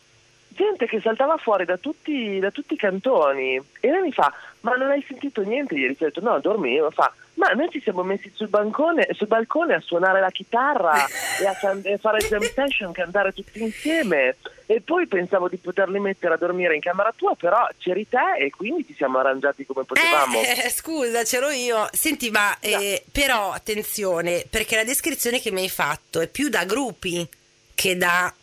gente 0.47 0.87
che 0.87 0.99
saltava 0.99 1.37
fuori 1.37 1.65
da 1.65 1.77
tutti, 1.77 2.39
da 2.39 2.49
tutti 2.49 2.73
i 2.73 2.77
cantoni 2.77 3.61
e 3.79 3.91
lei 3.91 4.01
mi 4.01 4.11
fa 4.11 4.33
ma 4.61 4.73
non 4.73 4.89
hai 4.89 5.05
sentito 5.07 5.41
niente 5.41 5.75
ieri? 5.75 5.93
Ho 5.93 6.05
detto 6.05 6.21
no, 6.21 6.39
dormivo. 6.39 6.89
Fa 6.89 7.13
ma 7.39 7.47
noi 7.53 7.69
ci 7.71 7.79
siamo 7.81 8.03
messi 8.03 8.29
sul, 8.35 8.49
bancone, 8.49 9.07
sul 9.13 9.27
balcone 9.27 9.75
a 9.75 9.79
suonare 9.79 10.19
la 10.19 10.29
chitarra 10.29 11.05
e 11.39 11.47
a, 11.47 11.55
can- 11.55 11.81
e 11.83 11.97
fare 11.97 12.19
jam 12.27 12.41
session, 12.41 12.91
cantare 12.91 13.31
tutti 13.31 13.61
insieme 13.61 14.35
e 14.65 14.81
poi 14.81 15.07
pensavo 15.07 15.47
di 15.47 15.55
poterli 15.55 15.99
mettere 15.99 16.33
a 16.33 16.37
dormire 16.37 16.75
in 16.75 16.81
camera 16.81 17.13
tua 17.15 17.33
però 17.35 17.65
c'eri 17.77 18.07
te 18.09 18.35
e 18.37 18.49
quindi 18.49 18.85
ci 18.85 18.93
siamo 18.93 19.19
arrangiati 19.19 19.65
come 19.65 19.85
potevamo. 19.85 20.37
Eh, 20.37 20.63
eh, 20.65 20.69
scusa, 20.69 21.23
c'ero 21.23 21.49
io. 21.49 21.87
Senti, 21.93 22.29
ma 22.29 22.59
eh, 22.59 23.03
però 23.09 23.53
attenzione, 23.53 24.45
perché 24.49 24.75
la 24.75 24.83
descrizione 24.83 25.39
che 25.39 25.51
mi 25.51 25.61
hai 25.61 25.69
fatto 25.69 26.19
è 26.19 26.27
più 26.27 26.49
da 26.49 26.65
gruppi 26.65 27.25
che 27.73 27.95
da 27.95 28.33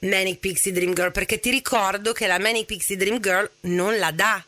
Manic 0.00 0.40
Pixie 0.40 0.72
Dream 0.72 0.92
Girl, 0.92 1.12
perché 1.12 1.38
ti 1.38 1.50
ricordo 1.50 2.10
che 2.12 2.26
la 2.26 2.40
Manic 2.40 2.66
Pixie 2.66 2.96
Dream 2.96 3.20
Girl 3.20 3.48
non 3.60 3.96
la 3.96 4.10
dà. 4.10 4.44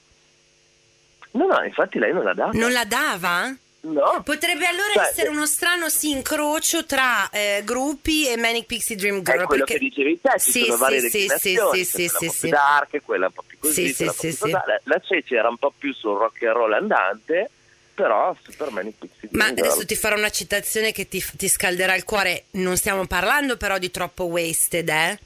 No, 1.32 1.46
no, 1.46 1.62
infatti 1.64 1.98
lei 1.98 2.12
non 2.12 2.24
la 2.24 2.34
dà. 2.34 2.50
Non 2.52 2.72
la 2.72 2.84
dava? 2.84 3.54
No. 3.80 4.22
Potrebbe 4.24 4.66
allora 4.66 4.92
Cioè, 4.94 5.04
essere 5.04 5.28
uno 5.28 5.46
strano 5.46 5.88
sì, 5.88 6.10
incrocio 6.10 6.84
tra 6.84 7.30
eh, 7.30 7.62
gruppi 7.64 8.28
e 8.28 8.36
Manic 8.36 8.66
Pixie 8.66 8.96
Dream 8.96 9.22
Girl. 9.22 9.42
È 9.42 9.44
quello 9.44 9.64
perché... 9.64 9.78
che 9.78 9.88
dicevi 9.88 10.20
te, 10.20 10.30
ci 10.38 10.50
Sì, 10.50 10.60
sono 10.62 10.74
sì, 10.74 10.78
varie 10.80 10.98
sì, 11.00 11.04
declinazioni, 11.04 11.78
sì, 11.78 11.84
sì, 11.84 12.08
sì, 12.08 12.24
un 12.24 12.26
po' 12.26 12.32
sì. 12.34 12.40
più 12.40 12.48
dark, 12.50 13.00
quella 13.04 13.26
un 13.26 13.32
po' 13.32 13.44
più 13.46 13.58
così, 13.60 13.86
Sì, 13.88 13.94
sì, 13.94 14.10
sì, 14.12 14.36
così. 14.36 14.50
La 14.50 15.00
Ceci 15.00 15.34
era 15.34 15.48
un 15.48 15.56
po' 15.58 15.72
più 15.76 15.94
sul 15.94 16.18
rock 16.18 16.42
and 16.42 16.56
roll 16.56 16.72
andante, 16.72 17.50
però 17.94 18.34
Superman 18.42 18.86
in 18.86 18.98
Pixie 18.98 19.28
Ma 19.30 19.44
Dream 19.44 19.54
Girl. 19.54 19.66
adesso 19.68 19.86
ti 19.86 19.94
farò 19.96 20.16
una 20.16 20.30
citazione 20.30 20.90
che 20.92 21.08
ti, 21.08 21.24
ti 21.36 21.48
scalderà 21.48 21.94
il 21.94 22.04
cuore. 22.04 22.44
Non 22.52 22.76
stiamo 22.76 23.06
parlando 23.06 23.56
però 23.56 23.78
di 23.78 23.90
troppo 23.92 24.24
wasted, 24.24 24.88
eh? 24.88 25.18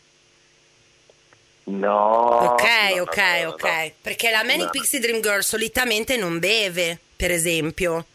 No. 1.64 2.52
ok, 2.52 2.62
no, 2.96 3.02
ok, 3.02 3.16
no, 3.42 3.48
ok. 3.50 3.62
no. 3.64 3.90
Perché 4.02 4.30
la 4.30 4.42
Manic. 4.44 4.70
Pixie 4.70 4.98
Dream 5.00 5.20
Girl 5.20 5.40
solitamente 5.42 6.16
non 6.16 6.38
beve, 6.38 6.98
per 7.16 7.30
esempio. 7.30 8.06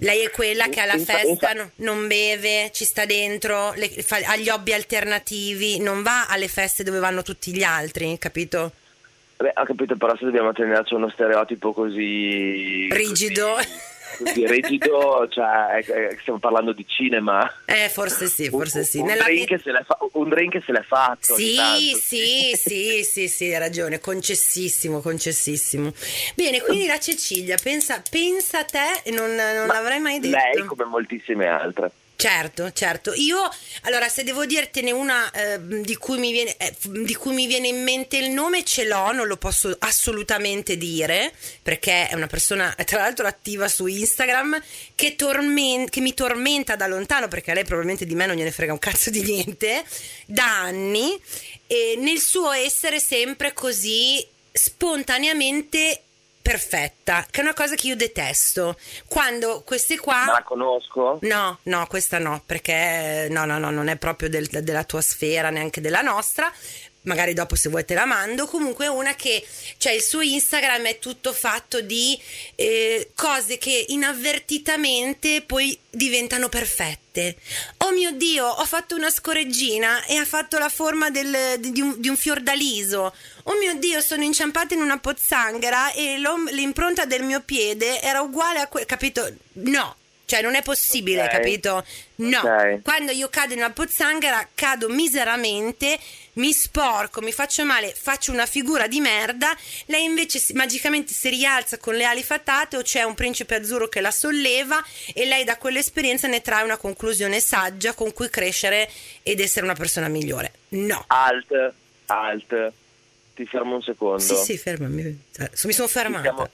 Lei 0.00 0.24
è 0.24 0.30
quella 0.30 0.68
che 0.68 0.80
alla 0.80 0.98
festa 0.98 1.70
non 1.76 2.06
beve, 2.06 2.70
ci 2.72 2.84
sta 2.84 3.06
dentro, 3.06 3.72
le- 3.76 3.88
fa- 3.88 4.20
ha 4.24 4.36
gli 4.36 4.48
hobby 4.50 4.72
alternativi, 4.74 5.78
non 5.78 6.02
va 6.02 6.26
alle 6.26 6.48
feste 6.48 6.82
dove 6.82 6.98
vanno 6.98 7.22
tutti 7.22 7.50
gli 7.54 7.62
altri, 7.62 8.18
capito? 8.18 8.72
Beh, 9.38 9.52
ho 9.54 9.64
capito, 9.64 9.96
però 9.96 10.14
se 10.16 10.24
dobbiamo 10.24 10.52
tenerci 10.52 10.94
uno 10.94 11.08
stereotipo 11.10 11.72
così... 11.72 12.88
Rigido. 12.90 13.54
Così, 13.54 13.68
così 14.16 14.46
rigido, 14.46 15.26
cioè, 15.30 16.16
stiamo 16.20 16.38
parlando 16.38 16.72
di 16.72 16.84
cinema. 16.86 17.50
Eh, 17.64 17.88
forse 17.88 18.26
sì, 18.26 18.48
forse 18.48 18.78
Un- 18.78 18.84
sì. 18.84 18.98
Un, 18.98 19.06
Nella 19.06 19.24
drink, 19.24 19.48
vita- 19.50 19.62
se 19.62 19.72
l'è 19.72 19.82
fa- 19.84 19.98
un 20.12 20.28
drink 20.28 20.62
se 20.64 20.72
l'è 20.72 20.82
fatto. 20.82 21.34
Sì, 21.34 21.54
tanto. 21.54 21.96
sì, 21.98 22.52
sì, 22.56 23.02
sì, 23.04 23.28
sì, 23.28 23.44
hai 23.52 23.58
ragione, 23.58 24.00
concessissimo, 24.00 25.00
concessissimo. 25.00 25.92
Bene, 26.34 26.60
quindi 26.62 26.86
la 26.86 26.98
Cecilia, 26.98 27.56
pensa, 27.62 28.02
pensa 28.10 28.60
a 28.60 28.64
te 28.64 29.10
non, 29.12 29.34
non 29.34 29.66
l'avrei 29.66 30.00
mai 30.00 30.18
detto. 30.20 30.36
Lei, 30.36 30.64
come 30.66 30.84
moltissime 30.84 31.46
altre. 31.46 31.90
Certo, 32.16 32.72
certo. 32.72 33.12
Io, 33.12 33.38
allora, 33.82 34.08
se 34.08 34.24
devo 34.24 34.46
dirtene 34.46 34.90
una 34.90 35.30
eh, 35.32 35.58
di, 35.60 35.96
cui 35.96 36.16
mi 36.16 36.32
viene, 36.32 36.56
eh, 36.56 36.74
di 36.80 37.14
cui 37.14 37.34
mi 37.34 37.46
viene 37.46 37.68
in 37.68 37.82
mente 37.82 38.16
il 38.16 38.30
nome, 38.30 38.64
ce 38.64 38.84
l'ho, 38.84 39.12
non 39.12 39.26
lo 39.26 39.36
posso 39.36 39.76
assolutamente 39.80 40.78
dire, 40.78 41.30
perché 41.62 42.08
è 42.08 42.14
una 42.14 42.26
persona, 42.26 42.74
tra 42.86 43.00
l'altro, 43.00 43.26
attiva 43.26 43.68
su 43.68 43.86
Instagram, 43.86 44.62
che, 44.94 45.14
tormen- 45.14 45.90
che 45.90 46.00
mi 46.00 46.14
tormenta 46.14 46.74
da 46.74 46.86
lontano, 46.86 47.28
perché 47.28 47.50
a 47.50 47.54
lei 47.54 47.64
probabilmente 47.64 48.06
di 48.06 48.14
me 48.14 48.24
non 48.24 48.36
gliene 48.36 48.50
frega 48.50 48.72
un 48.72 48.78
cazzo 48.78 49.10
di 49.10 49.20
niente, 49.20 49.84
da 50.24 50.62
anni, 50.62 51.20
e 51.66 51.96
nel 51.98 52.18
suo 52.18 52.50
essere 52.50 52.98
sempre 52.98 53.52
così 53.52 54.26
spontaneamente 54.52 56.00
perfetta, 56.46 57.26
che 57.28 57.40
è 57.40 57.42
una 57.42 57.54
cosa 57.54 57.74
che 57.74 57.88
io 57.88 57.96
detesto. 57.96 58.76
Quando 59.08 59.62
queste 59.66 59.98
qua... 59.98 60.24
Ma 60.26 60.32
la 60.32 60.42
conosco? 60.44 61.18
No, 61.22 61.58
no, 61.64 61.86
questa 61.88 62.18
no, 62.20 62.40
perché 62.46 63.26
no, 63.30 63.44
no, 63.44 63.58
no, 63.58 63.70
non 63.70 63.88
è 63.88 63.96
proprio 63.96 64.28
del- 64.28 64.46
della 64.48 64.84
tua 64.84 65.00
sfera, 65.00 65.50
neanche 65.50 65.80
della 65.80 66.02
nostra. 66.02 66.52
Magari 67.06 67.34
dopo 67.34 67.54
se 67.54 67.68
vuoi 67.68 67.84
te 67.84 67.94
la 67.94 68.04
mando. 68.04 68.46
Comunque 68.46 68.86
una 68.88 69.14
che, 69.14 69.44
cioè 69.78 69.92
il 69.92 70.02
suo 70.02 70.20
Instagram 70.20 70.84
è 70.86 70.98
tutto 70.98 71.32
fatto 71.32 71.80
di 71.80 72.18
eh, 72.54 73.10
cose 73.14 73.58
che 73.58 73.86
inavvertitamente 73.88 75.42
poi 75.42 75.76
diventano 75.88 76.48
perfette. 76.48 77.36
Oh 77.78 77.92
mio 77.92 78.12
Dio, 78.12 78.46
ho 78.46 78.64
fatto 78.64 78.94
una 78.94 79.10
scoreggina 79.10 80.04
e 80.04 80.16
ha 80.16 80.24
fatto 80.24 80.58
la 80.58 80.68
forma 80.68 81.10
del- 81.10 81.58
di, 81.58 81.80
un, 81.80 81.94
di 81.98 82.08
un 82.08 82.16
fiordaliso. 82.16 83.14
Oh 83.44 83.56
mio 83.58 83.74
Dio, 83.74 84.00
sono 84.00 84.24
inciampata 84.24 84.74
in 84.74 84.80
una 84.80 84.98
pozzanghera 84.98 85.92
e 85.92 86.18
l'impronta 86.50 87.04
del 87.04 87.22
mio 87.22 87.40
piede 87.40 88.00
era 88.00 88.20
uguale 88.20 88.58
a 88.60 88.66
quel... 88.66 88.84
Capito? 88.84 89.32
No. 89.52 89.96
Cioè, 90.26 90.42
non 90.42 90.56
è 90.56 90.62
possibile, 90.62 91.22
Ok. 91.22 91.30
capito? 91.30 91.84
No. 92.16 92.40
Ok. 92.40 92.82
Quando 92.82 93.12
io 93.12 93.28
cado 93.28 93.52
in 93.52 93.60
una 93.60 93.70
pozzanghera, 93.70 94.48
cado 94.56 94.88
miseramente, 94.88 95.96
mi 96.34 96.52
sporco, 96.52 97.20
mi 97.20 97.30
faccio 97.32 97.64
male, 97.64 97.94
faccio 97.96 98.32
una 98.32 98.44
figura 98.44 98.88
di 98.88 98.98
merda. 99.00 99.56
Lei 99.86 100.02
invece 100.02 100.40
si- 100.40 100.52
magicamente 100.54 101.12
si 101.12 101.28
rialza 101.28 101.78
con 101.78 101.94
le 101.94 102.04
ali 102.04 102.24
fatate 102.24 102.76
o 102.76 102.82
c'è 102.82 103.04
un 103.04 103.14
principe 103.14 103.54
azzurro 103.54 103.88
che 103.88 104.00
la 104.00 104.10
solleva 104.10 104.84
e 105.14 105.26
lei 105.26 105.44
da 105.44 105.56
quell'esperienza 105.58 106.26
ne 106.26 106.42
trae 106.42 106.64
una 106.64 106.76
conclusione 106.76 107.38
saggia 107.38 107.94
con 107.94 108.12
cui 108.12 108.28
crescere 108.28 108.90
ed 109.22 109.38
essere 109.38 109.64
una 109.64 109.74
persona 109.74 110.08
migliore. 110.08 110.52
No. 110.70 111.04
Alt, 111.06 111.72
alt. 112.06 112.72
Ti 113.36 113.44
fermo 113.44 113.74
un 113.74 113.82
secondo. 113.82 114.18
Sì, 114.18 114.34
sì, 114.34 114.56
fermami. 114.56 115.24
Mi 115.64 115.72
sono 115.72 115.88
fermata. 115.88 116.22
siamo- 116.22 116.48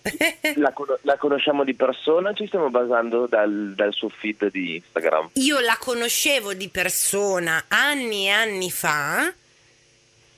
la, 0.56 0.74
la 1.02 1.16
conosciamo 1.16 1.62
di 1.62 1.74
persona 1.74 2.32
ci 2.32 2.48
stiamo 2.48 2.70
basando 2.70 3.28
dal, 3.28 3.72
dal 3.76 3.92
suo 3.92 4.08
feed 4.08 4.50
di 4.50 4.74
Instagram? 4.74 5.30
Io 5.34 5.60
la 5.60 5.76
conoscevo 5.78 6.54
di 6.54 6.68
persona 6.68 7.66
anni 7.68 8.26
e 8.26 8.30
anni 8.30 8.70
fa 8.72 9.32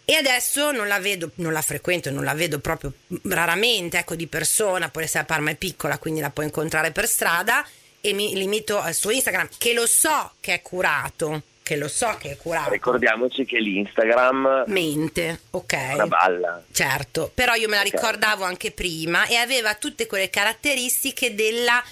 E 0.07 0.15
adesso 0.17 0.71
non 0.71 0.87
la 0.87 0.99
vedo, 0.99 1.31
non 1.37 1.55
la 1.55 1.63
frequento, 1.63 2.11
non 2.11 2.25
la 2.25 2.35
vedo 2.35 2.59
proprio 2.59 2.93
raramente, 3.23 3.97
ecco, 3.97 4.15
di 4.15 4.27
persona, 4.27 4.91
poi 4.91 5.07
se 5.07 5.17
la 5.17 5.25
Parma 5.25 5.51
è 5.51 5.55
piccola, 5.57 5.97
quindi 5.97 6.21
la 6.21 6.29
puoi 6.29 6.45
incontrare 6.45 6.91
per 6.91 7.07
strada 7.09 7.67
e 8.03 8.13
mi 8.13 8.35
limito 8.35 8.79
al 8.79 8.93
suo 8.93 9.11
Instagram, 9.11 9.49
che 9.57 9.73
lo 9.73 9.87
so 9.87 10.33
che 10.41 10.53
è 10.53 10.61
curato, 10.61 11.41
che 11.65 11.77
lo 11.77 11.89
so 11.89 12.15
che 12.21 12.33
è 12.33 12.37
curato. 12.37 12.71
Ricordiamoci 12.71 13.47
che 13.47 13.59
l'Instagram 13.59 14.65
Mente, 14.67 15.41
ok. 15.51 15.77
una 15.95 16.07
balla. 16.07 16.63
Certo, 16.71 17.31
però 17.33 17.55
io 17.55 17.69
me 17.69 17.77
la 17.77 17.83
Ok. 17.83 17.91
ricordavo 17.91 18.45
anche 18.45 18.71
prima 18.71 19.25
e 19.27 19.37
aveva 19.37 19.75
tutte 19.75 20.07
quelle 20.07 20.29
caratteristiche 20.29 21.35
della, 21.35 21.83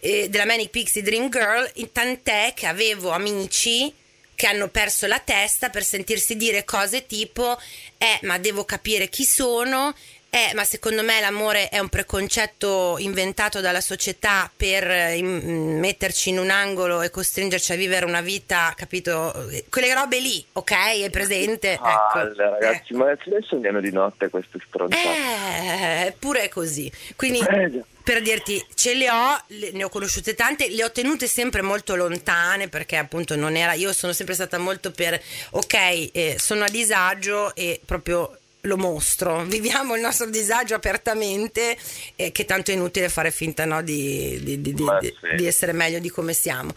eh, 0.00 0.28
della 0.28 0.46
Manic 0.46 0.70
Pixie 0.70 1.02
Dream 1.02 1.30
Girl, 1.30 1.70
in 1.74 1.92
tant'è 1.92 2.52
che 2.56 2.66
avevo 2.66 3.10
amici 3.10 3.94
che 4.34 4.46
hanno 4.48 4.68
perso 4.68 5.06
la 5.06 5.20
testa 5.20 5.68
per 5.68 5.84
sentirsi 5.84 6.34
dire 6.34 6.64
cose 6.64 7.06
tipo 7.06 7.60
eh 7.98 8.18
ma 8.22 8.38
devo 8.38 8.64
capire 8.64 9.10
chi 9.10 9.22
sono 9.24 9.94
eh, 10.30 10.52
ma 10.54 10.62
secondo 10.62 11.02
me 11.02 11.20
l'amore 11.20 11.68
è 11.68 11.80
un 11.80 11.88
preconcetto 11.88 12.96
inventato 12.98 13.60
dalla 13.60 13.80
società 13.80 14.50
per 14.54 14.88
eh, 14.88 15.16
im- 15.16 15.78
metterci 15.78 16.28
in 16.28 16.38
un 16.38 16.50
angolo 16.50 17.02
e 17.02 17.10
costringerci 17.10 17.72
a 17.72 17.76
vivere 17.76 18.04
una 18.04 18.20
vita, 18.20 18.72
capito? 18.76 19.48
Quelle 19.68 19.92
robe 19.92 20.20
lì, 20.20 20.44
ok? 20.52 21.02
È 21.02 21.10
presente? 21.10 21.72
ecco. 21.72 21.82
Palle, 22.12 22.50
ragazzi, 22.50 22.94
ma 22.94 23.10
adesso 23.10 23.48
sognano 23.48 23.80
di 23.80 23.90
notte 23.90 24.28
queste 24.28 24.58
stronzate. 24.64 25.08
Eh, 25.08 26.06
eppure 26.06 26.42
è 26.42 26.48
così. 26.48 26.90
Quindi 27.16 27.40
Eh, 27.40 27.82
per 28.02 28.22
dirti, 28.22 28.64
ce 28.74 28.94
le 28.94 29.10
ho, 29.10 29.36
ne 29.72 29.84
ho 29.84 29.88
conosciute 29.88 30.34
tante, 30.34 30.68
le 30.68 30.84
ho 30.84 30.90
tenute 30.92 31.26
sempre 31.26 31.62
molto 31.62 31.94
lontane 31.96 32.68
perché 32.68 32.96
appunto 32.96 33.36
non 33.36 33.56
era, 33.56 33.72
io 33.74 33.92
sono 33.92 34.12
sempre 34.12 34.34
stata 34.34 34.58
molto 34.58 34.90
per, 34.90 35.20
ok, 35.50 35.74
eh, 36.12 36.36
sono 36.38 36.64
a 36.64 36.68
disagio 36.68 37.54
e 37.54 37.80
proprio 37.84 38.36
lo 38.62 38.76
mostro, 38.76 39.44
viviamo 39.44 39.94
il 39.94 40.00
nostro 40.00 40.26
disagio 40.26 40.74
apertamente, 40.74 41.76
eh, 42.16 42.30
che 42.32 42.44
tanto 42.44 42.70
è 42.70 42.74
inutile 42.74 43.08
fare 43.08 43.30
finta 43.30 43.64
no, 43.64 43.82
di, 43.82 44.38
di- 44.42 44.60
di- 44.60 44.74
sì. 44.74 45.36
di 45.36 45.46
essere 45.46 45.72
meglio 45.72 45.98
di 45.98 46.10
come 46.10 46.32
siamo. 46.32 46.74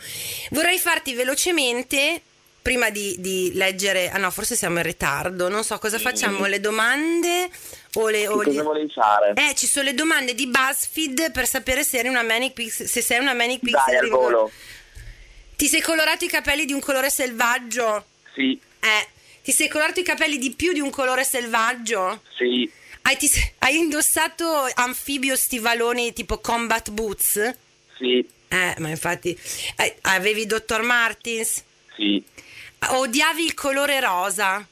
Vorrei 0.52 0.80
farti 0.80 1.14
velocemente, 1.14 2.22
prima 2.62 2.90
di, 2.90 3.16
di 3.20 3.52
leggere, 3.56 4.10
ah 4.10 4.18
no, 4.18 4.32
forse 4.32 4.56
siamo 4.56 4.78
in 4.78 4.84
ritardo, 4.84 5.50
non 5.50 5.64
so 5.66 5.78
cosa 5.80 6.00
facciamo, 6.00 6.46
le 6.46 6.62
domande 6.62 7.50
o 7.96 8.08
le... 8.08 8.28
O 8.28 8.42
cosa 8.42 8.64
volevi 8.64 8.90
fare? 8.90 9.34
eh, 9.36 9.54
ci 9.54 9.68
sono 9.68 9.86
le 9.86 9.94
domande 9.94 10.34
di 10.34 10.48
BuzzFeed 10.48 11.32
per 11.32 11.46
sapere 11.46 11.84
se 11.84 11.98
eri 11.98 12.08
una 12.08 12.24
Manic 12.24 12.54
Pixie, 12.54 12.88
se 12.88 13.02
sei 13.02 13.20
una 13.20 13.34
Manic 13.34 13.60
Pixie. 13.60 13.82
Dai, 13.86 13.98
al 13.98 14.08
volo. 14.10 14.50
Ti 15.58 15.68
sei 15.68 15.82
colorato 15.82 16.24
i 16.24 16.30
capelli 16.30 16.64
di 16.66 16.72
un 16.74 16.80
colore 16.80 17.10
selvaggio? 17.10 18.06
Sì, 18.34 18.58
Eh. 18.80 19.08
Ti 19.44 19.52
sei 19.52 19.68
colorato 19.68 20.00
i 20.00 20.04
capelli 20.04 20.38
di 20.38 20.52
più 20.54 20.72
di 20.72 20.80
un 20.80 20.90
colore 20.90 21.24
selvaggio? 21.26 22.22
sì, 22.38 22.72
Hai, 23.02 23.18
ti- 23.18 23.30
hai 23.60 23.76
indossato 23.78 24.66
anfibio 24.76 25.36
stivaloni 25.36 26.14
tipo 26.14 26.38
combat 26.40 26.90
boots? 26.92 27.54
sì, 27.98 28.26
Eh, 28.48 28.76
ma 28.78 28.88
infatti 28.90 29.38
eh, 29.78 29.98
avevi 30.02 30.46
Dr. 30.46 30.82
Martins? 30.82 31.64
sì. 31.96 32.24
Odiavi 32.86 33.44
il 33.46 33.54
colore 33.54 34.00
rosa? 34.00 34.66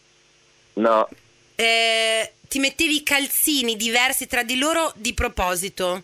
No, 0.74 1.10
Eh, 1.56 2.32
ti 2.48 2.60
mettevi 2.60 2.96
i 2.96 3.04
calzini 3.04 3.76
diversi 3.76 4.28
tra 4.28 4.44
di 4.44 4.58
loro 4.58 4.94
di 4.96 5.14
proposito? 5.14 6.04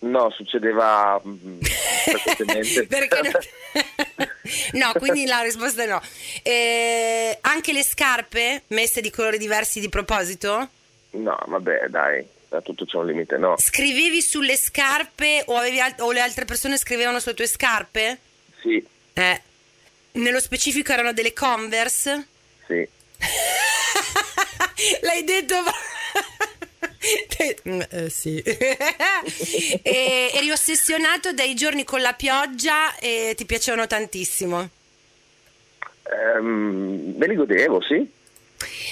no, 0.00 0.30
succedeva 0.30 1.20
mm, 1.24 1.60
frequentemente. 2.04 2.86
Perché 2.86 3.20
no? 4.16 4.26
No, 4.72 4.92
quindi 4.98 5.24
la 5.26 5.40
risposta 5.42 5.82
è 5.82 5.86
no. 5.86 6.00
Eh, 6.42 7.38
anche 7.42 7.72
le 7.72 7.82
scarpe 7.84 8.62
messe 8.68 9.00
di 9.00 9.10
colori 9.10 9.38
diversi 9.38 9.80
di 9.80 9.88
proposito? 9.88 10.68
No, 11.10 11.38
vabbè, 11.46 11.86
dai, 11.88 12.24
da 12.48 12.60
tutto 12.60 12.84
c'è 12.84 12.96
un 12.96 13.06
limite, 13.06 13.36
no. 13.38 13.54
Scrivevi 13.58 14.20
sulle 14.22 14.56
scarpe 14.56 15.42
o, 15.46 15.56
avevi 15.56 15.80
al- 15.80 15.94
o 15.98 16.12
le 16.12 16.20
altre 16.20 16.44
persone 16.44 16.76
scrivevano 16.76 17.18
sulle 17.20 17.34
tue 17.34 17.46
scarpe? 17.46 18.18
Sì, 18.60 18.84
Eh. 19.14 19.42
Nello 20.12 20.40
specifico 20.40 20.92
erano 20.92 21.12
delle 21.12 21.32
Converse? 21.32 22.26
sì. 22.66 22.88
L'hai 25.02 25.24
detto? 25.24 25.54
Mm, 27.68 27.80
eh, 27.90 28.10
sì. 28.10 28.42
e, 28.42 30.30
eri 30.34 30.50
ossessionato 30.50 31.32
dai 31.32 31.54
giorni 31.54 31.84
con 31.84 32.00
la 32.00 32.12
pioggia 32.12 32.96
e 32.96 33.34
ti 33.36 33.44
piacevano 33.44 33.86
tantissimo. 33.86 34.68
Ehm, 36.10 37.14
me 37.16 37.26
li 37.26 37.34
godevo, 37.34 37.80
sì. 37.82 38.16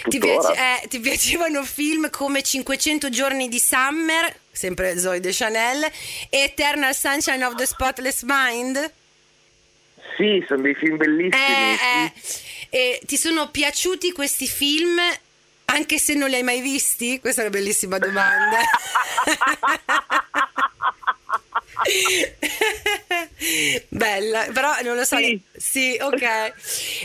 Ti, 0.09 0.19
piace- 0.19 0.53
eh, 0.53 0.89
ti 0.89 1.01
piacevano 1.01 1.65
film 1.65 2.09
come 2.11 2.43
500 2.43 3.09
giorni 3.09 3.49
di 3.49 3.59
Summer, 3.59 4.33
sempre 4.53 4.97
Zoe 4.99 5.19
de 5.19 5.31
Chanel, 5.33 5.83
e 6.31 6.39
Eternal 6.39 6.95
Sunshine 6.95 7.45
of 7.45 7.57
the 7.57 7.67
Spotless 7.67 8.23
Mind? 8.25 8.93
Sì, 10.17 10.45
sono 10.47 10.63
dei 10.63 10.75
film 10.75 10.97
bellissimi. 10.97 11.43
Eh, 11.43 12.13
sì. 12.23 12.41
eh, 12.71 12.79
e 12.79 13.01
ti 13.05 13.17
sono 13.17 13.51
piaciuti 13.51 14.13
questi 14.13 14.47
film 14.47 15.01
anche 15.67 15.99
se 15.99 16.14
non 16.14 16.29
li 16.29 16.35
hai 16.37 16.43
mai 16.43 16.61
visti? 16.61 17.21
Questa 17.21 17.43
è 17.43 17.47
una 17.47 17.57
bellissima 17.57 17.99
domanda. 17.99 18.59
Bella, 23.89 24.47
però 24.53 24.81
non 24.83 24.97
lo 24.97 25.05
so. 25.05 25.17
Sì. 25.19 25.41
Sì, 25.57 25.99
ok. 26.01 26.23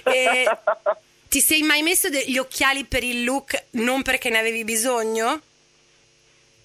E 0.04 0.46
ti 1.28 1.42
sei 1.42 1.62
mai 1.64 1.82
messo 1.82 2.10
degli 2.10 2.38
occhiali 2.38 2.86
per 2.86 3.04
il 3.04 3.24
look 3.24 3.62
non 3.72 4.02
perché 4.02 4.30
ne 4.30 4.40
avevi 4.40 4.64
bisogno? 4.64 5.42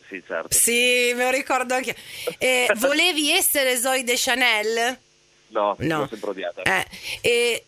Sì, 0.09 0.23
certo. 0.27 0.57
Sì, 0.57 1.13
me 1.15 1.25
lo 1.25 1.31
ricordo 1.31 1.75
anche. 1.75 1.91
io. 2.29 2.35
E 2.39 2.71
volevi 2.77 3.33
essere 3.33 3.77
Zoe 3.79 4.05
de 4.05 4.15
Chanel? 4.17 4.99
No, 5.49 5.77
No. 5.81 5.99
l'ho 6.01 6.09
sempre 6.09 6.31
odiata. 6.31 6.63
Eh, 6.63 6.87
e 7.21 7.65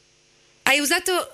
hai 0.65 0.79
usato. 0.81 1.33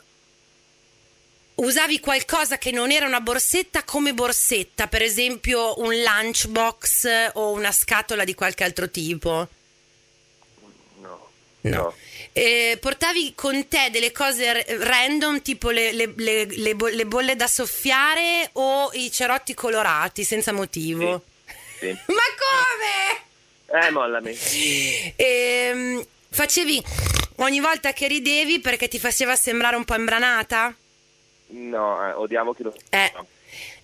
Usavi 1.56 2.00
qualcosa 2.00 2.58
che 2.58 2.72
non 2.72 2.90
era 2.90 3.06
una 3.06 3.20
borsetta 3.20 3.84
come 3.84 4.12
borsetta, 4.12 4.88
per 4.88 5.02
esempio 5.02 5.78
un 5.80 5.94
lunchbox 5.94 7.30
o 7.34 7.52
una 7.52 7.70
scatola 7.70 8.24
di 8.24 8.34
qualche 8.34 8.64
altro 8.64 8.90
tipo? 8.90 9.46
No. 11.00 11.30
No. 11.60 11.94
E 12.32 12.76
portavi 12.80 13.34
con 13.36 13.68
te 13.68 13.88
delle 13.92 14.10
cose 14.10 14.64
random, 14.80 15.42
tipo 15.42 15.70
le, 15.70 15.92
le- 15.92 16.12
le- 16.16 16.46
le 16.46 16.74
bo- 16.74 16.88
le 16.88 17.06
bolle 17.06 17.36
da 17.36 17.46
soffiare 17.46 18.50
o 18.54 18.90
i 18.94 19.12
cerotti 19.12 19.54
colorati 19.54 20.24
senza 20.24 20.50
motivo? 20.50 21.22
Sì. 21.78 21.86
Ma 22.06 22.22
come? 23.68 23.86
Eh, 23.86 23.90
mollami. 23.90 24.36
Ehm, 25.14 26.04
facevi 26.30 26.82
ogni 27.36 27.60
volta 27.60 27.92
che 27.92 28.08
ridevi 28.08 28.58
perché 28.58 28.88
ti 28.88 28.98
faceva 28.98 29.36
sembrare 29.36 29.76
un 29.76 29.84
po' 29.84 29.94
imbranata? 29.94 30.74
No, 31.54 32.06
eh, 32.08 32.12
odiamo 32.12 32.52
chi 32.52 32.62
lo 32.62 32.74
Eh. 32.90 33.12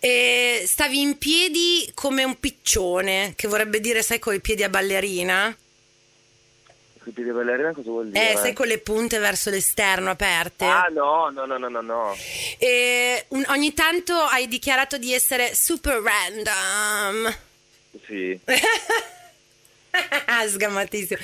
E 0.00 0.64
stavi 0.66 1.00
in 1.00 1.18
piedi 1.18 1.90
come 1.94 2.24
un 2.24 2.38
piccione, 2.40 3.34
che 3.36 3.46
vorrebbe 3.48 3.80
dire, 3.80 4.02
sai, 4.02 4.18
con 4.18 4.34
i 4.34 4.40
piedi 4.40 4.62
a 4.64 4.68
ballerina? 4.68 5.56
Qui 7.02 7.12
piede 7.12 7.30
ballerina 7.30 7.72
cosa 7.72 7.90
vuol 7.90 8.10
dire? 8.10 8.32
Eh, 8.32 8.36
sai, 8.36 8.52
con 8.52 8.66
le 8.66 8.78
punte 8.78 9.18
verso 9.18 9.50
l'esterno 9.50 10.10
aperte. 10.10 10.64
Ah, 10.64 10.88
no, 10.90 11.30
no, 11.30 11.44
no, 11.46 11.56
no, 11.58 11.68
no, 11.68 11.80
no. 11.80 12.16
E 12.58 13.24
un- 13.28 13.44
ogni 13.48 13.72
tanto 13.72 14.14
hai 14.14 14.48
dichiarato 14.48 14.98
di 14.98 15.12
essere 15.14 15.54
super 15.54 16.00
random. 16.02 17.36
Sì. 18.06 18.38
Sgammatissimo. 20.48 21.18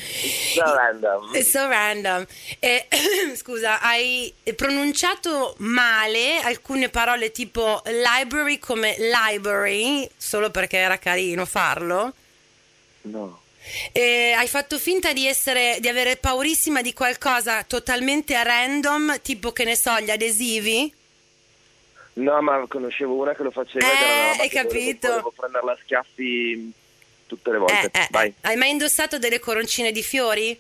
So 0.55 0.75
random. 0.75 1.41
So 1.43 1.69
random. 1.69 2.27
Eh, 2.59 2.87
scusa, 3.37 3.81
hai 3.81 4.33
pronunciato 4.55 5.55
male 5.59 6.39
alcune 6.41 6.89
parole 6.89 7.31
tipo 7.31 7.83
library 7.87 8.59
come 8.59 8.97
library, 8.99 10.09
solo 10.17 10.51
perché 10.51 10.79
era 10.79 10.99
carino 10.99 11.45
farlo. 11.45 12.13
No. 13.03 13.41
Eh, 13.93 14.33
hai 14.37 14.47
fatto 14.49 14.79
finta 14.79 15.13
di 15.13 15.27
essere 15.27 15.79
di 15.81 15.89
avere 15.89 16.17
paurissima 16.17 16.83
di 16.83 16.93
qualcosa 16.93 17.65
totalmente 17.65 18.41
random, 18.43 19.21
tipo 19.23 19.53
che 19.53 19.65
ne 19.65 19.77
so, 19.77 19.99
gli 20.01 20.11
adesivi? 20.11 20.93
No, 22.15 22.41
ma 22.43 22.65
conoscevo 22.69 23.15
una 23.15 23.35
che 23.35 23.43
lo 23.43 23.51
faceva 23.51 23.85
Eh, 23.87 24.39
hai 24.41 24.49
che 24.49 24.63
volevo- 24.63 24.69
capito. 24.69 25.09
Volevo 25.09 25.33
prenderla 25.37 25.73
a 25.73 25.79
schiaffi 25.83 26.73
tutte 27.27 27.51
le 27.51 27.59
volte. 27.59 27.91
Eh, 27.93 28.01
eh, 28.01 28.09
Vai. 28.11 28.29
eh. 28.29 28.35
Hai 28.43 28.57
mai 28.57 28.71
indossato 28.71 29.19
delle 29.19 29.39
coroncine 29.39 29.93
di 29.93 30.03
fiori? 30.03 30.59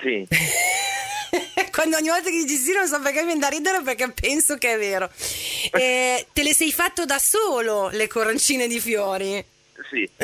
Sì. 0.00 0.26
Quando 1.70 1.96
ogni 1.96 2.08
volta 2.08 2.30
che 2.30 2.44
dici 2.44 2.56
sì 2.56 2.72
non 2.72 2.88
so 2.88 3.00
perché 3.00 3.20
mi 3.20 3.26
viene 3.26 3.40
da 3.40 3.48
ridere 3.48 3.82
perché 3.82 4.10
penso 4.10 4.56
che 4.56 4.74
è 4.74 4.78
vero. 4.78 5.10
Eh, 5.72 6.26
te 6.32 6.42
le 6.42 6.54
sei 6.54 6.72
fatto 6.72 7.04
da 7.04 7.18
solo 7.18 7.90
le 7.90 8.08
coroncine 8.08 8.66
di 8.66 8.80
fiori? 8.80 9.44
Sì. 9.90 10.08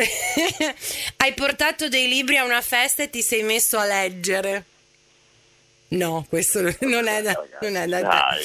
Hai 1.19 1.35
portato 1.35 1.89
dei 1.89 2.09
libri 2.09 2.39
a 2.39 2.45
una 2.45 2.63
festa 2.63 3.03
e 3.03 3.11
ti 3.11 3.23
sei 3.23 3.43
messo 3.43 3.79
a 3.79 3.85
leggere? 3.85 4.65
No, 5.89 6.25
questo 6.29 6.63
non 6.81 7.07
è 7.07 7.23
da, 7.23 7.41
non 7.61 7.77
è 7.77 7.87
da 7.87 8.01
Dai. 8.01 8.43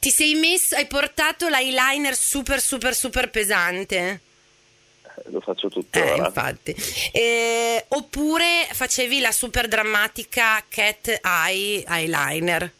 Ti 0.00 0.10
sei 0.10 0.34
messo, 0.34 0.74
hai 0.74 0.86
portato 0.86 1.48
l'eyeliner 1.48 2.16
super 2.16 2.60
super 2.60 2.94
super 2.94 3.30
pesante? 3.30 4.20
Lo 5.30 5.40
faccio 5.40 5.66
Eh, 5.66 5.70
tuttora. 5.70 6.26
infatti. 6.26 6.74
Eh, 7.12 7.84
oppure 7.88 8.66
facevi 8.72 9.20
la 9.20 9.32
super 9.32 9.68
drammatica 9.68 10.64
cat 10.68 11.20
eye 11.22 11.84
eyeliner? 11.86 12.70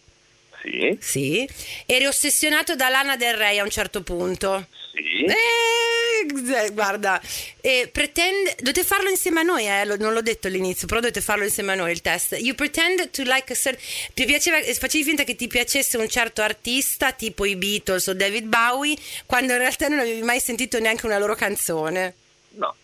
Sì, 0.63 0.97
Sì. 1.01 1.49
Eri 1.87 2.07
ossessionato 2.07 2.77
da 2.77 2.89
Lana 2.89 3.17
Del 3.17 3.35
Rey 3.35 3.59
a 3.59 3.65
un 3.65 3.71
certo 3.71 4.03
punto? 4.03 4.67
sì. 4.93 5.25
Eh, 5.25 6.71
guarda, 6.73 7.21
eh, 7.61 7.89
pretend- 7.91 8.57
dovete 8.61 8.85
farlo 8.85 9.09
insieme 9.09 9.41
a 9.41 9.43
noi, 9.43 9.67
eh, 9.67 9.85
non 9.99 10.13
l'ho 10.13 10.21
detto 10.23 10.47
all'inizio, 10.47 10.87
però 10.87 11.01
dovete 11.01 11.21
farlo 11.21 11.43
insieme 11.45 11.73
a 11.73 11.75
noi 11.75 11.91
il 11.91 12.01
test. 12.01 12.37
You 12.39 12.55
pretend 12.55 13.11
to 13.11 13.23
like 13.25 13.53
a 13.53 13.57
certain... 13.57 13.83
Ti 14.15 14.25
piaceva, 14.25 14.59
eh, 14.59 14.73
facevi 14.75 15.03
finta 15.03 15.25
che 15.25 15.35
ti 15.35 15.49
piacesse 15.49 15.97
un 15.97 16.09
certo 16.09 16.43
artista, 16.43 17.11
tipo 17.13 17.45
i 17.45 17.57
Beatles 17.57 18.07
o 18.07 18.15
David 18.15 18.45
Bowie, 18.45 18.97
quando 19.27 19.53
in 19.55 19.59
realtà 19.59 19.89
non 19.89 19.99
avevi 19.99 20.23
mai 20.23 20.39
sentito 20.39 20.79
neanche 20.79 21.07
una 21.07 21.19
loro 21.19 21.35
canzone. 21.35 22.15
No, 22.55 22.75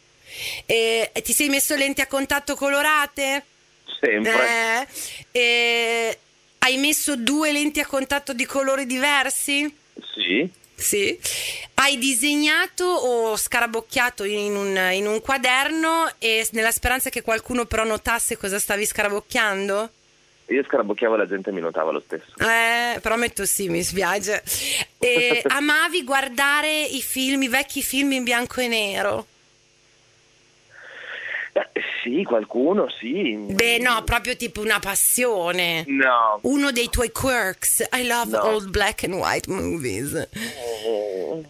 E, 0.67 1.11
e 1.13 1.23
ti 1.23 1.33
sei 1.33 1.49
messo 1.49 1.75
lenti 1.75 2.01
a 2.01 2.07
contatto 2.07 2.55
colorate? 2.55 3.45
sempre. 4.01 4.87
Eh, 5.33 5.39
e 5.39 6.19
hai 6.59 6.77
messo 6.77 7.17
due 7.17 7.53
lenti 7.53 7.81
a 7.81 7.87
contatto 7.87 8.33
di 8.33 8.45
colori 8.47 8.87
diversi? 8.87 9.75
Sì, 10.15 10.49
Sì. 10.75 11.19
Hai 11.75 11.99
disegnato 11.99 12.85
o 12.85 13.37
scarabocchiato 13.37 14.23
in 14.25 14.55
un, 14.55 14.91
in 14.93 15.07
un 15.09 15.21
quaderno 15.21 16.13
e 16.19 16.47
nella 16.53 16.71
speranza 16.71 17.11
che 17.11 17.23
qualcuno 17.23 17.65
però 17.65 17.85
notasse 17.85 18.37
cosa 18.37 18.59
stavi 18.59 18.87
scarabocchiando? 18.87 19.91
io 20.51 20.65
scarabocchiavo 20.65 21.15
e 21.15 21.19
la 21.19 21.27
gente 21.27 21.53
mi 21.53 21.61
notava 21.61 21.91
lo 21.91 22.01
stesso. 22.01 22.33
Eh, 22.39 23.01
però 23.01 23.17
metto 23.17 23.45
sì, 23.45 23.69
mi 23.69 23.83
spiace. 23.83 24.43
E 24.99 25.43
amavi 25.49 26.05
guardare 26.05 26.85
i 26.85 27.03
film, 27.03 27.43
i 27.43 27.49
vecchi 27.49 27.83
film 27.83 28.13
in 28.13 28.23
bianco 28.23 28.61
e 28.61 28.69
nero? 28.69 29.27
Eh, 31.73 31.81
sì, 32.03 32.23
qualcuno, 32.25 32.89
sì. 33.01 33.35
Beh, 33.37 33.79
no, 33.79 34.03
proprio 34.05 34.37
tipo 34.37 34.61
una 34.61 34.79
passione. 34.79 35.85
No. 35.89 36.39
Uno 36.43 36.71
dei 36.71 36.89
tuoi 36.89 37.11
quirks. 37.11 37.87
I 37.93 38.07
love 38.07 38.37
No. 38.37 38.45
old 38.45 38.69
black 38.69 39.05
and 39.05 39.15
white 39.15 39.51
movies. 39.51 40.29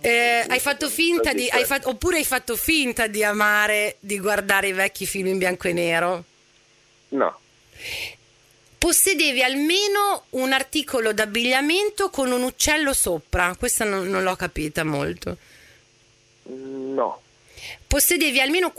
Eh, 0.00 0.44
hai 0.48 0.60
fatto 0.60 0.88
finta 0.88 1.32
di. 1.32 1.48
hai 1.50 1.64
fatto- 1.64 1.88
oppure 1.90 2.16
hai 2.18 2.24
fatto 2.24 2.56
finta 2.56 3.06
di 3.06 3.22
amare 3.24 3.96
di 4.00 4.18
guardare 4.18 4.68
i 4.68 4.72
vecchi 4.72 5.04
film 5.06 5.26
in 5.26 5.38
bianco 5.38 5.68
e 5.68 5.72
nero? 5.72 6.24
No, 7.10 7.40
Possedevi 8.78 9.42
almeno 9.42 10.24
un 10.30 10.52
articolo 10.52 11.12
d'abbigliamento 11.12 12.10
con 12.10 12.30
un 12.30 12.42
uccello 12.44 12.92
sopra. 12.92 13.54
Questa 13.58 13.84
non, 13.84 14.06
non 14.08 14.22
l'ho 14.22 14.36
capita 14.36 14.84
molto. 14.84 15.36
no. 16.44 17.22
Possedevi 17.86 18.40
almeno 18.40 18.70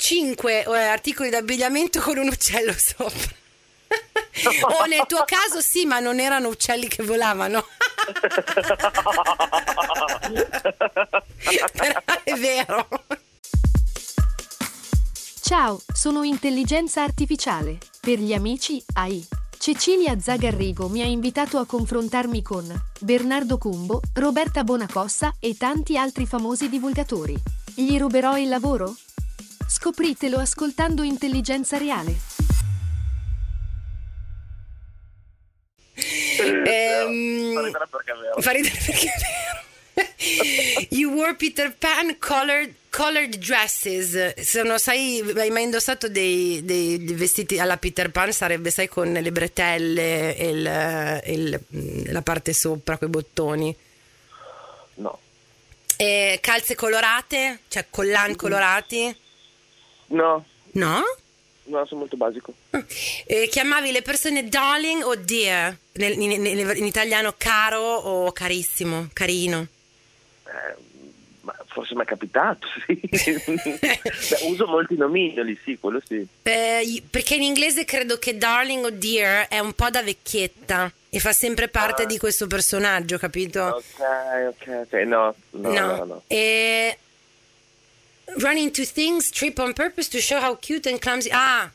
5 0.00 0.64
articoli 0.64 1.28
d'abbigliamento 1.28 2.00
con 2.00 2.18
un 2.18 2.28
uccello 2.28 2.72
sopra. 2.72 3.34
o 4.80 4.84
nel 4.86 5.04
tuo 5.06 5.24
caso 5.26 5.60
sì, 5.60 5.86
ma 5.86 5.98
non 5.98 6.20
erano 6.20 6.48
uccelli 6.48 6.86
che 6.86 7.02
volavano. 7.02 7.66
Però 11.72 12.00
è 12.22 12.34
vero. 12.34 12.88
Ciao, 15.42 15.80
sono 15.92 16.22
intelligenza 16.22 17.02
artificiale. 17.02 17.78
Per 18.00 18.20
gli 18.20 18.32
amici, 18.32 18.82
AI. 18.94 19.26
Cecilia 19.58 20.18
Zagarrigo 20.20 20.88
mi 20.88 21.02
ha 21.02 21.06
invitato 21.06 21.58
a 21.58 21.66
confrontarmi 21.66 22.40
con 22.40 22.72
Bernardo 23.00 23.58
Cumbo, 23.58 24.00
Roberta 24.14 24.62
Bonacossa 24.62 25.34
e 25.40 25.56
tanti 25.56 25.98
altri 25.98 26.24
famosi 26.24 26.68
divulgatori. 26.68 27.36
Gli 27.74 27.98
ruberò 27.98 28.38
il 28.38 28.48
lavoro? 28.48 28.94
Scopritelo 29.68 30.38
ascoltando 30.38 31.02
Intelligenza 31.02 31.76
Reale. 31.76 32.16
Ehm, 36.64 37.54
Fa 37.54 37.60
ridere 37.62 37.86
perché 37.90 38.12
è 38.12 38.16
vero. 38.16 38.40
Fa 38.40 38.50
ridere 38.50 38.74
perché 38.84 39.06
è 39.06 39.18
vero. 39.18 39.66
You 40.90 41.12
wore 41.12 41.34
Peter 41.34 41.74
Pan 41.76 42.16
colored, 42.18 42.72
colored 42.88 43.36
dresses. 43.36 44.34
Se 44.36 44.62
non 44.62 44.78
sai, 44.78 45.22
hai 45.36 45.50
mai 45.50 45.64
indossato 45.64 46.08
dei, 46.08 46.64
dei- 46.64 46.98
vestiti 47.14 47.58
alla 47.58 47.76
Peter 47.76 48.10
Pan? 48.10 48.32
Sarebbe, 48.32 48.70
sai, 48.70 48.88
con 48.88 49.12
le 49.12 49.32
bretelle 49.32 50.36
e 50.36 50.48
il- 50.48 51.22
il- 51.26 52.02
la 52.12 52.22
parte 52.22 52.52
sopra, 52.52 52.96
quei 52.96 53.10
bottoni. 53.10 53.76
No. 54.94 55.18
E 55.96 56.38
calze 56.40 56.74
colorate? 56.76 57.60
Cioè 57.68 57.86
collan 57.90 58.36
colorati? 58.36 59.14
No, 60.08 60.44
No? 60.72 61.02
no, 61.64 61.84
sono 61.86 62.00
molto 62.00 62.16
basico. 62.16 62.52
E 63.26 63.48
chiamavi 63.50 63.92
le 63.92 64.02
persone 64.02 64.48
darling 64.48 65.02
o 65.04 65.14
dear? 65.16 65.76
Nel- 65.94 66.18
in, 66.20 66.30
in- 66.32 66.72
in 66.76 66.84
italiano 66.84 67.34
caro 67.36 67.80
o 67.80 68.32
carissimo, 68.32 69.08
carino? 69.12 69.66
Eh, 70.46 70.76
ma 71.42 71.54
forse 71.66 71.94
mi 71.94 72.02
è 72.02 72.04
capitato, 72.06 72.66
sì. 72.86 72.98
Beh, 73.80 74.00
uso 74.44 74.66
molti 74.66 74.96
nomignoli, 74.96 75.58
sì, 75.64 75.76
quello 75.78 76.00
sì. 76.06 76.26
Eh, 76.42 77.02
perché 77.10 77.34
in 77.34 77.42
inglese 77.42 77.84
credo 77.84 78.18
che 78.18 78.36
darling 78.38 78.84
o 78.84 78.90
dear 78.90 79.48
è 79.48 79.58
un 79.58 79.72
po' 79.74 79.90
da 79.90 80.02
vecchietta 80.02 80.90
e 81.10 81.18
fa 81.20 81.32
sempre 81.32 81.68
parte 81.68 82.02
Ah. 82.02 82.06
di 82.06 82.16
questo 82.18 82.46
personaggio, 82.46 83.18
capito? 83.18 83.62
Ok, 83.62 84.00
ok, 84.48 84.80
ok, 84.86 84.92
no, 85.06 85.34
no, 85.50 85.70
no, 85.70 86.04
no. 86.04 86.22
E 86.26 86.98
run 88.36 88.56
into 88.56 88.84
things, 88.84 89.30
trip 89.30 89.58
on 89.58 89.72
purpose 89.72 90.08
to 90.10 90.20
show 90.20 90.38
how 90.40 90.56
cute 90.56 90.88
and 90.88 90.98
clumsy. 91.00 91.30
Ah, 91.32 91.70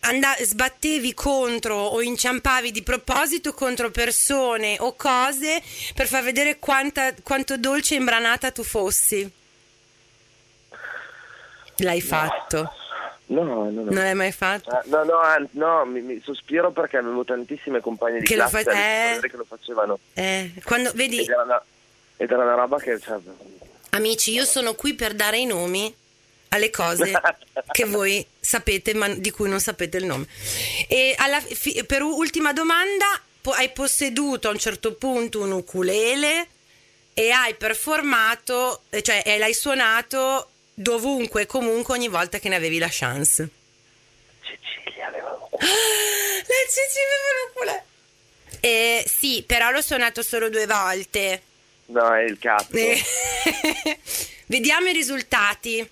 anda- 0.00 0.36
sbattevi 0.38 1.12
contro 1.14 1.74
o 1.76 2.00
inciampavi 2.02 2.70
di 2.70 2.82
proposito 2.82 3.52
contro 3.52 3.90
persone 3.90 4.76
o 4.80 4.94
cose 4.94 5.60
per 5.94 6.06
far 6.06 6.22
vedere 6.22 6.58
quanta- 6.58 7.14
quanto 7.22 7.56
dolce 7.56 7.94
e 7.94 7.98
imbranata 7.98 8.50
tu 8.50 8.62
fossi. 8.62 9.30
L'hai 11.78 12.00
fatto? 12.00 12.72
No, 13.26 13.42
no, 13.44 13.64
no. 13.70 13.82
Non 13.84 13.94
l'hai 13.94 14.14
mai 14.14 14.32
fatto? 14.32 14.70
Eh, 14.70 14.88
No, 14.88 15.04
no, 15.04 15.20
no, 15.52 15.84
mi, 15.84 16.00
mi 16.00 16.20
sospiro 16.24 16.70
perché 16.72 16.96
avevo 16.96 17.24
tantissime 17.24 17.80
compagne 17.80 18.20
di 18.20 18.24
Che 18.26 18.36
lo 18.36 18.48
classe 18.48 18.62
fa- 18.64 18.70
alle 18.70 19.16
eh. 19.26 19.30
che 19.30 19.36
lo 19.36 19.44
facevano. 19.44 19.98
Eh, 20.14 20.52
quando 20.64 20.90
vedi, 20.94 21.20
Ed 21.20 21.28
era 21.28 21.42
una, 21.42 21.62
ed 22.16 22.30
era 22.30 22.42
una 22.42 22.54
roba 22.54 22.78
che... 22.78 22.98
Cioè, 22.98 23.18
amici, 23.90 24.32
io 24.32 24.44
sono 24.44 24.74
qui 24.74 24.94
per 24.94 25.14
dare 25.14 25.38
i 25.38 25.46
nomi 25.46 25.94
alle 26.50 26.70
cose 26.70 27.12
che 27.72 27.84
voi 27.84 28.26
sapete 28.38 28.94
ma 28.94 29.08
di 29.08 29.30
cui 29.30 29.48
non 29.48 29.60
sapete 29.60 29.98
il 29.98 30.04
nome. 30.04 30.26
E 30.88 31.14
alla 31.18 31.40
fi- 31.40 31.84
per 31.84 32.02
ultima 32.02 32.52
domanda, 32.52 33.20
po- 33.40 33.52
hai 33.52 33.70
posseduto 33.70 34.48
a 34.48 34.52
un 34.52 34.58
certo 34.58 34.94
punto 34.94 35.40
un 35.40 35.52
ukulele 35.52 36.48
e 37.14 37.30
hai 37.30 37.54
performato, 37.54 38.82
cioè 39.02 39.22
e 39.24 39.38
l'hai 39.38 39.54
suonato 39.54 40.50
dovunque 40.74 41.42
e 41.42 41.46
comunque 41.46 41.94
ogni 41.94 42.08
volta 42.08 42.38
che 42.38 42.48
ne 42.48 42.56
avevi 42.56 42.78
la 42.78 42.88
chance. 42.90 43.48
Cecilia 44.40 45.08
aveva 45.08 45.30
un 45.30 45.48
La 45.50 46.54
Cici 46.68 46.98
aveva 47.04 47.46
l'ukulele. 47.46 47.84
Eh, 48.60 49.04
sì, 49.06 49.42
però 49.46 49.70
l'ho 49.70 49.82
suonato 49.82 50.22
solo 50.22 50.48
due 50.48 50.66
volte. 50.66 51.42
No, 51.88 52.14
è 52.14 52.22
il 52.22 52.38
cazzo. 52.38 52.70
Vediamo 54.46 54.88
i 54.88 54.92
risultati. 54.92 55.88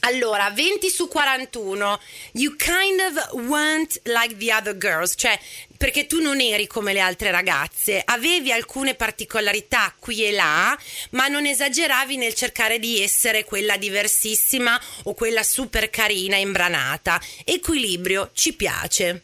Allora, 0.00 0.50
20 0.50 0.88
su 0.88 1.08
41. 1.08 2.00
You 2.32 2.56
kind 2.56 3.00
of 3.00 3.32
weren't 3.46 4.00
like 4.04 4.36
the 4.38 4.52
other 4.52 4.76
girls, 4.76 5.12
cioè 5.14 5.38
perché 5.76 6.06
tu 6.06 6.20
non 6.20 6.40
eri 6.40 6.66
come 6.66 6.92
le 6.94 7.00
altre 7.00 7.30
ragazze, 7.30 8.02
avevi 8.04 8.52
alcune 8.52 8.94
particolarità 8.94 9.94
qui 9.98 10.24
e 10.24 10.32
là, 10.32 10.78
ma 11.10 11.28
non 11.28 11.44
esageravi 11.44 12.16
nel 12.16 12.34
cercare 12.34 12.78
di 12.78 13.02
essere 13.02 13.44
quella 13.44 13.76
diversissima 13.76 14.80
o 15.04 15.14
quella 15.14 15.42
super 15.42 15.90
carina 15.90 16.36
imbranata. 16.36 17.20
Equilibrio, 17.44 18.30
ci 18.32 18.54
piace. 18.54 19.22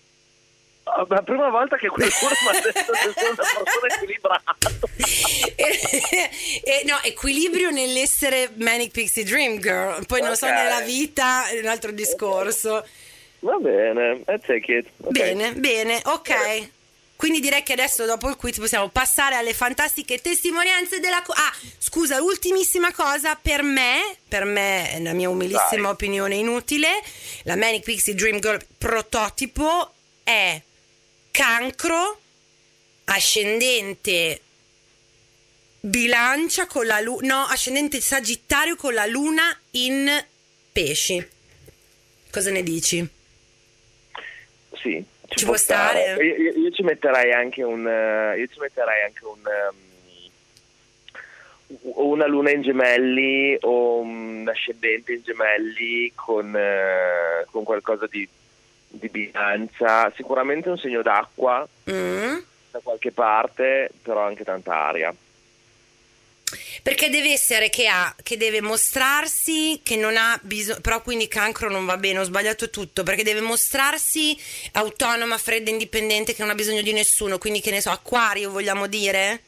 Oh, 0.89 1.05
la 1.09 1.23
prima 1.23 1.49
volta 1.51 1.77
che 1.77 1.89
qualcuno 1.89 2.31
mi 2.43 2.57
ha 2.57 2.61
detto 2.61 2.93
che 2.93 3.13
sono 3.17 3.35
una 3.35 3.63
persona 3.65 3.95
equilibrata. 3.95 4.57
e, 5.57 5.81
e 6.63 6.85
no, 6.87 7.01
equilibrio 7.03 7.71
nell'essere 7.71 8.51
Manic 8.55 8.93
Pixie 8.93 9.25
Dream 9.25 9.59
Girl, 9.59 10.07
poi 10.07 10.21
non 10.21 10.37
so 10.37 10.47
nella 10.47 10.81
vita, 10.83 11.49
è 11.49 11.59
un 11.59 11.67
altro 11.67 11.91
discorso. 11.91 12.87
Va 13.41 13.57
bene, 13.57 14.23
I 14.29 14.41
take 14.41 14.73
it. 14.73 14.87
ok. 14.99 15.11
Bene, 15.11 15.53
bene, 15.55 16.01
ok. 16.05 16.69
Quindi 17.17 17.41
direi 17.41 17.65
che 17.65 17.73
adesso 17.73 18.05
dopo 18.05 18.29
il 18.29 18.37
quiz 18.37 18.59
possiamo 18.59 18.89
passare 18.89 19.35
alle 19.35 19.55
fantastiche 19.55 20.21
testimonianze 20.21 21.01
della... 21.01 21.23
co- 21.23 21.33
ah, 21.33 21.53
scusa, 21.79 22.23
ultimissima 22.23 22.93
cosa, 22.93 23.37
per 23.41 23.63
me, 23.63 24.17
per 24.29 24.45
me, 24.45 24.93
è 24.93 25.01
la 25.01 25.15
mia 25.15 25.31
umilissima 25.31 25.83
Vai. 25.83 25.93
opinione 25.93 26.35
inutile, 26.37 26.89
la 27.45 27.57
Manic 27.57 27.83
Pixie 27.83 28.15
Dream 28.15 28.39
Girl 28.39 28.61
prototipo 28.79 29.91
è 30.23 30.61
cancro, 31.37 32.19
ascendente 33.05 34.41
bilancia 35.81 36.67
con 36.67 36.87
la 36.87 36.99
luna, 37.01 37.27
no, 37.27 37.45
ascendente 37.45 38.01
sagittario 38.01 38.75
con 38.75 38.95
la 38.95 39.05
luna 39.05 39.55
in 39.73 40.25
pesci. 40.73 41.25
Cosa 42.33 42.51
ne 42.51 42.63
dici? 42.63 43.07
Sì. 44.81 45.05
Ci 45.29 45.45
può 45.45 45.57
stare? 45.59 46.15
Io, 46.25 46.35
io- 46.37 46.59
io 46.59 46.71
ci 46.71 46.83
metterei 46.83 47.33
anche 47.33 47.63
un... 47.63 47.87
eh, 47.87 48.39
Io 48.39 48.47
ci 48.47 48.59
metterei 48.59 49.03
anche 49.05 49.25
un... 49.25 49.39
ehm, 49.45 49.85
o 51.97 52.07
una 52.07 52.27
luna 52.27 52.51
in 52.51 52.63
gemelli 52.63 53.59
o 53.61 53.99
un 53.99 54.49
ascendente 54.49 55.13
in 55.13 55.23
gemelli 55.23 56.13
con, 56.15 56.55
eh, 56.57 57.45
con 57.51 57.65
qualcosa 57.65 58.07
di, 58.07 58.27
di 58.99 59.09
bilancia. 59.09 60.13
Sicuramente 60.17 60.69
un 60.69 60.79
segno 60.79 61.03
d'acqua 61.03 61.67
Mm. 61.91 62.37
da 62.71 62.81
qualche 62.83 63.13
parte, 63.13 63.91
però 64.03 64.27
anche 64.27 64.45
tanta 64.45 64.75
aria. 64.75 65.15
Perché 66.83 67.11
deve 67.11 67.33
essere 67.33 67.69
che 67.71 67.89
ha, 67.89 68.15
che 68.23 68.37
deve 68.37 68.61
mostrarsi, 68.61 69.81
che 69.83 69.97
non 69.97 70.17
ha 70.17 70.39
bisogno, 70.43 70.79
però 70.81 71.03
quindi 71.03 71.27
cancro 71.27 71.69
non 71.69 71.85
va 71.85 71.97
bene, 71.97 72.21
ho 72.21 72.23
sbagliato 72.23 72.71
tutto, 72.71 73.03
perché 73.03 73.25
deve 73.25 73.41
mostrarsi 73.41 74.37
autonoma, 74.73 75.39
fredda, 75.39 75.71
indipendente, 75.71 76.35
che 76.35 76.43
non 76.43 76.51
ha 76.51 76.55
bisogno 76.55 76.83
di 76.83 76.93
nessuno, 76.93 77.39
quindi 77.39 77.61
che 77.61 77.73
ne 77.73 77.81
so, 77.81 77.91
acquario 77.91 78.51
vogliamo 78.53 78.87
dire? 78.87 79.43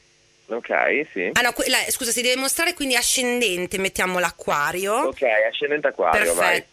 Ok, 0.46 1.06
sì. 1.12 1.30
Ah 1.34 1.42
no, 1.42 1.52
que- 1.52 1.68
la- 1.68 1.84
scusa, 1.90 2.10
si 2.10 2.22
deve 2.22 2.40
mostrare 2.40 2.74
quindi 2.74 2.96
ascendente, 2.96 3.78
mettiamo 3.78 4.18
l'acquario. 4.18 4.94
Ok, 4.94 5.22
ascendente 5.48 5.86
acquario, 5.88 6.34
vai. 6.34 6.64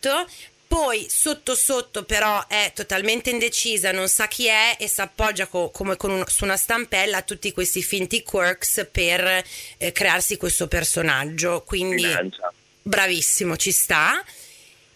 Poi 0.76 1.08
sotto 1.10 1.56
sotto 1.56 2.04
però 2.04 2.48
è 2.48 2.74
totalmente 2.76 3.30
indecisa, 3.30 3.94
non 3.94 4.10
sa 4.10 4.28
chi 4.28 4.48
è 4.48 4.76
e 4.78 4.90
si 4.90 5.00
appoggia 5.00 5.48
co- 5.48 5.70
come 5.70 5.96
con 5.96 6.10
un- 6.12 6.24
su 6.28 6.44
una 6.44 6.58
stampella 6.58 7.20
a 7.20 7.22
tutti 7.22 7.54
questi 7.54 7.82
finti 7.82 8.24
quirks 8.24 8.86
per 8.92 9.42
eh, 9.78 9.92
crearsi 9.94 10.36
questo 10.36 10.68
personaggio. 10.68 11.64
Quindi 11.66 12.04
Bilancia. 12.04 12.52
bravissimo, 12.82 13.56
ci 13.56 13.72
sta. 13.72 14.22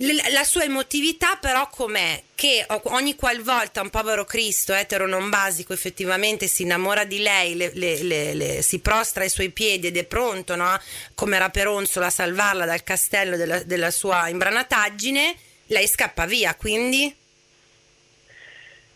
L- 0.01 0.31
la 0.31 0.43
sua 0.43 0.63
emotività 0.63 1.37
però 1.37 1.69
com'è? 1.69 2.23
Che 2.35 2.65
ogni 2.83 3.15
qualvolta 3.15 3.79
un 3.79 3.89
povero 3.89 4.25
Cristo 4.25 4.73
etero 4.73 5.07
non 5.07 5.29
basico 5.29 5.71
effettivamente 5.71 6.47
si 6.47 6.63
innamora 6.63 7.05
di 7.05 7.19
lei, 7.19 7.55
le- 7.55 7.71
le- 7.73 8.33
le- 8.33 8.61
si 8.61 8.79
prostra 8.79 9.23
ai 9.23 9.29
suoi 9.29 9.49
piedi 9.51 9.87
ed 9.87 9.95
è 9.95 10.03
pronto, 10.03 10.57
no? 10.57 10.77
come 11.15 11.37
era 11.37 11.47
Peronzola, 11.49 12.07
a 12.07 12.09
salvarla 12.09 12.65
dal 12.65 12.83
castello 12.83 13.37
della, 13.37 13.63
della 13.63 13.91
sua 13.91 14.27
imbranataggine, 14.27 15.35
lei 15.69 15.87
scappa 15.87 16.25
via, 16.25 16.53
quindi 16.55 17.15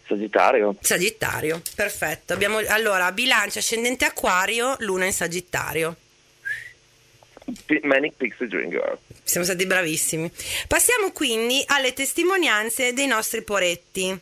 Sagittario. 0.06 0.76
Sagittario, 0.82 1.62
perfetto. 1.76 2.34
Abbiamo 2.34 2.58
allora 2.68 3.12
bilancia 3.12 3.60
ascendente 3.60 4.06
acquario, 4.06 4.76
luna 4.80 5.06
in 5.06 5.14
Sagittario. 5.14 5.96
Manic 7.84 8.14
Pixie 8.18 8.48
Dream 8.48 8.70
Girl. 8.70 8.98
Siamo 9.24 9.46
stati 9.46 9.66
bravissimi. 9.66 10.30
Passiamo 10.68 11.12
quindi 11.12 11.64
alle 11.68 11.94
testimonianze 11.94 12.94
dei 12.94 13.08
nostri 13.08 13.44
poretti. 13.44 14.18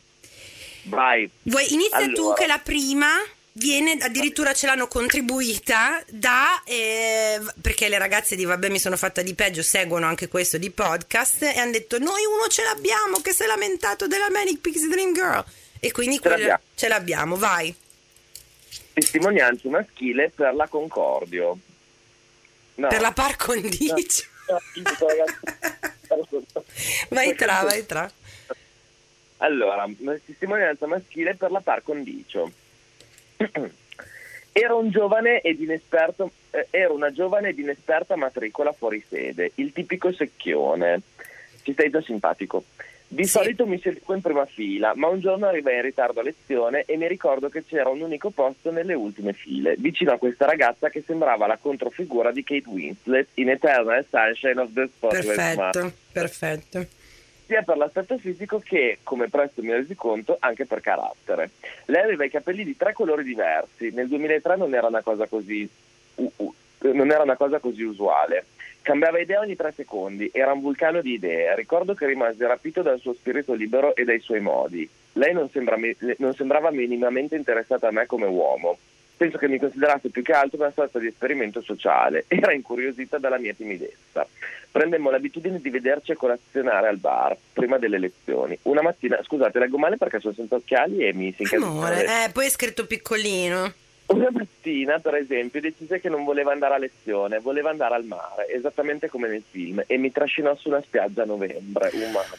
Vai. 0.83 1.29
Vuoi 1.43 1.73
inizia 1.73 2.07
tu 2.13 2.21
Allora. 2.21 2.33
che 2.35 2.47
la 2.47 2.59
prima 2.59 3.09
viene 3.53 3.97
addirittura 3.99 4.53
ce 4.53 4.65
l'hanno 4.65 4.87
contribuita 4.87 6.01
da 6.09 6.61
eh, 6.63 7.39
perché 7.61 7.89
le 7.89 7.97
ragazze 7.97 8.35
di 8.35 8.45
Vabbè 8.45 8.69
mi 8.69 8.79
sono 8.79 8.95
fatta 8.95 9.21
di 9.21 9.33
peggio 9.35 9.61
seguono 9.61 10.05
anche 10.05 10.27
questo 10.29 10.57
di 10.57 10.69
podcast 10.71 11.43
e 11.43 11.57
hanno 11.59 11.71
detto 11.71 11.99
noi 11.99 12.23
uno 12.25 12.47
ce 12.47 12.63
l'abbiamo 12.63 13.19
che 13.19 13.33
si 13.33 13.43
è 13.43 13.47
lamentato 13.47 14.07
della 14.07 14.29
Manic 14.29 14.59
Pixie 14.59 14.87
Dream 14.87 15.13
Girl 15.13 15.43
e 15.79 15.91
quindi 15.91 16.19
Ce 16.21 16.29
l'abbiamo. 16.29 16.59
ce 16.75 16.87
l'abbiamo 16.87 17.35
vai 17.35 17.75
Testimonianza 18.93 19.69
maschile 19.69 20.31
per 20.33 20.53
la 20.53 20.67
Concordio. 20.67 21.57
No. 22.75 22.87
per 22.87 23.01
la 23.01 23.11
par 23.11 23.35
condicio 23.35 24.29
No, 24.47 24.59
vai 27.09 27.35
tra 27.35 27.61
vai 27.63 27.85
tra 27.85 28.09
Allora, 29.37 29.87
testimonianza 30.25 30.87
maschile 30.87 31.35
per 31.35 31.51
la 31.51 31.61
par 31.61 31.83
condicio. 31.83 32.51
Era 34.53 34.73
un 34.75 34.89
giovane 34.89 35.39
ed 35.39 35.61
inesperto, 35.61 36.29
eh, 36.49 36.67
era 36.71 36.91
una 36.91 37.09
giovane 37.11 37.49
ed 37.49 37.59
inesperta 37.59 38.17
matricola 38.17 38.73
fuori 38.73 39.01
sede, 39.07 39.51
il 39.55 39.71
tipico 39.71 40.11
secchione. 40.11 40.99
Ci 41.63 41.71
stai 41.71 41.89
già 41.89 42.01
simpatico. 42.01 42.65
Di 43.07 43.23
Sì. 43.23 43.29
solito 43.29 43.65
mi 43.65 43.79
siedevo 43.79 44.13
in 44.13 44.21
prima 44.21 44.45
fila, 44.45 44.91
ma 44.95 45.07
un 45.07 45.19
giorno 45.21 45.45
arrivai 45.45 45.75
in 45.75 45.81
ritardo 45.83 46.19
a 46.19 46.23
lezione 46.23 46.83
e 46.85 46.97
mi 46.97 47.07
ricordo 47.07 47.47
che 47.47 47.63
c'era 47.65 47.89
un 47.89 48.01
unico 48.01 48.29
posto 48.29 48.71
nelle 48.71 48.93
ultime 48.93 49.31
file, 49.31 49.75
vicino 49.77 50.11
a 50.11 50.17
questa 50.17 50.45
ragazza 50.45 50.89
che 50.89 51.01
sembrava 51.05 51.47
la 51.47 51.57
controfigura 51.57 52.31
di 52.31 52.43
Kate 52.43 52.67
Winslet 52.67 53.27
in 53.35 53.49
Eternal 53.49 54.05
Sunshine 54.09 54.59
of 54.59 54.73
the 54.73 54.87
Spotless 54.87 55.25
Mind 55.25 55.37
perfetto 55.71 55.93
perfetto 56.11 56.87
sia 57.51 57.63
per 57.63 57.75
l'aspetto 57.75 58.17
fisico 58.17 58.59
che, 58.63 58.99
come 59.03 59.27
presto 59.27 59.61
mi 59.61 59.73
resi 59.73 59.93
conto, 59.93 60.37
anche 60.39 60.65
per 60.65 60.79
carattere. 60.79 61.49
Lei 61.87 62.01
aveva 62.01 62.23
i 62.23 62.29
capelli 62.29 62.63
di 62.63 62.77
tre 62.77 62.93
colori 62.93 63.25
diversi, 63.25 63.91
nel 63.91 64.07
2003 64.07 64.55
non 64.55 64.73
era 64.73 64.87
una 64.87 65.01
cosa 65.01 65.27
così, 65.27 65.67
u- 66.15 66.31
u- 66.37 66.53
non 66.93 67.11
era 67.11 67.23
una 67.23 67.35
cosa 67.35 67.59
così 67.59 67.83
usuale. 67.83 68.45
Cambiava 68.81 69.19
idea 69.19 69.41
ogni 69.41 69.57
tre 69.57 69.73
secondi, 69.75 70.29
era 70.33 70.53
un 70.53 70.61
vulcano 70.61 71.01
di 71.01 71.11
idee. 71.11 71.53
Ricordo 71.53 71.93
che 71.93 72.05
rimasi 72.05 72.41
rapito 72.43 72.81
dal 72.81 72.99
suo 73.01 73.13
spirito 73.13 73.53
libero 73.53 73.95
e 73.97 74.05
dai 74.05 74.21
suoi 74.21 74.39
modi. 74.39 74.89
Lei 75.13 75.33
non, 75.33 75.49
sembra 75.49 75.75
non 76.19 76.33
sembrava 76.33 76.71
minimamente 76.71 77.35
interessata 77.35 77.89
a 77.89 77.91
me 77.91 78.05
come 78.05 78.27
uomo. 78.27 78.77
Penso 79.17 79.37
che 79.37 79.49
mi 79.49 79.59
considerasse 79.59 80.09
più 80.09 80.23
che 80.23 80.31
altro 80.31 80.57
una 80.57 80.71
sorta 80.71 80.99
di 80.99 81.07
esperimento 81.07 81.61
sociale. 81.61 82.23
Era 82.29 82.53
incuriosita 82.53 83.17
dalla 83.17 83.37
mia 83.37 83.53
timidezza. 83.53 84.25
Prendemmo 84.71 85.09
l'abitudine 85.09 85.59
di 85.59 85.69
vederci 85.69 86.11
a 86.11 86.15
colazionare 86.15 86.87
al 86.87 86.97
bar 86.97 87.35
prima 87.51 87.77
delle 87.77 87.97
lezioni. 87.97 88.57
Una 88.63 88.81
mattina, 88.81 89.21
scusate, 89.21 89.59
leggo 89.59 89.77
male 89.77 89.97
perché 89.97 90.19
sono 90.19 90.33
senza 90.33 90.55
occhiali 90.55 91.05
e 91.05 91.13
mi 91.13 91.33
si 91.33 91.41
incasina. 91.43 91.67
amore 91.67 92.05
eh 92.05 92.29
poi 92.31 92.45
è 92.45 92.49
scritto 92.49 92.85
piccolino 92.85 93.73
Una 94.07 94.29
mattina, 94.31 94.99
per 94.99 95.15
esempio, 95.15 95.59
decise 95.59 95.99
che 95.99 96.09
non 96.09 96.23
voleva 96.23 96.51
andare 96.51 96.75
a 96.75 96.77
lezione, 96.77 97.39
voleva 97.39 97.69
andare 97.69 97.95
al 97.95 98.05
mare, 98.05 98.47
esattamente 98.49 99.09
come 99.09 99.27
nel 99.27 99.43
film, 99.49 99.83
e 99.85 99.97
mi 99.97 100.11
trascinò 100.11 100.55
su 100.55 100.69
una 100.69 100.81
spiaggia 100.81 101.23
a 101.23 101.25
novembre. 101.25 101.89
Umano. 101.93 102.35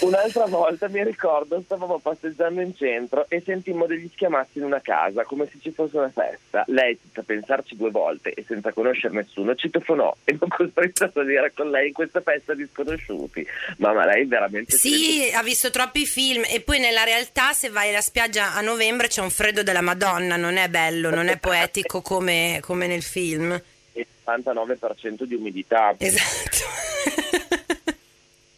Un'altra 0.00 0.46
volta 0.46 0.88
mi 0.88 1.02
ricordo, 1.02 1.60
stavamo 1.60 1.98
passeggiando 1.98 2.60
in 2.60 2.74
centro 2.76 3.26
e 3.28 3.42
sentimmo 3.44 3.86
degli 3.86 4.08
schiamazzi 4.14 4.58
in 4.58 4.64
una 4.64 4.80
casa, 4.80 5.24
come 5.24 5.48
se 5.50 5.58
ci 5.60 5.72
fosse 5.72 5.96
una 5.96 6.10
festa. 6.10 6.62
Lei, 6.68 6.96
senza 7.02 7.22
pensarci 7.22 7.76
due 7.76 7.90
volte 7.90 8.32
e 8.32 8.44
senza 8.46 8.72
conoscere 8.72 9.14
nessuno, 9.14 9.56
ci 9.56 9.70
telefonò 9.70 10.14
e 10.22 10.36
non 10.38 10.48
costretto 10.48 11.04
a 11.04 11.10
salire 11.12 11.52
con 11.52 11.70
lei 11.70 11.88
in 11.88 11.92
questa 11.92 12.20
festa 12.20 12.54
di 12.54 12.68
sconosciuti. 12.72 13.44
Mamma, 13.78 14.06
lei 14.06 14.24
veramente... 14.24 14.76
Sì, 14.76 15.30
ha 15.34 15.42
visto 15.42 15.70
troppi 15.70 16.06
film 16.06 16.44
e 16.48 16.60
poi 16.60 16.78
nella 16.78 17.02
realtà 17.02 17.52
se 17.52 17.68
vai 17.68 17.88
alla 17.88 18.00
spiaggia 18.00 18.54
a 18.54 18.60
novembre 18.60 19.08
c'è 19.08 19.20
un 19.20 19.30
freddo 19.30 19.64
della 19.64 19.80
Madonna, 19.80 20.36
non 20.36 20.58
è 20.58 20.68
bello, 20.68 21.10
non 21.10 21.26
è 21.26 21.38
poetico 21.38 22.02
come, 22.02 22.60
come 22.62 22.86
nel 22.86 23.02
film. 23.02 23.60
Il 23.94 24.06
99% 24.24 25.24
di 25.24 25.34
umidità. 25.34 25.92
Esatto. 25.98 27.57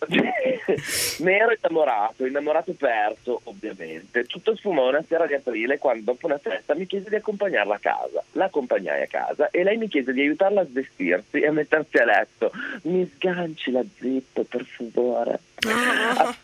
Ne 0.09 1.37
ero 1.37 1.53
innamorato, 1.53 2.25
innamorato 2.25 2.73
perso 2.73 3.41
ovviamente. 3.45 4.25
Tutto 4.25 4.57
sfumò 4.57 4.89
una 4.89 5.03
sera 5.07 5.27
di 5.27 5.35
aprile 5.35 5.79
quando 5.79 6.13
dopo 6.13 6.27
una 6.27 6.39
festa 6.39 6.75
mi 6.75 6.87
chiese 6.87 7.09
di 7.09 7.17
accompagnarla 7.17 7.75
a 7.75 7.79
casa. 7.79 8.23
La 8.33 8.45
accompagnai 8.45 9.03
a 9.03 9.07
casa 9.07 9.51
e 9.51 9.63
lei 9.63 9.77
mi 9.77 9.89
chiese 9.89 10.13
di 10.13 10.21
aiutarla 10.21 10.63
a 10.63 10.67
svestirsi 10.67 11.41
e 11.41 11.47
a 11.47 11.53
mettersi 11.53 11.97
a 11.99 12.05
letto. 12.05 12.51
Mi 12.83 13.11
sganci 13.15 13.71
la 13.71 13.83
zip 13.99 14.43
per 14.43 14.65
favore. 14.65 15.41
Ah. 15.67 16.35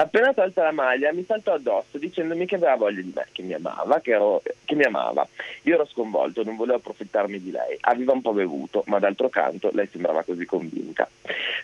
Appena 0.00 0.34
tolta 0.34 0.62
la 0.62 0.72
maglia 0.72 1.12
mi 1.12 1.24
saltò 1.26 1.54
addosso 1.54 1.96
dicendomi 1.96 2.44
che 2.44 2.56
aveva 2.56 2.76
voglia 2.76 3.00
di 3.00 3.12
me, 3.14 3.26
che 3.32 3.42
mi 3.42 3.54
amava, 3.54 4.00
che, 4.00 4.10
ero- 4.10 4.42
che 4.64 4.74
mi 4.74 4.84
amava. 4.84 5.26
Io 5.62 5.74
ero 5.74 5.86
sconvolto, 5.86 6.44
non 6.44 6.56
volevo 6.56 6.76
approfittarmi 6.76 7.40
di 7.40 7.50
lei. 7.50 7.76
Aveva 7.80 8.12
un 8.12 8.20
po' 8.20 8.32
bevuto, 8.32 8.82
ma 8.86 8.98
d'altro 8.98 9.28
canto 9.28 9.70
lei 9.72 9.88
sembrava 9.90 10.22
così 10.22 10.44
convinta. 10.44 11.08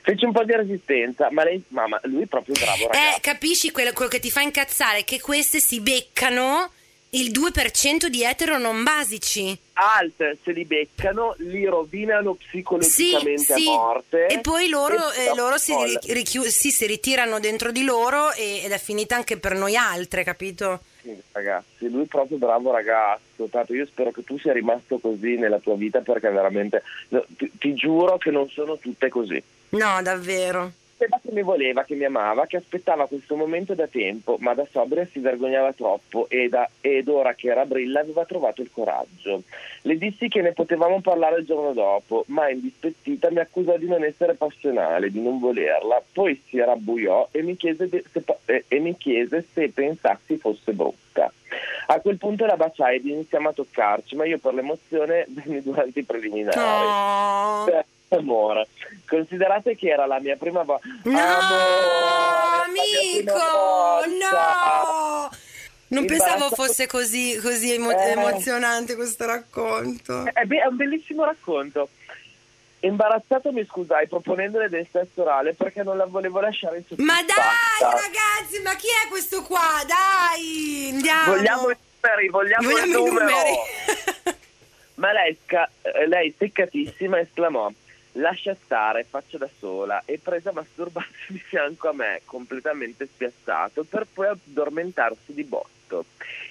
Fece 0.03 0.25
un 0.25 0.33
po' 0.33 0.45
di 0.45 0.53
resistenza, 0.53 1.31
ma 1.31 1.45
lei, 1.45 1.63
mamma, 1.69 2.01
lui 2.05 2.23
è 2.23 2.27
proprio 2.27 2.55
bravo 2.59 2.89
ragazzo. 2.89 3.17
Eh, 3.19 3.21
capisci 3.21 3.71
quello, 3.71 3.93
quello 3.93 4.11
che 4.11 4.21
ti 4.21 4.31
fa 4.31 4.41
incazzare? 4.41 5.05
Che 5.05 5.21
queste 5.21 5.61
si 5.61 5.81
beccano 5.81 6.71
il 7.11 7.31
2% 7.31 8.07
di 8.07 8.25
etero 8.25 8.57
non 8.57 8.83
basici. 8.83 9.57
Alt 9.83 10.39
se 10.43 10.53
li 10.53 10.65
beccano, 10.65 11.35
li 11.39 11.65
rovinano 11.65 12.35
psicologicamente 12.35 13.55
sì. 13.55 13.69
a 13.69 13.71
morte. 13.71 14.27
E 14.27 14.41
poi 14.41 14.69
loro, 14.69 15.13
E 15.13 15.25
eh, 15.25 15.35
loro 15.35 15.59
si, 15.59 15.75
richiu- 16.09 16.47
sì, 16.47 16.71
si 16.71 16.87
ritirano 16.87 17.41
dentro 17.41 17.73
di 17.73 17.83
loro 17.85 18.33
e- 18.33 18.63
ed 18.65 18.71
è 18.71 18.79
finita 18.79 19.17
anche 19.17 19.39
per 19.39 19.55
noi 19.55 19.77
altre, 19.77 20.23
capito? 20.25 20.81
Sì, 21.03 21.17
ragazzi, 21.33 21.91
lui 21.91 22.05
è 22.05 22.07
proprio 22.07 22.39
bravo 22.39 22.71
ragazzo. 22.71 23.47
Tanto 23.51 23.75
io 23.75 23.87
spero 23.87 24.13
che 24.13 24.23
tu 24.23 24.39
sia 24.39 24.53
rimasto 24.53 24.99
così 24.99 25.37
nella 25.37 25.59
tua 25.59 25.75
vita 25.75 26.01
perché 26.01 26.31
veramente 26.31 26.83
no, 27.09 27.25
ti, 27.37 27.51
ti 27.59 27.75
giuro 27.75 28.19
che 28.19 28.31
non 28.31 28.49
sono 28.49 28.79
tutte 28.79 29.09
così. 29.09 29.43
No, 29.71 30.01
davvero. 30.03 30.73
Diceva 31.03 31.21
che 31.23 31.33
mi 31.33 31.43
voleva, 31.43 31.85
che 31.85 31.95
mi 31.95 32.05
amava, 32.05 32.47
che 32.47 32.59
aspettava 32.59 33.07
questo 33.07 33.35
momento 33.35 33.75
da 33.75 33.87
tempo, 33.87 34.37
ma 34.41 34.55
da 34.55 34.67
sobria 34.71 35.07
si 35.11 35.19
vergognava 35.19 35.73
troppo 35.73 36.27
e 36.29 36.49
da, 36.49 36.69
ed 36.81 37.09
ora 37.09 37.35
che 37.35 37.49
era 37.49 37.65
brilla 37.65 38.01
aveva 38.01 38.25
trovato 38.25 38.63
il 38.63 38.71
coraggio. 38.73 39.43
Le 39.83 39.97
dissi 39.97 40.29
che 40.29 40.43
ne 40.43 40.53
potevamo 40.53 41.01
parlare 41.01 41.41
il 41.41 41.47
giorno 41.47 41.73
dopo, 41.73 42.25
ma 42.29 42.49
indispettita 42.49 43.31
mi 43.31 43.41
accusò 43.41 43.77
di 43.77 43.89
non 43.89 44.05
essere 44.05 44.35
passionale, 44.35 45.11
di 45.11 45.21
non 45.21 45.39
volerla, 45.39 46.03
poi 46.13 46.41
si 46.47 46.59
rabbuiò 46.59 47.29
e 47.33 47.43
mi 47.43 47.57
chiese, 47.57 47.89
se, 47.89 48.65
e 48.69 48.79
mi 48.79 48.97
chiese 48.97 49.45
se 49.53 49.71
pensassi 49.71 50.37
fosse 50.37 50.73
brutta. 50.73 51.33
A 51.87 52.01
quel 52.01 52.17
punto 52.17 52.47
la 52.47 52.57
baciai 52.57 52.97
ed 52.97 53.07
iniziamo 53.07 53.49
a 53.49 53.53
toccarci, 53.53 54.15
ma 54.15 54.25
io 54.25 54.39
per 54.39 54.55
l'emozione 54.55 55.27
venni 55.29 55.61
durante 55.63 55.99
i 55.99 56.05
preliminari. 56.05 56.59
Oh. 56.59 57.92
Amore, 58.17 58.69
considerate 59.09 59.77
che 59.77 59.89
era 59.89 60.07
la 60.07 60.21
mia 60.21 60.37
prima 60.37 60.63
volta. 60.63 60.87
No, 61.05 61.19
amico, 62.65 63.33
no. 64.19 65.31
Non 65.89 66.07
pensavo 66.07 66.49
fosse 66.51 66.87
così, 66.87 67.39
così 67.43 67.75
emo- 67.75 67.91
Eh. 67.91 68.11
emozionante 68.13 68.95
questo 68.95 69.27
racconto. 69.27 70.25
È, 70.33 70.45
be- 70.45 70.61
è 70.63 70.67
un 70.67 70.77
bellissimo 70.77 71.25
racconto. 71.25 71.89
Imbarazzato 72.81 73.53
mi 73.53 73.65
scusai 73.65 74.09
proponendole 74.09 74.69
del 74.69 74.87
sesso 74.91 75.21
orale 75.23 75.55
perché 75.55 75.83
non 75.85 75.97
la 75.97 76.07
volevo 76.07 76.41
lasciare 76.41 76.79
in 76.79 76.85
Ma 77.05 77.15
soddisfatta. 77.19 77.35
dai, 77.79 77.91
ragazzi, 77.93 78.63
ma 78.63 78.75
chi 78.75 78.87
è 79.05 79.09
questo 79.09 79.43
qua? 79.43 79.83
Dai, 79.87 80.89
andiamo. 80.93 81.35
Vogliamo 81.37 81.71
i 81.71 81.77
numeri, 82.01 82.29
vogliamo, 82.29 82.69
Vogliamo 82.69 82.85
il 82.85 82.91
numero. 82.91 83.25
numeri. 83.27 83.55
Ma 84.95 85.13
lei, 85.13 85.37
eh, 85.47 86.07
lei 86.09 86.35
seccatissima 86.39 87.21
esclamò 87.21 87.71
lascia 88.13 88.57
stare, 88.63 89.07
faccio 89.09 89.39
da 89.39 89.49
sola 89.59 90.03
e 90.05 90.19
prese 90.19 90.51
a 90.51 90.53
masturbarsi 90.53 91.33
di 91.33 91.39
fianco 91.39 91.89
a 91.89 91.93
me, 91.93 92.23
completamente 92.25 93.07
spiazzato, 93.07 93.85
per 93.85 94.07
poi 94.13 94.29
addormentarsi 94.29 95.33
di 95.33 95.45
botto. 95.45 96.05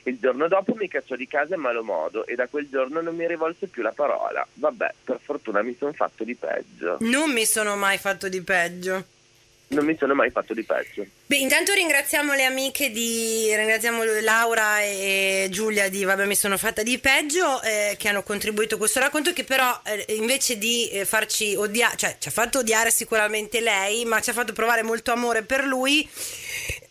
Il 0.03 0.17
giorno 0.19 0.47
dopo 0.47 0.73
mi 0.75 0.87
cacciò 0.87 1.15
di 1.15 1.27
casa 1.27 1.55
in 1.55 1.61
malo 1.61 1.83
modo 1.83 2.25
e 2.25 2.35
da 2.35 2.47
quel 2.47 2.67
giorno 2.69 3.01
non 3.01 3.15
mi 3.15 3.27
rivolse 3.27 3.67
più 3.67 3.81
la 3.83 3.91
parola. 3.91 4.45
Vabbè, 4.53 4.93
per 5.03 5.19
fortuna 5.21 5.61
mi 5.61 5.75
sono 5.77 5.93
fatto 5.93 6.23
di 6.23 6.35
peggio. 6.35 6.97
Non 7.01 7.31
mi 7.31 7.45
sono 7.45 7.75
mai 7.75 7.97
fatto 7.97 8.27
di 8.29 8.41
peggio. 8.41 9.05
Non 9.71 9.85
mi 9.85 9.95
sono 9.97 10.13
mai 10.13 10.29
fatto 10.31 10.53
di 10.53 10.63
peggio. 10.63 11.05
Beh, 11.27 11.37
intanto 11.37 11.73
ringraziamo 11.73 12.33
le 12.33 12.43
amiche 12.43 12.91
di 12.91 13.53
ringraziamo 13.55 14.03
Laura 14.21 14.81
e 14.81 15.47
Giulia 15.49 15.87
di 15.87 16.03
Vabbè 16.03 16.25
mi 16.25 16.35
sono 16.35 16.57
fatta 16.57 16.83
di 16.83 16.99
peggio 16.99 17.61
eh, 17.61 17.95
che 17.97 18.09
hanno 18.09 18.21
contribuito 18.21 18.75
a 18.75 18.77
questo 18.77 18.99
racconto 18.99 19.31
che 19.31 19.45
però 19.45 19.79
eh, 19.85 20.05
invece 20.15 20.57
di 20.57 20.89
eh, 20.89 21.05
farci 21.05 21.55
odiare, 21.55 21.95
cioè 21.95 22.17
ci 22.19 22.27
ha 22.27 22.31
fatto 22.31 22.59
odiare 22.59 22.91
sicuramente 22.91 23.61
lei, 23.61 24.03
ma 24.03 24.19
ci 24.19 24.29
ha 24.29 24.33
fatto 24.33 24.51
provare 24.51 24.83
molto 24.83 25.13
amore 25.13 25.43
per 25.43 25.63
lui. 25.63 26.07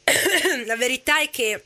La 0.64 0.76
verità 0.76 1.20
è 1.20 1.28
che 1.28 1.64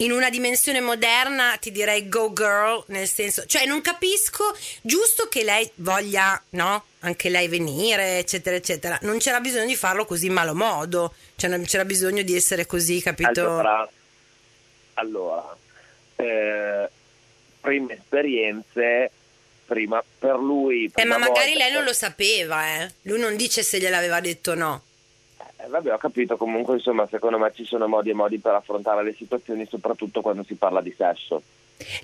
in 0.00 0.12
una 0.12 0.30
dimensione 0.30 0.80
moderna 0.80 1.56
ti 1.60 1.72
direi 1.72 2.08
go 2.08 2.32
girl, 2.32 2.84
nel 2.88 3.08
senso, 3.08 3.46
cioè 3.46 3.64
non 3.66 3.80
capisco, 3.80 4.56
giusto 4.80 5.28
che 5.28 5.42
lei 5.42 5.68
voglia, 5.76 6.40
no? 6.50 6.84
Anche 7.00 7.28
lei 7.28 7.48
venire, 7.48 8.18
eccetera, 8.18 8.54
eccetera. 8.56 8.98
Non 9.02 9.18
c'era 9.18 9.40
bisogno 9.40 9.66
di 9.66 9.76
farlo 9.76 10.04
così 10.04 10.26
in 10.26 10.32
malo 10.34 10.54
modo, 10.54 11.14
cioè 11.36 11.50
non 11.50 11.64
c'era 11.64 11.84
bisogno 11.84 12.22
di 12.22 12.34
essere 12.34 12.66
così, 12.66 13.00
capito? 13.02 13.40
Allora, 13.40 13.88
allora 14.94 15.56
eh, 16.16 16.88
prime 17.60 17.94
esperienze, 17.94 19.10
prima 19.66 20.02
per 20.18 20.36
lui. 20.36 20.84
eh, 20.84 20.90
prima 20.90 21.18
ma 21.18 21.26
magari 21.26 21.50
volta- 21.50 21.64
lei 21.64 21.72
non 21.72 21.84
lo 21.84 21.92
sapeva, 21.92 22.82
eh. 22.82 22.92
Lui 23.02 23.18
non 23.18 23.34
dice 23.36 23.62
se 23.62 23.78
gliel'aveva 23.78 24.20
detto 24.20 24.52
o 24.52 24.54
no. 24.54 24.82
Eh, 25.60 25.68
vabbè, 25.68 25.92
ho 25.92 25.98
capito, 25.98 26.36
comunque 26.36 26.74
insomma, 26.74 27.06
secondo 27.10 27.38
me 27.38 27.52
ci 27.54 27.64
sono 27.64 27.88
modi 27.88 28.10
e 28.10 28.14
modi 28.14 28.38
per 28.38 28.54
affrontare 28.54 29.02
le 29.02 29.14
situazioni, 29.16 29.66
soprattutto 29.68 30.20
quando 30.20 30.44
si 30.44 30.54
parla 30.54 30.80
di 30.80 30.94
sesso. 30.96 31.42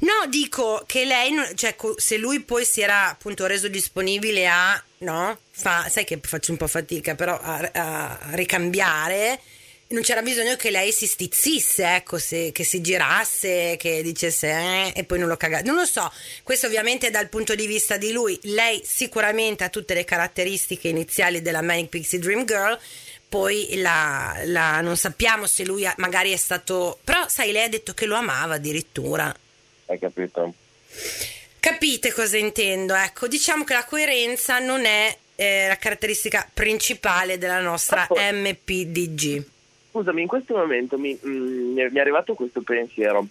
No, 0.00 0.28
dico 0.28 0.82
che 0.86 1.04
lei, 1.04 1.32
cioè 1.54 1.74
se 1.96 2.16
lui 2.16 2.40
poi 2.40 2.64
si 2.64 2.80
era 2.80 3.10
appunto 3.10 3.46
reso 3.46 3.68
disponibile 3.68 4.46
a, 4.46 4.80
no? 4.98 5.36
Fa, 5.50 5.88
sai 5.88 6.04
che 6.04 6.18
faccio 6.22 6.52
un 6.52 6.58
po' 6.58 6.68
fatica, 6.68 7.14
però 7.14 7.38
a, 7.40 7.70
a 7.72 8.18
ricambiare, 8.30 9.40
non 9.88 10.02
c'era 10.02 10.22
bisogno 10.22 10.56
che 10.56 10.70
lei 10.70 10.92
si 10.92 11.06
stizzisse, 11.06 11.94
ecco, 11.96 12.18
se, 12.18 12.50
che 12.52 12.64
si 12.64 12.80
girasse, 12.80 13.76
che 13.76 14.02
dicesse 14.02 14.48
eh, 14.48 14.92
e 14.94 15.04
poi 15.04 15.18
non 15.18 15.28
lo 15.28 15.36
cagasse. 15.36 15.64
Non 15.64 15.76
lo 15.76 15.84
so, 15.84 16.10
questo 16.42 16.66
ovviamente 16.66 17.10
dal 17.10 17.28
punto 17.28 17.54
di 17.54 17.66
vista 17.66 17.96
di 17.96 18.12
lui. 18.12 18.38
Lei 18.42 18.80
sicuramente 18.84 19.64
ha 19.64 19.68
tutte 19.68 19.94
le 19.94 20.04
caratteristiche 20.04 20.88
iniziali 20.88 21.42
della 21.42 21.62
Manic 21.62 21.88
Pixie 21.88 22.18
Dream 22.18 22.44
Girl. 22.44 22.78
Poi 23.34 23.68
la, 23.78 24.40
la- 24.44 24.80
non 24.80 24.96
sappiamo 24.96 25.46
se 25.46 25.64
lui 25.64 25.84
ha- 25.84 25.94
magari 25.98 26.30
è 26.30 26.36
stato. 26.36 27.00
Però, 27.02 27.26
sai, 27.26 27.50
lei 27.50 27.64
ha 27.64 27.68
detto 27.68 27.92
che 27.92 28.06
lo 28.06 28.14
amava 28.14 28.54
addirittura. 28.54 29.34
Hai 29.86 29.98
capito? 29.98 30.54
Capite 31.58 32.12
cosa 32.12 32.36
intendo? 32.36 32.94
Ecco, 32.94 33.26
diciamo 33.26 33.64
che 33.64 33.72
la 33.74 33.84
coerenza 33.86 34.60
non 34.60 34.84
è 34.84 35.16
eh, 35.34 35.66
la 35.66 35.76
caratteristica 35.76 36.48
principale 36.54 37.36
della 37.36 37.58
nostra 37.60 38.04
poi- 38.06 38.22
MPDG. 38.32 39.44
Scusami, 39.90 40.22
in 40.22 40.28
questo 40.28 40.54
momento 40.54 40.96
mi, 40.96 41.18
mm, 41.26 41.72
mi 41.72 41.80
è 41.80 41.88
mi 41.88 41.98
è 41.98 42.00
arrivato 42.00 42.34
questo 42.34 42.60
pensiero. 42.62 43.26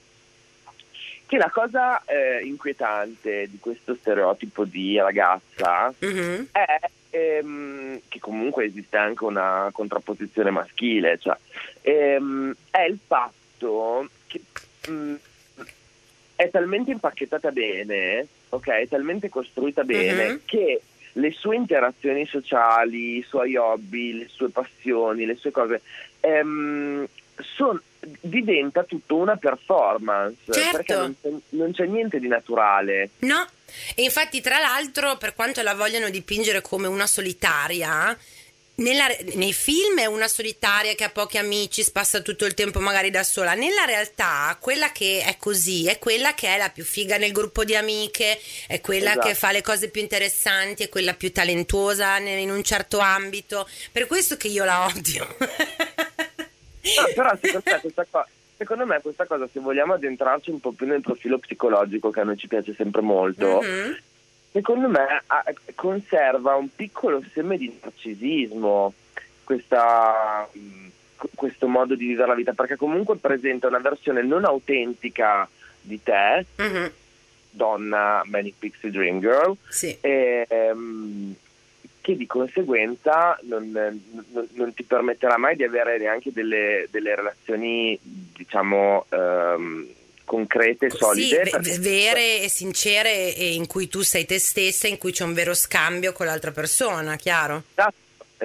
Che 1.33 1.39
la 1.39 1.49
cosa 1.49 1.99
eh, 2.05 2.41
inquietante 2.45 3.47
di 3.49 3.57
questo 3.57 3.95
stereotipo 3.95 4.65
di 4.65 4.99
ragazza 4.99 5.91
Mhm. 5.97 6.49
è 6.51 6.79
ehm, 7.09 8.01
che 8.07 8.19
comunque 8.19 8.65
esiste 8.65 8.97
anche 8.97 9.23
una 9.23 9.67
contrapposizione 9.73 10.51
maschile, 10.51 11.17
cioè, 11.17 11.35
ehm, 11.81 12.53
è 12.69 12.81
il 12.83 12.99
fatto 13.03 14.07
che 14.27 14.41
mm, 14.91 15.15
è 16.35 16.49
talmente 16.51 16.91
impacchettata 16.91 17.49
bene, 17.49 18.27
ok, 18.49 18.67
è 18.67 18.87
talmente 18.87 19.29
costruita 19.29 19.83
bene 19.83 20.27
Mhm. 20.33 20.39
che 20.45 20.81
le 21.13 21.31
sue 21.31 21.55
interazioni 21.55 22.27
sociali, 22.27 23.17
i 23.17 23.25
suoi 23.27 23.55
hobby, 23.55 24.19
le 24.19 24.27
sue 24.27 24.49
passioni, 24.49 25.25
le 25.25 25.35
sue 25.35 25.49
cose, 25.49 25.81
ehm, 26.19 27.07
son- 27.55 27.81
diventa 28.19 28.83
tutto 28.83 29.15
una 29.15 29.37
performance, 29.37 30.35
Certo. 30.51 30.71
perché 30.77 30.93
non 30.95 31.15
c'è, 31.21 31.29
non 31.49 31.71
c'è 31.73 31.85
niente 31.85 32.19
di 32.19 32.27
naturale. 32.27 33.09
No, 33.19 33.45
e 33.95 34.03
infatti, 34.03 34.41
tra 34.41 34.59
l'altro, 34.59 35.17
per 35.17 35.33
quanto 35.35 35.61
la 35.61 35.73
vogliano 35.73 36.09
dipingere 36.09 36.61
come 36.61 36.87
una 36.87 37.07
solitaria, 37.07 38.17
nella- 38.75 39.15
nei 39.35 39.53
film 39.53 39.99
è 39.99 40.05
una 40.05 40.27
solitaria 40.27 40.95
che 40.95 41.03
ha 41.03 41.09
pochi 41.11 41.37
amici, 41.37 41.85
passa 41.91 42.21
tutto 42.21 42.43
il 42.45 42.55
tempo 42.55 42.79
magari 42.79 43.11
da 43.11 43.23
sola. 43.23 43.53
Nella 43.53 43.85
realtà, 43.85 44.57
quella 44.59 44.91
che 44.91 45.21
è 45.23 45.37
così 45.37 45.85
è 45.87 45.99
quella 45.99 46.33
che 46.33 46.47
è 46.47 46.57
la 46.57 46.69
più 46.69 46.83
figa 46.83 47.17
nel 47.17 47.31
gruppo 47.31 47.63
di 47.63 47.75
amiche, 47.75 48.37
è 48.67 48.81
quella 48.81 49.11
Esatto. 49.11 49.27
che 49.27 49.35
fa 49.35 49.51
le 49.51 49.61
cose 49.61 49.89
più 49.89 50.01
interessanti, 50.01 50.83
è 50.83 50.89
quella 50.89 51.13
più 51.13 51.31
talentuosa 51.31 52.17
in 52.17 52.49
un 52.49 52.63
certo 52.63 52.97
ambito. 52.97 53.69
Per 53.91 54.07
questo 54.07 54.35
che 54.37 54.47
io 54.47 54.65
la 54.65 54.85
odio. 54.87 55.37
No, 56.83 57.13
però 57.15 57.31
secondo 57.39 57.69
me, 57.71 57.79
questa 57.81 58.05
co- 58.09 58.25
secondo 58.57 58.85
me 58.85 58.99
questa 59.01 59.25
cosa, 59.25 59.47
se 59.51 59.59
vogliamo 59.59 59.93
addentrarci 59.93 60.49
un 60.51 60.59
po' 60.59 60.71
più 60.71 60.85
nel 60.85 61.01
profilo 61.01 61.37
psicologico 61.39 62.09
che 62.11 62.19
a 62.19 62.23
noi 62.23 62.37
ci 62.37 62.47
piace 62.47 62.73
sempre 62.75 63.01
molto, 63.01 63.61
Mhm. 63.61 63.97
secondo 64.51 64.87
me 64.89 65.21
ha- 65.25 65.43
conserva 65.75 66.55
un 66.55 66.67
piccolo 66.75 67.23
seme 67.33 67.57
di 67.57 67.73
narcisismo 67.81 68.93
questa, 69.43 70.47
qu- 71.17 71.31
questo 71.35 71.67
modo 71.67 71.95
di 71.95 72.05
vivere 72.07 72.27
la 72.27 72.35
vita, 72.35 72.53
perché 72.53 72.75
comunque 72.75 73.15
presenta 73.17 73.67
una 73.67 73.79
versione 73.79 74.21
non 74.21 74.43
autentica 74.45 75.47
di 75.81 76.01
te, 76.03 76.45
Mhm. 76.55 76.91
donna 77.49 78.21
Manic 78.25 78.55
Pixie 78.59 78.89
Dream 78.91 79.19
Girl, 79.19 79.55
Sì. 79.69 79.95
ehm, 80.01 81.35
che 82.03 82.17
di 82.17 82.27
conseguenza 82.27 83.39
non, 83.43 83.71
non- 83.71 84.47
non 84.51 84.73
ti 84.73 84.83
permetterà 84.83 85.37
mai 85.37 85.55
di 85.55 85.63
avere 85.63 85.97
neanche 85.97 86.33
delle, 86.33 86.89
delle 86.91 87.15
relazioni, 87.15 87.97
diciamo, 88.01 89.05
ehm, 89.09 89.87
concrete, 90.25 90.89
solide. 90.89 91.49
Sì, 91.61 91.79
vere 91.79 92.41
e 92.41 92.49
sincere 92.49 93.33
e 93.33 93.53
in 93.53 93.67
cui 93.67 93.87
tu 93.87 94.01
sei 94.01 94.25
te 94.25 94.37
stessa, 94.37 94.87
in 94.87 94.97
cui 94.97 95.13
c'è 95.13 95.23
un 95.23 95.33
vero 95.33 95.53
scambio 95.53 96.11
con 96.11 96.25
l'altra 96.25 96.51
persona, 96.51 97.15
chiaro? 97.15 97.63
Esatto, 97.71 97.93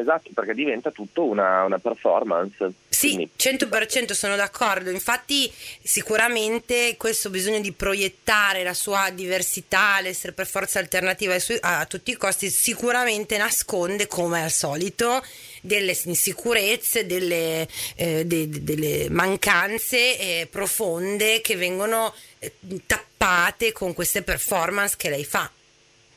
esatto, 0.01 0.31
perché 0.35 0.55
diventa 0.55 0.91
tutto 0.91 1.25
una, 1.25 1.65
una 1.65 1.79
performance. 1.79 2.73
Sì, 2.89 3.15
Quindi- 3.15 3.31
100% 3.37 4.13
sono 4.13 4.37
d'accordo. 4.37 4.91
Infatti, 4.91 5.51
sicuramente 5.83 6.97
questo 6.97 7.31
bisogno 7.31 7.61
di 7.61 7.73
proiettare 7.73 8.63
la 8.63 8.75
sua 8.75 9.11
diversità, 9.11 10.01
l'essere 10.01 10.33
per 10.33 10.47
forza 10.47 10.79
alternativa 10.79 11.37
a, 11.61 11.85
tutti 11.87 12.11
i 12.13 12.17
costi, 12.17 12.51
sicuramente 12.51 13.37
nasconde, 13.37 14.07
come 14.07 14.43
al 14.43 14.51
solito, 14.51 15.23
delle 15.61 15.97
insicurezze, 16.05 17.07
delle, 17.07 17.67
eh, 17.97 18.25
de- 18.25 18.49
de- 18.49 18.63
delle 18.65 19.11
mancanze 19.11 20.19
eh, 20.19 20.49
profonde 20.51 21.41
che 21.41 21.57
vengono 21.57 22.15
eh, 22.39 22.53
tappate 22.87 23.73
con 23.73 23.93
queste 23.95 24.23
performance 24.23 24.95
che 24.97 25.11
lei 25.11 25.25
fa. 25.25 25.51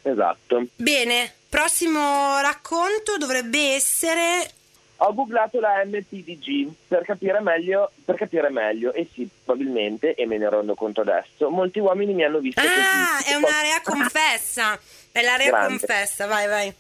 Esatto. 0.04 0.66
Bene, 0.76 1.32
prossimo 1.50 2.40
racconto 2.42 3.18
dovrebbe 3.18 3.74
essere 3.76 4.50
Ho 4.98 5.14
googlato 5.14 5.60
la 5.60 5.82
MPDG 5.86 6.72
per 6.88 7.04
capire 7.04 7.40
meglio, 7.40 7.92
per 8.06 8.16
capire 8.16 8.50
meglio 8.50 8.94
e 8.94 9.08
sì, 9.14 9.28
probabilmente, 9.44 10.14
e 10.16 10.26
me 10.28 10.38
ne 10.38 10.50
rendo 10.50 10.76
conto 10.76 11.02
adesso, 11.02 11.50
molti 11.50 11.80
uomini 11.80 12.14
mi 12.14 12.24
hanno 12.24 12.40
visto 12.40 12.62
Ah, 12.62 13.18
così. 13.18 13.32
è 13.32 13.36
un'area 13.36 13.82
confessa. 13.84 14.80
È 15.12 15.22
l'area 15.22 15.48
Grande. 15.50 15.68
confessa, 15.80 16.26
vai, 16.28 16.48
vai. 16.48 16.74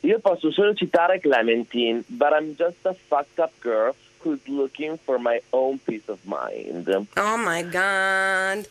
Io 0.00 0.18
posso 0.20 0.50
solo 0.52 0.72
citare 0.74 1.18
Clementine, 1.20 2.02
but 2.06 2.30
I'm 2.32 2.54
just 2.54 2.84
a 2.86 2.94
fucked 3.08 3.38
up 3.38 3.50
girl 3.60 3.94
who's 4.22 4.38
looking 4.46 4.96
for 5.04 5.18
my 5.18 5.40
own 5.50 5.78
peace 5.82 6.04
of 6.06 6.18
mind. 6.24 6.86
Oh 7.16 7.36
my 7.36 7.62
god. 7.68 8.68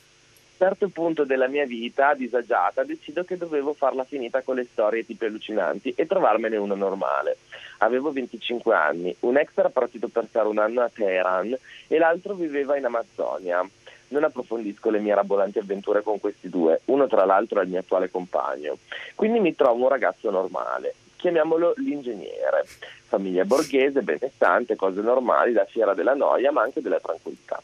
Certo 0.66 0.90
punto 0.90 1.26
della 1.26 1.48
mia 1.48 1.68
vita 1.68 2.16
disagiata 2.16 2.84
decido 2.84 3.24
che 3.24 3.38
dovevo 3.38 3.74
farla 3.74 4.04
finita 4.04 4.42
con 4.42 4.56
le 4.56 4.64
storie 4.64 5.06
tipi 5.06 5.26
allucinanti 5.26 5.94
e 5.96 6.08
trovarmene 6.08 6.58
una 6.58 6.74
normale. 6.74 7.38
Avevo 7.78 8.12
25 8.12 8.74
anni, 8.74 9.16
un 9.20 9.38
ex 9.38 9.50
era 9.54 9.70
partito 9.70 10.08
per 10.08 10.26
stare 10.28 10.48
un 10.48 10.58
anno 10.58 10.82
a 10.82 10.90
Teheran 10.92 11.56
e 11.86 11.98
l'altro 12.00 12.34
viveva 12.34 12.78
in 12.78 12.86
Amazzonia. 12.86 13.64
Non 14.08 14.24
approfondisco 14.24 14.90
le 14.90 14.98
mie 14.98 15.14
rabolanti 15.14 15.60
avventure 15.60 16.02
con 16.02 16.20
questi 16.20 16.50
due, 16.50 16.82
uno 16.86 17.06
tra 17.06 17.26
l'altro 17.26 17.60
è 17.60 17.64
il 17.64 17.70
mio 17.70 17.80
attuale 17.82 18.10
compagno. 18.10 18.80
Quindi 19.14 19.40
mi 19.40 19.54
trovo 19.54 19.84
un 19.84 19.90
ragazzo 19.90 20.32
normale, 20.32 20.96
chiamiamolo 21.16 21.76
l'ingegnere. 21.78 22.66
Famiglia 23.06 23.46
borghese, 23.46 24.02
benestante, 24.02 24.76
cose 24.76 25.02
normali, 25.02 25.54
la 25.54 25.66
fiera 25.66 25.94
della 25.94 26.16
noia 26.16 26.52
ma 26.52 26.64
anche 26.64 26.82
della 26.82 27.00
tranquillità. 27.00 27.62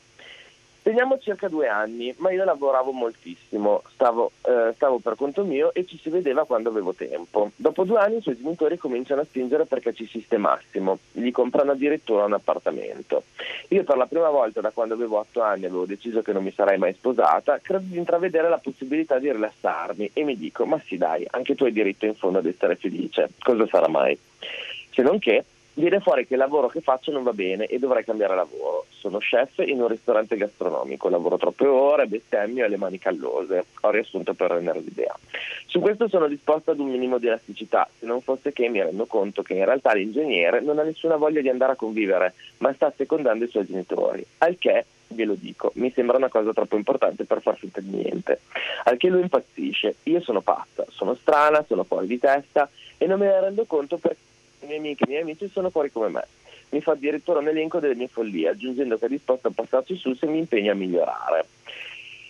Teniamo 0.84 1.20
circa 1.20 1.48
due 1.48 1.68
anni, 1.68 2.12
ma 2.18 2.32
io 2.32 2.44
lavoravo 2.44 2.92
moltissimo, 2.92 3.84
stavo, 3.94 4.32
eh, 4.42 4.74
stavo 4.74 4.98
per 4.98 5.16
conto 5.16 5.44
mio 5.44 5.72
e 5.76 5.86
ci 5.86 6.00
si 6.02 6.10
vedeva 6.10 6.46
quando 6.46 6.70
avevo 6.70 6.94
tempo. 6.94 7.52
Dopo 7.56 7.84
due 7.84 8.00
anni 8.00 8.18
i 8.18 8.22
suoi 8.22 8.36
genitori 8.36 8.80
cominciano 8.80 9.22
a 9.22 9.26
spingere 9.26 9.66
perché 9.66 9.94
ci 9.94 10.08
sistemassimo, 10.08 10.98
gli 11.12 11.30
comprano 11.30 11.74
addirittura 11.74 12.26
un 12.26 12.34
appartamento. 12.34 13.26
Io 13.68 13.84
per 13.84 13.96
la 13.96 14.08
prima 14.08 14.30
volta 14.32 14.60
da 14.60 14.72
quando 14.72 14.96
avevo 14.96 15.20
otto 15.20 15.44
anni 15.44 15.66
avevo 15.66 15.86
deciso 15.86 16.24
che 16.24 16.34
non 16.34 16.44
mi 16.44 16.52
sarei 16.52 16.80
mai 16.80 16.94
sposata, 16.94 17.60
credo 17.62 17.86
di 17.86 17.98
intravedere 17.98 18.50
la 18.50 18.58
possibilità 18.58 19.20
di 19.20 19.32
rilassarmi 19.32 20.10
e 20.14 20.24
mi 20.24 20.36
dico, 20.36 20.66
ma 20.66 20.82
sì 20.84 20.98
dai, 20.98 21.28
anche 21.30 21.54
tu 21.54 21.66
hai 21.66 21.74
diritto 21.74 22.08
in 22.08 22.16
fondo 22.16 22.40
ad 22.40 22.48
essere 22.48 22.76
felice, 22.76 23.30
cosa 23.40 23.68
sarà 23.68 23.88
mai? 23.88 24.18
Se 24.90 25.04
non 25.04 25.20
che 25.20 25.46
viene 25.82 26.00
fuori 26.00 26.28
che 26.28 26.34
il 26.34 26.40
lavoro 26.40 26.68
che 26.68 26.80
faccio 26.80 27.12
non 27.12 27.24
va 27.24 27.34
bene 27.34 27.66
e 27.66 27.80
dovrei 27.80 28.06
cambiare 28.06 28.36
lavoro. 28.36 28.86
Sono 28.90 29.18
chef 29.18 29.58
in 29.66 29.82
un 29.82 29.88
ristorante 29.88 30.38
gastronomico, 30.38 31.10
lavoro 31.10 31.38
troppe 31.38 31.66
ore, 31.66 32.06
bestemmio 32.06 32.64
e 32.64 32.70
le 32.70 32.78
mani 32.78 33.00
callose. 33.00 33.66
Ho 33.82 33.90
riassunto 33.90 34.34
per 34.34 34.52
rendere 34.52 34.80
l'idea. 34.80 35.18
Su 35.66 35.80
questo 35.80 36.08
sono 36.08 36.28
disposta 36.28 36.72
ad 36.72 36.80
un 36.80 36.92
minimo 36.92 37.18
di 37.18 37.26
elasticità, 37.26 37.90
se 37.98 38.06
non 38.06 38.22
fosse 38.22 38.54
che 38.54 38.70
mi 38.70 38.80
rendo 38.82 39.06
conto 39.08 39.42
che 39.42 39.54
in 39.54 39.66
realtà 39.66 39.94
l'ingegnere 39.94 40.62
non 40.62 40.78
ha 40.78 40.84
nessuna 40.84 41.16
voglia 41.16 41.42
di 41.42 41.50
andare 41.50 41.72
a 41.72 41.76
convivere, 41.76 42.36
ma 42.58 42.72
sta 42.74 42.94
secondando 42.96 43.46
i 43.46 43.50
suoi 43.50 43.66
genitori. 43.66 44.24
Al 44.40 44.58
che 44.60 44.86
ve 45.08 45.26
lo 45.26 45.34
dico, 45.34 45.72
mi 45.76 45.92
sembra 45.92 46.18
una 46.18 46.30
cosa 46.30 46.54
troppo 46.54 46.76
importante 46.76 47.24
per 47.24 47.42
far 47.42 47.58
finta 47.58 47.82
di 47.82 47.90
niente. 47.90 48.42
Al 48.84 48.98
che 48.98 49.10
lui 49.10 49.22
impazzisce, 49.22 49.96
io 50.04 50.22
sono 50.22 50.42
pazza, 50.42 50.86
sono 50.90 51.16
strana, 51.16 51.66
sono 51.68 51.84
fuori 51.84 52.06
di 52.06 52.20
testa 52.20 52.70
e 52.98 53.08
non 53.08 53.18
me 53.18 53.26
ne 53.26 53.40
rendo 53.40 53.66
conto 53.66 53.98
perché 53.98 54.30
i 54.66 54.68
miei 54.68 54.80
amiche 54.80 55.04
e 55.04 55.08
i 55.08 55.10
miei 55.10 55.22
amici 55.22 55.50
sono 55.50 55.70
fuori 55.70 55.92
come 55.92 56.10
me. 56.10 56.28
Mi 56.70 56.82
fa 56.82 56.94
addirittura 56.94 57.40
un 57.40 57.48
elenco 57.48 57.80
delle 57.80 57.96
mie 57.96 58.08
follie, 58.08 58.50
aggiungendo 58.50 58.98
che 58.98 59.06
è 59.06 59.10
disposto 59.10 59.48
a 59.48 59.52
passarci 59.54 59.96
su 59.96 60.14
se 60.14 60.26
mi 60.26 60.38
impegna 60.38 60.72
a 60.72 60.76
migliorare. 60.76 61.46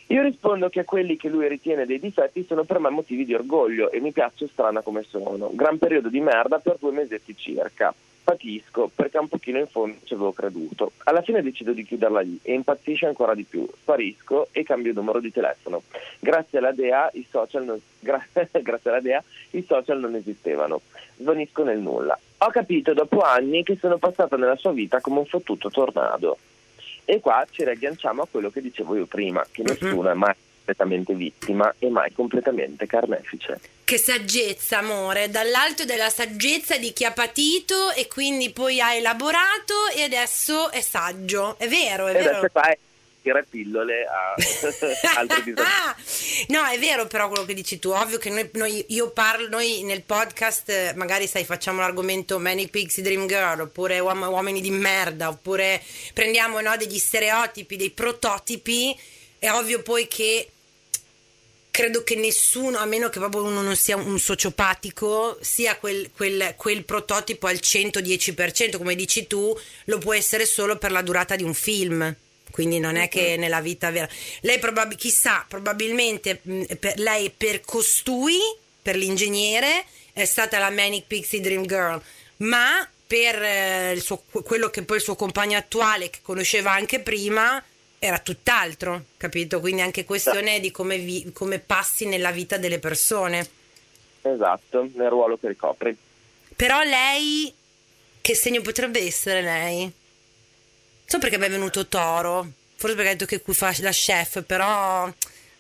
Io 0.08 0.24
rispondo 0.24 0.68
che 0.68 0.84
quelli 0.84 1.16
che 1.16 1.30
lui 1.30 1.48
ritiene 1.48 1.86
dei 1.86 2.00
difetti 2.00 2.44
sono 2.46 2.64
per 2.66 2.80
me 2.80 2.90
motivi 2.90 3.24
di 3.24 3.34
orgoglio 3.34 3.92
e 3.92 4.02
mi 4.02 4.12
piaccio 4.12 4.48
strana 4.48 4.82
come 4.82 5.04
sono. 5.04 5.52
Gran 5.54 5.78
periodo 5.78 6.10
di 6.10 6.20
merda 6.20 6.60
per 6.60 6.78
due 6.80 6.92
mesetti 6.92 7.36
circa. 7.38 7.94
Patisco 8.24 8.90
perché 8.94 9.18
un 9.18 9.28
pochino 9.28 9.58
in 9.58 9.68
fondo 9.68 9.98
ci 10.04 10.14
avevo 10.14 10.32
creduto. 10.32 10.92
Alla 11.06 11.22
fine 11.22 11.42
decido 11.42 11.74
di 11.74 11.84
chiuderla 11.84 12.22
lì 12.22 12.40
e 12.42 12.54
impazzisce 12.54 13.08
ancora 13.08 13.34
di 13.34 13.44
più. 13.44 13.68
Sparisco 13.82 14.48
e 14.52 14.64
cambio 14.64 14.94
numero 14.94 15.20
di 15.20 15.32
telefono. 15.32 15.82
Grazie 16.20 16.60
alla 16.60 16.72
DEA 16.72 17.10
i 17.14 17.26
social 17.30 17.66
non, 17.66 17.82
gra- 18.00 18.26
grazie 18.34 18.90
alla 18.90 19.02
DEA, 19.02 19.24
i 19.52 19.66
social 19.68 20.00
non 20.00 20.16
esistevano. 20.16 20.82
Svanisco 21.18 21.64
nel 21.64 21.80
nulla. 21.80 22.18
Ho 22.40 22.50
capito 22.50 22.94
dopo 22.94 23.22
anni 23.22 23.64
che 23.64 23.78
sono 23.80 23.98
passata 23.98 24.38
nella 24.38 24.56
sua 24.56 24.72
vita 24.72 25.02
come 25.02 25.20
un 25.20 25.26
fottuto 25.26 25.70
tornado. 25.70 26.38
E 27.06 27.20
qua 27.20 27.46
ci 27.50 27.64
riagganciamo 27.64 28.22
a 28.22 28.28
quello 28.30 28.50
che 28.50 28.62
dicevo 28.62 28.96
io 28.96 29.06
prima, 29.06 29.44
che 29.52 29.64
nessuno 29.64 30.10
è 30.10 30.14
mai 30.14 30.34
completamente 30.76 31.14
vittima 31.14 31.74
e 31.80 31.90
mai 31.90 32.12
completamente 32.14 32.86
carnefice. 32.88 33.60
Che 33.84 33.98
saggezza, 33.98 34.78
amore, 34.80 35.30
dall'alto 35.30 35.84
della 35.86 36.10
saggezza 36.10 36.78
di 36.78 36.94
chi 36.94 37.04
ha 37.06 37.12
patito 37.12 37.92
e 37.92 38.08
quindi 38.08 38.52
poi 38.52 38.80
ha 38.80 38.94
elaborato 38.94 39.88
e 39.96 40.04
adesso 40.04 40.72
è 40.72 40.82
saggio. 40.82 41.58
È 41.58 41.68
vero, 41.68 42.08
è 42.08 42.12
E 42.12 42.24
vero. 42.24 42.50
tirare 43.22 43.46
pillole 43.48 44.06
a 44.06 44.34
altri 45.20 45.44
disagi. 45.44 45.70
Ah, 45.70 45.96
no, 46.48 46.66
è 46.66 46.80
vero 46.80 47.06
però 47.06 47.28
quello 47.28 47.44
che 47.46 47.54
dici 47.54 47.78
tu. 47.80 47.90
Ovvio 47.90 48.18
che 48.18 48.30
noi, 48.30 48.50
noi- 48.54 48.86
io 48.90 49.12
parlo, 49.12 49.50
noi 49.50 49.84
nel 49.84 50.02
podcast 50.04 50.70
eh, 50.70 50.94
magari 50.96 51.28
sai 51.28 51.44
facciamo 51.44 51.82
l'argomento 51.82 52.40
Manic 52.40 52.70
Pixie 52.70 53.04
Dream 53.04 53.28
Girl 53.28 53.60
oppure 53.60 54.00
uom- 54.00 54.28
uomini 54.28 54.62
di 54.62 54.72
merda 54.72 55.28
oppure 55.28 55.82
prendiamo 56.14 56.62
no, 56.62 56.76
degli 56.78 56.98
stereotipi, 56.98 57.76
dei 57.76 57.92
prototipi. 57.92 58.98
È 59.38 59.52
ovvio 59.52 59.82
poi 59.82 60.08
che 60.08 60.48
credo 61.72 62.04
che 62.04 62.16
nessuno, 62.16 62.78
a 62.78 62.86
meno 62.86 63.10
che 63.10 63.20
proprio 63.20 63.44
uno 63.44 63.62
non 63.62 63.76
sia 63.76 63.96
un 63.96 64.20
sociopatico, 64.20 65.38
sia 65.42 65.78
quel, 65.78 66.12
quel- 66.14 66.54
quel 66.58 66.84
prototipo 66.84 67.48
al 67.48 67.60
110%, 67.62 68.78
come 68.78 68.94
dici 68.94 69.26
tu, 69.26 69.58
lo 69.86 69.98
può 69.98 70.14
essere 70.14 70.46
solo 70.46 70.78
per 70.78 70.92
la 70.92 71.02
durata 71.02 71.36
di 71.36 71.44
un 71.44 71.54
film. 71.54 72.14
Quindi 72.52 72.80
non 72.80 72.98
è 72.98 73.08
che 73.08 73.38
nella 73.38 73.62
vita 73.62 73.90
vera. 73.92 74.08
Lei 74.42 74.60
probab- 74.60 74.96
chissà, 74.96 75.46
probabilmente 75.48 76.42
mh, 76.42 76.64
per 76.80 77.00
lei 77.00 77.32
per 77.36 77.62
costui, 77.62 78.38
per 78.82 78.98
l'ingegnere, 78.98 79.86
è 80.12 80.26
stata 80.26 80.60
la 80.60 80.70
Manic 80.70 81.06
Pixie 81.08 81.40
Dream 81.40 81.66
Girl, 81.66 82.02
ma 82.38 82.88
per 83.08 83.42
eh, 83.42 84.00
suo- 84.02 84.24
quello 84.44 84.70
che 84.70 84.84
poi 84.84 84.98
il 84.98 85.04
suo 85.04 85.16
compagno 85.16 85.58
attuale, 85.58 86.10
che 86.10 86.20
conosceva 86.22 86.72
anche 86.72 87.00
prima, 87.00 87.64
era 88.04 88.18
tutt'altro, 88.18 89.04
capito? 89.16 89.60
Quindi 89.60 89.82
anche 89.82 90.06
questione 90.06 90.60
di 90.60 90.72
come, 90.72 90.98
vi- 90.98 91.32
come 91.32 91.60
passi 91.60 92.08
nella 92.08 92.32
vita 92.32 92.58
delle 92.58 92.80
persone. 92.80 93.48
Esatto, 94.24 94.90
nel 94.96 95.08
ruolo 95.10 95.38
che 95.38 95.50
ricopri. 95.50 95.96
Però 96.56 96.82
lei, 96.82 97.54
che 98.20 98.34
segno 98.36 98.62
potrebbe 98.62 99.00
essere 99.06 99.44
lei? 99.44 99.92
So 101.06 101.20
perché 101.20 101.38
mi 101.38 101.46
è 101.46 101.50
venuto 101.52 101.86
Toro, 101.88 102.48
forse 102.76 102.96
perché 102.96 103.10
ha 103.12 103.14
detto 103.14 103.26
che 103.26 103.42
qui 103.42 103.54
fa 103.54 103.72
la 103.82 103.92
chef, 103.92 104.42
però 104.46 105.08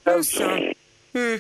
non 0.04 0.24
so. 0.24 0.48
Mm, 1.16 1.36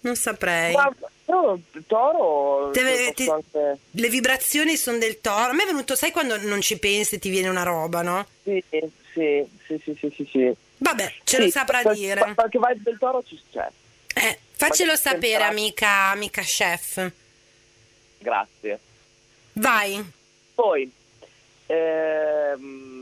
non 0.00 0.16
saprei. 0.16 0.74
Ma 0.74 0.92
no, 1.26 1.60
Toro 1.86 2.70
posso 2.72 3.12
ti- 3.14 3.26
anche- 3.30 3.78
Le 3.92 4.08
vibrazioni 4.10 4.76
sono 4.76 4.98
del 4.98 5.18
Toro. 5.22 5.50
A 5.50 5.52
me 5.54 5.62
è 5.62 5.66
venuto, 5.66 5.96
sai 5.96 6.10
quando 6.10 6.36
non 6.42 6.60
ci 6.60 6.78
pensi 6.78 7.14
e 7.14 7.18
ti 7.18 7.30
viene 7.30 7.48
una 7.48 7.62
roba, 7.62 8.02
no? 8.02 8.26
Sì, 8.42 8.62
sì, 9.12 9.46
sì, 9.66 9.80
sì, 9.84 9.96
sì, 9.98 10.12
sì, 10.14 10.28
sì. 10.30 10.54
Vabbè, 10.78 11.14
ce 11.24 11.38
lo 11.38 11.50
saprà 11.50 11.82
dire. 11.92 12.34
Qualche 12.34 12.58
vibe 12.58 12.80
del 12.82 12.98
Toro 12.98 13.22
ci 13.22 13.40
c'è. 13.52 13.68
Eh, 14.14 14.38
faccelo 14.50 14.96
sapere, 14.96 15.44
amica, 15.44 16.10
amica 16.10 16.42
chef. 16.42 17.10
Grazie. 18.18 18.78
Vai. 19.54 20.12
Poi, 20.54 20.90
ehm, 21.66 22.99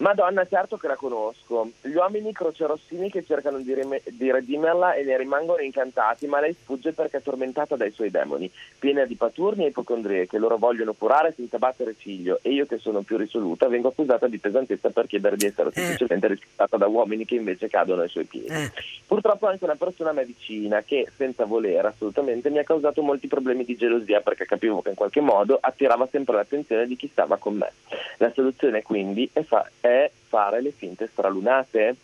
Madonna, 0.00 0.46
certo 0.46 0.78
che 0.78 0.86
la 0.86 0.96
conosco. 0.96 1.72
Gli 1.82 1.92
uomini 1.92 2.32
crocerossini 2.32 3.10
che 3.10 3.22
cercano 3.22 3.58
di, 3.58 3.74
rime- 3.74 4.00
di 4.06 4.30
redimerla 4.30 4.94
e 4.94 5.04
ne 5.04 5.18
rimangono 5.18 5.60
incantati, 5.60 6.26
ma 6.26 6.40
lei 6.40 6.54
sfugge 6.54 6.92
perché 6.92 7.18
è 7.18 7.22
tormentata 7.22 7.76
dai 7.76 7.90
suoi 7.90 8.10
demoni, 8.10 8.50
piena 8.78 9.04
di 9.04 9.14
paturni 9.14 9.64
e 9.64 9.68
ipocondrie 9.68 10.26
che 10.26 10.38
loro 10.38 10.56
vogliono 10.56 10.94
curare 10.94 11.34
senza 11.36 11.58
battere 11.58 11.92
figlio. 11.92 12.38
E 12.40 12.50
io, 12.50 12.64
che 12.64 12.78
sono 12.78 13.02
più 13.02 13.18
risoluta, 13.18 13.68
vengo 13.68 13.88
accusata 13.88 14.26
di 14.26 14.38
pesantezza 14.38 14.88
per 14.88 15.06
chiedere 15.06 15.36
di 15.36 15.44
essere 15.44 15.70
semplicemente 15.70 16.28
rispettata 16.28 16.78
da 16.78 16.86
uomini 16.86 17.26
che 17.26 17.34
invece 17.34 17.68
cadono 17.68 18.00
ai 18.00 18.08
suoi 18.08 18.24
piedi. 18.24 18.46
Eh. 18.46 18.72
Purtroppo 19.06 19.48
anche 19.48 19.64
una 19.64 19.76
persona 19.76 20.10
a 20.10 20.12
me 20.14 20.24
vicina 20.24 20.80
che, 20.80 21.08
senza 21.14 21.44
volere 21.44 21.88
assolutamente, 21.88 22.48
mi 22.48 22.58
ha 22.58 22.64
causato 22.64 23.02
molti 23.02 23.26
problemi 23.26 23.66
di 23.66 23.76
gelosia 23.76 24.22
perché 24.22 24.46
capivo 24.46 24.80
che 24.80 24.88
in 24.88 24.94
qualche 24.94 25.20
modo 25.20 25.58
attirava 25.60 26.08
sempre 26.10 26.36
l'attenzione 26.36 26.86
di 26.86 26.96
chi 26.96 27.08
stava 27.12 27.36
con 27.36 27.56
me. 27.56 27.70
La 28.16 28.32
soluzione 28.32 28.82
quindi 28.82 29.28
è, 29.32 29.42
fa- 29.42 29.68
è 29.78 29.89
fare 30.28 30.60
le 30.62 30.72
finte 30.76 31.08
stralunate. 31.10 31.96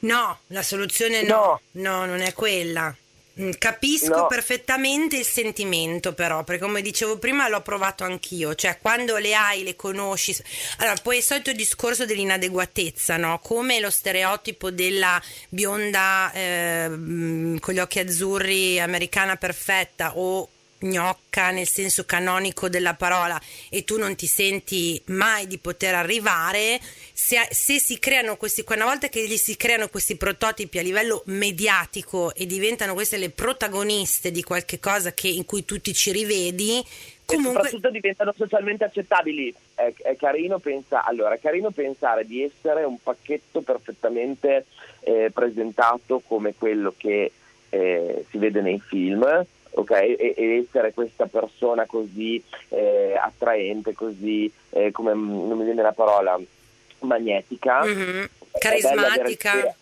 No, 0.00 0.38
la 0.48 0.62
soluzione 0.62 1.22
no, 1.22 1.60
no, 1.72 2.04
non 2.04 2.20
è 2.20 2.32
quella. 2.32 2.94
Mm, 3.40 3.50
Capisco 3.58 4.16
No. 4.16 4.26
perfettamente 4.26 5.16
il 5.16 5.24
sentimento, 5.24 6.12
però, 6.12 6.42
perché 6.42 6.64
come 6.64 6.82
dicevo 6.82 7.18
prima 7.18 7.48
l'ho 7.48 7.60
provato 7.62 8.02
anch'io, 8.02 8.54
cioè 8.56 8.78
quando 8.80 9.16
le 9.16 9.34
hai, 9.34 9.62
le 9.62 9.76
conosci. 9.76 10.36
Allora, 10.78 10.96
poi 11.00 11.16
è 11.16 11.18
il 11.18 11.24
solito 11.24 11.52
discorso 11.52 12.04
dell'inadeguatezza, 12.04 13.16
no? 13.16 13.38
Come 13.40 13.78
lo 13.78 13.90
stereotipo 13.90 14.70
della 14.70 15.20
bionda 15.48 16.32
eh, 16.32 16.88
mm, 16.88 17.58
con 17.58 17.74
gli 17.74 17.78
occhi 17.78 18.00
azzurri 18.00 18.80
americana 18.80 19.36
perfetta 19.36 20.16
o 20.16 20.48
gnocca 20.80 21.50
nel 21.50 21.66
senso 21.66 22.04
canonico 22.04 22.68
della 22.68 22.94
parola 22.94 23.40
e 23.68 23.84
tu 23.84 23.98
non 23.98 24.14
ti 24.14 24.26
senti 24.26 25.00
mai 25.06 25.46
di 25.46 25.58
poter 25.58 25.94
arrivare, 25.94 26.80
se, 27.12 27.46
se 27.50 27.78
si 27.78 27.98
creano 27.98 28.36
questi, 28.36 28.64
una 28.68 28.84
volta 28.84 29.08
che 29.08 29.26
gli 29.26 29.36
si 29.36 29.56
creano 29.56 29.88
questi 29.88 30.16
prototipi 30.16 30.78
a 30.78 30.82
livello 30.82 31.22
mediatico 31.26 32.34
e 32.34 32.46
diventano 32.46 32.94
queste 32.94 33.16
le 33.16 33.30
protagoniste 33.30 34.30
di 34.30 34.42
qualche 34.42 34.78
cosa 34.78 35.12
che, 35.12 35.28
in 35.28 35.44
cui 35.44 35.64
tu 35.64 35.80
ti 35.80 35.92
ci 35.92 36.12
rivedi, 36.12 36.84
comunque... 37.24 37.50
E 37.50 37.54
soprattutto 37.54 37.90
diventano 37.90 38.32
socialmente 38.36 38.84
accettabili. 38.84 39.54
È, 39.74 39.92
è, 40.02 40.16
carino 40.16 40.58
pensa, 40.58 41.04
allora, 41.04 41.34
è, 41.34 41.40
carino 41.40 41.70
pensare 41.70 42.26
di 42.26 42.42
essere 42.42 42.84
un 42.84 42.98
pacchetto 43.02 43.60
perfettamente 43.62 44.66
eh, 45.00 45.30
presentato 45.32 46.20
come 46.26 46.54
quello 46.54 46.94
che 46.96 47.32
eh, 47.70 48.24
si 48.30 48.38
vede 48.38 48.60
nei 48.60 48.80
film, 48.80 49.24
okay? 49.80 50.14
e, 50.14 50.34
e, 50.36 50.64
essere 50.66 50.92
questa 50.92 51.26
persona 51.26 51.86
così 51.86 52.42
eh, 52.68 53.16
attraente, 53.20 53.94
così, 53.94 54.50
eh, 54.70 54.90
come 54.90 55.12
non 55.14 55.56
mi 55.56 55.64
viene 55.64 55.82
la 55.82 55.92
parola, 55.92 56.38
magnetica, 57.00 57.84
mm-hmm. 57.84 58.24
carismatica. 58.58 59.74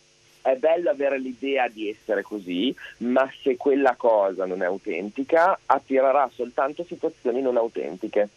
È 0.42 0.54
bello 0.54 0.90
avere 0.90 1.18
l'idea 1.18 1.66
di 1.66 1.88
essere 1.88 2.22
così, 2.22 2.72
ma 2.98 3.28
se 3.42 3.56
quella 3.56 3.96
cosa 3.96 4.46
non 4.46 4.62
è 4.62 4.66
autentica, 4.66 5.58
attirerà 5.66 6.30
soltanto 6.32 6.84
situazioni 6.86 7.42
non 7.42 7.56
autentiche. 7.56 8.28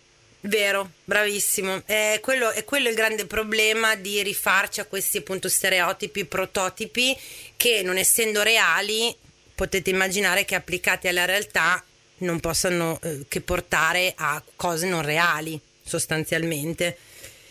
Vero, 0.42 0.92
bravissimo. 1.04 1.84
È 1.86 2.20
quello, 2.22 2.50
è 2.50 2.64
quello, 2.64 2.90
il 2.90 2.96
grande 2.96 3.26
problema 3.26 3.96
di 3.96 4.24
rifarci 4.24 4.80
a 4.80 4.86
questi 4.86 5.18
appunto 5.18 5.50
stereotipi, 5.50 6.26
prototipi 6.26 7.16
che 7.56 7.84
non 7.84 7.98
essendo 7.98 8.42
reali 8.42 9.14
potete 9.60 9.90
immaginare 9.90 10.46
che 10.46 10.56
applicati 10.56 11.10
alla 11.10 11.26
realtà 11.26 11.84
non 12.20 12.40
possano 12.40 12.98
eh, 13.04 13.26
che 13.28 13.42
portare 13.42 14.14
a 14.16 14.42
cose 14.56 14.88
non 14.88 15.02
reali, 15.02 15.60
sostanzialmente. 15.82 16.98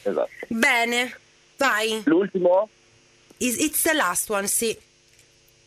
Esatto. 0.01 0.31
Bene, 0.47 1.15
vai. 1.59 2.01
L'ultimo? 2.07 2.71
It's 3.37 3.83
the 3.83 3.93
last 3.93 4.31
one, 4.31 4.47
sì. 4.47 4.75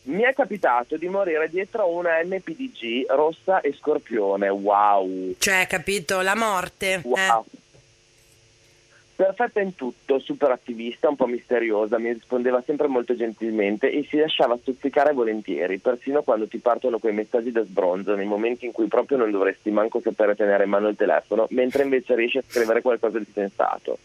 Mi 0.04 0.24
è 0.24 0.34
capitato 0.34 0.96
di 0.96 1.08
morire 1.08 1.48
dietro 1.48 1.82
a 1.82 1.86
una 1.86 2.20
MPDG 2.24 3.06
rossa 3.10 3.60
e 3.60 3.72
scorpione. 3.78 4.48
Wow. 4.48 5.36
Cioè, 5.38 5.68
capito? 5.68 6.22
La 6.22 6.34
morte. 6.34 7.02
Wow. 7.04 7.44
Eh. 7.52 7.60
Perfetta 9.22 9.60
in 9.60 9.76
tutto, 9.76 10.18
super 10.18 10.50
attivista, 10.50 11.08
un 11.08 11.14
po' 11.14 11.26
misteriosa, 11.26 11.96
mi 11.96 12.12
rispondeva 12.12 12.60
sempre 12.66 12.88
molto 12.88 13.14
gentilmente 13.14 13.88
e 13.88 14.04
si 14.08 14.16
lasciava 14.16 14.56
stuzzicare 14.56 15.12
volentieri, 15.12 15.78
persino 15.78 16.22
quando 16.22 16.48
ti 16.48 16.58
partono 16.58 16.98
quei 16.98 17.12
messaggi 17.12 17.52
da 17.52 17.62
sbronzo, 17.62 18.16
nei 18.16 18.26
momenti 18.26 18.66
in 18.66 18.72
cui 18.72 18.88
proprio 18.88 19.18
non 19.18 19.30
dovresti 19.30 19.70
manco 19.70 20.00
sapere 20.00 20.34
tenere 20.34 20.64
in 20.64 20.70
mano 20.70 20.88
il 20.88 20.96
telefono, 20.96 21.46
mentre 21.50 21.84
invece 21.84 22.16
riesci 22.16 22.38
a 22.38 22.44
scrivere 22.44 22.82
qualcosa 22.82 23.20
di 23.20 23.26
sensato. 23.32 23.98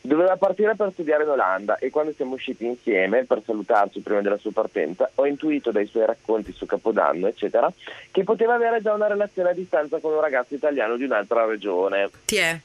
Doveva 0.00 0.36
partire 0.38 0.74
per 0.74 0.92
studiare 0.92 1.24
in 1.24 1.28
Olanda 1.28 1.76
e 1.76 1.90
quando 1.90 2.14
siamo 2.14 2.32
usciti 2.32 2.64
insieme 2.64 3.24
per 3.24 3.42
salutarci 3.44 4.00
prima 4.00 4.22
della 4.22 4.38
sua 4.38 4.52
partenza 4.52 5.10
ho 5.16 5.26
intuito 5.26 5.72
dai 5.72 5.84
suoi 5.84 6.06
racconti 6.06 6.52
su 6.52 6.64
Capodanno, 6.64 7.26
eccetera, 7.26 7.70
che 8.10 8.24
poteva 8.24 8.54
avere 8.54 8.80
già 8.80 8.94
una 8.94 9.08
relazione 9.08 9.50
a 9.50 9.54
distanza 9.54 9.98
con 9.98 10.14
un 10.14 10.22
ragazzo 10.22 10.54
italiano 10.54 10.96
di 10.96 11.04
un'altra 11.04 11.44
regione. 11.44 12.08
Ti 12.24 12.36
è? 12.36 12.60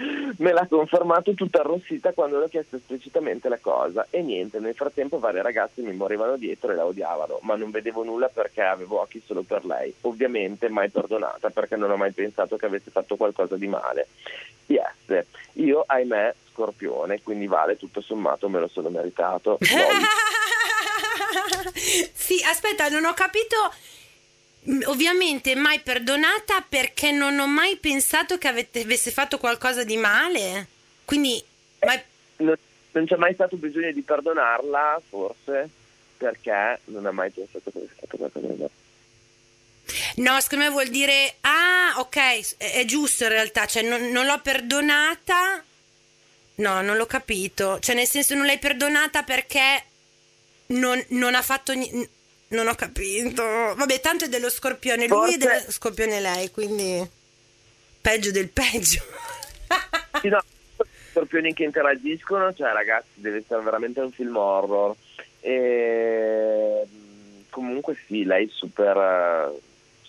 me 0.38 0.52
l'ha 0.52 0.66
confermato 0.68 1.34
tutta 1.34 1.60
arrossita 1.60 2.12
quando 2.12 2.38
le 2.38 2.44
ho 2.44 2.48
chiesto 2.48 2.76
esplicitamente 2.76 3.48
la 3.48 3.58
cosa 3.58 4.06
e 4.10 4.22
niente, 4.22 4.58
nel 4.58 4.74
frattempo 4.74 5.18
varie 5.18 5.42
ragazze 5.42 5.82
mi 5.82 5.92
morivano 5.92 6.36
dietro 6.36 6.70
e 6.70 6.74
la 6.74 6.84
odiavano, 6.84 7.38
ma 7.42 7.56
non 7.56 7.70
vedevo 7.70 8.04
nulla 8.04 8.28
perché 8.28 8.62
avevo 8.62 9.00
occhi 9.00 9.22
solo 9.24 9.42
per 9.42 9.64
lei. 9.64 9.94
Ovviamente 10.02 10.68
mai 10.68 10.90
perdonata 10.90 11.50
perché 11.50 11.76
non 11.76 11.90
ho 11.90 11.96
mai 11.96 12.12
pensato 12.12 12.56
che 12.56 12.66
avesse 12.66 12.90
fatto 12.90 13.16
qualcosa 13.16 13.56
di 13.56 13.66
male. 13.66 14.08
Yes, 14.66 15.24
io 15.54 15.82
ahimè 15.86 16.34
scorpione, 16.52 17.22
quindi 17.22 17.46
vale 17.46 17.76
tutto 17.76 18.00
sommato 18.00 18.48
me 18.48 18.60
lo 18.60 18.68
sono 18.68 18.88
meritato. 18.88 19.58
sì, 22.12 22.42
aspetta, 22.44 22.88
non 22.88 23.04
ho 23.04 23.14
capito 23.14 23.72
ovviamente 24.84 25.54
mai 25.54 25.80
perdonata 25.80 26.64
perché 26.68 27.12
non 27.12 27.38
ho 27.38 27.46
mai 27.46 27.76
pensato 27.76 28.36
che 28.38 28.48
avete, 28.48 28.82
avesse 28.82 29.10
fatto 29.10 29.38
qualcosa 29.38 29.84
di 29.84 29.96
male. 29.96 30.66
Quindi 31.04 31.42
mai... 31.80 32.00
non, 32.38 32.56
non, 32.92 33.06
c'è 33.06 33.16
mai 33.16 33.34
stato 33.34 33.56
bisogno 33.56 33.90
di 33.92 34.02
perdonarla, 34.02 35.00
forse, 35.08 35.68
perché 36.16 36.80
non 36.86 37.06
ha 37.06 37.12
mai 37.12 37.30
pensato 37.30 37.70
che 37.70 37.78
avesse 37.78 37.94
fatto 37.98 38.16
qualcosa 38.16 38.46
di 38.46 38.56
male. 38.58 38.70
No, 40.16 40.40
secondo 40.40 40.64
me 40.64 40.70
vuol 40.70 40.88
dire, 40.88 41.36
ah, 41.40 41.94
ok, 41.96 42.56
è 42.58 42.84
giusto 42.84 43.24
in 43.24 43.30
realtà, 43.30 43.66
cioè 43.66 43.82
non, 43.82 44.10
non 44.10 44.26
l'ho 44.26 44.40
perdonata. 44.40 45.64
No, 46.56 46.82
non 46.82 46.96
l'ho 46.96 47.06
capito. 47.06 47.78
Cioè, 47.78 47.94
nel 47.94 48.06
senso, 48.06 48.34
non 48.34 48.44
l'hai 48.44 48.58
perdonata 48.58 49.22
perché 49.22 49.84
non, 50.66 51.02
non 51.08 51.34
ha 51.34 51.40
fatto 51.40 51.72
niente 51.72 52.18
non 52.50 52.68
ho 52.68 52.74
capito. 52.74 53.42
Vabbè, 53.42 54.00
tanto 54.00 54.24
è 54.24 54.28
dello 54.28 54.50
scorpione 54.50 55.06
lui 55.06 55.18
Forse... 55.18 55.34
e 55.34 55.38
dello 55.38 55.70
scorpione 55.70 56.20
lei, 56.20 56.50
quindi 56.50 57.08
peggio 58.00 58.30
del 58.30 58.48
peggio. 58.48 59.02
sì, 60.20 60.28
no, 60.28 60.42
scorpioni 61.12 61.52
che 61.52 61.64
interagiscono, 61.64 62.52
cioè 62.54 62.72
ragazzi, 62.72 63.08
deve 63.14 63.38
essere 63.38 63.62
veramente 63.62 64.00
un 64.00 64.12
film 64.12 64.36
horror. 64.36 64.94
E 65.40 66.86
comunque 67.50 67.96
sì, 68.06 68.24
lei 68.24 68.46
è 68.46 68.50
super 68.52 69.58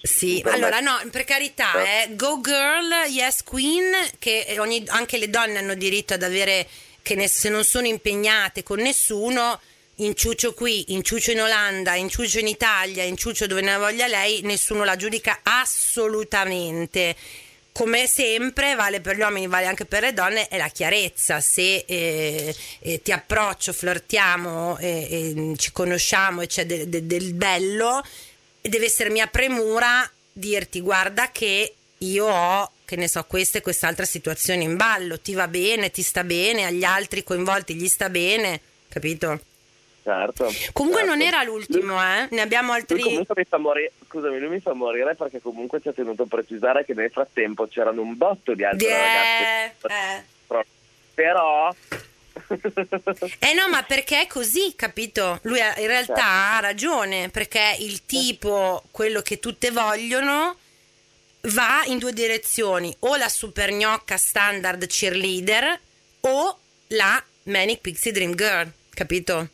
sì, 0.02 0.44
allora 0.48 0.80
no, 0.80 1.00
per 1.12 1.26
carità, 1.26 1.74
eh, 1.84 2.16
Go 2.16 2.42
Girl, 2.42 2.92
Yes 3.08 3.44
Queen, 3.44 3.92
che 4.18 4.56
ogni, 4.58 4.84
anche 4.88 5.20
le 5.20 5.30
donne 5.30 5.60
hanno 5.60 5.76
diritto 5.76 6.16
ad 6.16 6.24
avere, 6.24 6.68
che 7.04 7.14
ne, 7.14 7.28
se 7.28 7.50
non 7.50 7.64
sono 7.64 7.86
impegnate 7.86 8.64
con 8.64 8.80
nessuno, 8.80 9.60
inciuccio 10.06 10.54
qui, 10.54 10.94
inciuccio 10.94 11.32
in 11.32 11.42
Olanda, 11.42 11.96
inciuccio 11.96 12.40
in 12.40 12.48
Italia, 12.48 13.04
inciuccio 13.04 13.48
dove 13.48 13.62
ne 13.62 13.78
voglia 13.78 14.08
lei, 14.08 14.42
nessuno 14.42 14.84
la 14.84 14.96
giudica 14.96 15.40
assolutamente. 15.44 17.16
Come 17.72 18.06
sempre, 18.08 18.76
vale 18.76 19.00
per 19.00 19.16
gli 19.16 19.22
uomini, 19.22 19.48
vale 19.48 19.66
anche 19.66 19.86
per 19.86 20.02
le 20.02 20.14
donne, 20.14 20.48
è 20.50 20.58
la 20.58 20.68
chiarezza. 20.68 21.40
Se 21.40 21.86
eh, 21.88 22.54
eh, 22.80 23.02
ti 23.02 23.12
approccio, 23.12 23.72
flirtiamo, 23.72 24.78
eh, 24.80 25.54
ci 25.58 25.72
conosciamo 25.72 26.42
e 26.42 26.48
c'è 26.48 26.66
de- 26.66 26.90
de- 26.90 27.06
del 27.06 27.34
bello, 27.34 28.04
deve 28.60 28.86
essere 28.86 29.10
mia 29.10 29.28
premura 29.28 30.10
dirti 30.34 30.82
guarda 30.82 31.32
che 31.32 31.74
io 32.00 32.26
ho, 32.26 32.72
che 32.84 32.96
ne 32.96 33.08
so, 33.08 33.24
questa 33.24 33.60
e 33.60 33.62
quest'altra 33.62 34.06
situazione 34.06 34.64
in 34.64 34.76
ballo, 34.76 35.20
ti 35.20 35.34
va 35.34 35.48
bene, 35.48 35.92
ti 35.92 36.02
sta 36.02 36.24
bene, 36.24 36.66
agli 36.66 36.84
altri 36.84 37.24
coinvolti 37.24 37.76
gli 37.76 37.88
sta 37.88 38.10
bene, 38.10 38.60
capito? 38.90 39.40
Certo. 40.04 40.52
Comunque 40.74 41.02
certo. 41.02 41.16
non 41.16 41.26
era 41.26 41.44
l'ultimo, 41.44 42.02
eh? 42.02 42.28
Ne 42.32 42.42
abbiamo 42.42 42.74
altri. 42.74 43.02
Lui 43.02 43.18
mi 43.18 43.46
fa 43.48 43.58
morire, 43.58 43.92
scusami, 44.08 44.40
lui 44.40 44.50
mi 44.50 44.60
fa 44.60 44.74
morire 44.74 45.16
perché 45.16 45.42
comunque 45.42 45.80
ci 45.80 45.90
ha 45.90 45.94
tenuto 45.94 46.24
a 46.24 46.28
precisare 46.28 46.84
che 46.86 46.94
nel 46.94 47.12
frattempo 47.12 47.68
c'erano 47.68 48.02
un 48.02 48.18
botto 48.18 48.54
di 48.56 48.64
altre 48.64 48.88
yeah. 48.88 49.72
ragazze. 49.78 49.86
Eh. 49.88 50.66
Però 51.14 51.74
eh 53.40 53.54
no, 53.54 53.70
ma 53.70 53.84
perché 53.84 54.22
è 54.22 54.28
così, 54.28 54.74
capito? 54.76 55.40
Lui 55.44 55.60
in 55.60 55.88
realtà 55.88 56.16
certo. 56.16 56.22
ha 56.22 56.60
ragione, 56.60 57.30
perché 57.30 57.76
il 57.80 58.06
tipo, 58.06 58.84
quello 58.92 59.22
che 59.22 59.40
tutte 59.40 59.72
vogliono, 59.72 60.58
va 61.42 61.84
in 61.86 61.98
due 61.98 62.14
direzioni, 62.14 62.96
o 63.00 63.16
la 63.16 63.30
super 63.30 63.72
gnocca 63.72 64.18
standard 64.18 64.86
cheerleader 64.88 65.80
o 66.22 66.60
la 66.88 67.24
Manic 67.44 67.82
Pixie 67.82 68.12
Dream 68.12 68.36
Girl, 68.36 68.72
capito? 68.94 69.50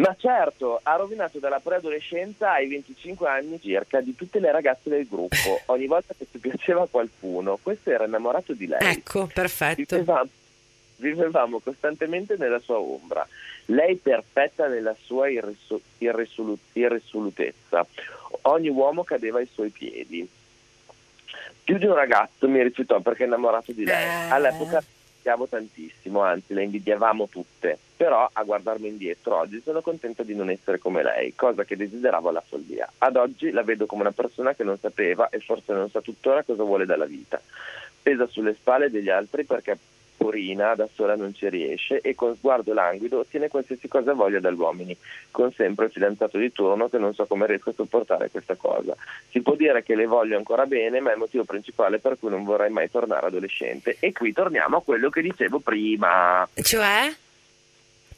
Ma 0.00 0.14
certo, 0.18 0.80
ha 0.82 0.96
rovinato 0.96 1.38
dalla 1.38 1.60
preadolescenza 1.60 2.52
ai 2.52 2.68
25 2.68 3.28
anni 3.28 3.60
circa 3.60 4.00
di 4.00 4.14
tutte 4.14 4.40
le 4.40 4.50
ragazze 4.50 4.88
del 4.88 5.06
gruppo. 5.06 5.60
Ogni 5.66 5.86
volta 5.86 6.14
che 6.16 6.26
ti 6.30 6.38
piaceva 6.38 6.86
qualcuno, 6.88 7.58
questo 7.62 7.90
era 7.90 8.06
innamorato 8.06 8.54
di 8.54 8.66
lei. 8.66 8.80
Ecco, 8.80 9.28
perfetto. 9.32 9.96
Vivevamo, 9.96 10.28
vivevamo 10.96 11.58
costantemente 11.60 12.36
nella 12.38 12.60
sua 12.60 12.78
ombra. 12.78 13.26
Lei 13.66 13.96
perfetta 13.96 14.66
nella 14.68 14.96
sua 15.00 15.28
irresu- 15.28 15.82
irresolu- 15.98 16.58
irresolutezza. 16.72 17.86
Ogni 18.42 18.68
uomo 18.68 19.04
cadeva 19.04 19.38
ai 19.38 19.48
suoi 19.52 19.70
piedi. 19.70 20.28
Più 21.62 21.78
di 21.78 21.86
un 21.86 21.94
ragazzo 21.94 22.48
mi 22.48 22.62
rifiutò 22.62 23.00
perché 23.00 23.24
è 23.24 23.26
innamorato 23.26 23.72
di 23.72 23.84
lei. 23.84 24.04
Eh. 24.04 24.30
All'epoca 24.30 24.82
invidiavo 25.20 25.46
tantissimo, 25.46 26.20
anzi 26.22 26.54
le 26.54 26.64
invidiavamo 26.64 27.28
tutte, 27.28 27.78
però 28.00 28.26
a 28.32 28.42
guardarmi 28.44 28.88
indietro 28.88 29.36
oggi 29.36 29.60
sono 29.62 29.82
contenta 29.82 30.22
di 30.22 30.34
non 30.34 30.48
essere 30.48 30.78
come 30.78 31.02
lei, 31.02 31.34
cosa 31.34 31.64
che 31.64 31.76
desideravo 31.76 32.30
alla 32.30 32.40
follia. 32.40 32.90
Ad 32.96 33.14
oggi 33.16 33.50
la 33.50 33.62
vedo 33.62 33.84
come 33.84 34.00
una 34.00 34.10
persona 34.10 34.54
che 34.54 34.64
non 34.64 34.78
sapeva 34.78 35.28
e 35.28 35.38
forse 35.40 35.74
non 35.74 35.90
sa 35.90 36.00
tuttora 36.00 36.42
cosa 36.42 36.62
vuole 36.62 36.86
dalla 36.86 37.04
vita. 37.04 37.38
Pesa 38.00 38.26
sulle 38.26 38.54
spalle 38.54 38.88
degli 38.88 39.10
altri 39.10 39.44
perché 39.44 39.76
purina, 40.16 40.74
da 40.74 40.88
sola 40.94 41.14
non 41.14 41.34
ci 41.34 41.46
riesce 41.50 42.00
e 42.00 42.14
con 42.14 42.34
sguardo 42.36 42.72
languido 42.72 43.18
ottiene 43.18 43.48
qualsiasi 43.48 43.86
cosa 43.86 44.14
voglia 44.14 44.40
dagli 44.40 44.58
uomini, 44.58 44.96
con 45.30 45.52
sempre 45.52 45.84
il 45.84 45.92
fidanzato 45.92 46.38
di 46.38 46.50
turno 46.52 46.88
che 46.88 46.96
non 46.96 47.12
so 47.12 47.26
come 47.26 47.46
riesco 47.46 47.68
a 47.68 47.74
sopportare 47.74 48.30
questa 48.30 48.54
cosa. 48.54 48.96
Si 49.28 49.42
può 49.42 49.56
dire 49.56 49.82
che 49.82 49.94
le 49.94 50.06
voglio 50.06 50.38
ancora 50.38 50.64
bene, 50.64 51.00
ma 51.00 51.10
è 51.10 51.12
il 51.12 51.18
motivo 51.18 51.44
principale 51.44 51.98
per 51.98 52.16
cui 52.18 52.30
non 52.30 52.44
vorrei 52.44 52.70
mai 52.70 52.90
tornare 52.90 53.26
adolescente. 53.26 53.98
E 54.00 54.10
qui 54.14 54.32
torniamo 54.32 54.78
a 54.78 54.82
quello 54.82 55.10
che 55.10 55.20
dicevo 55.20 55.58
prima. 55.58 56.48
Cioè? 56.54 57.28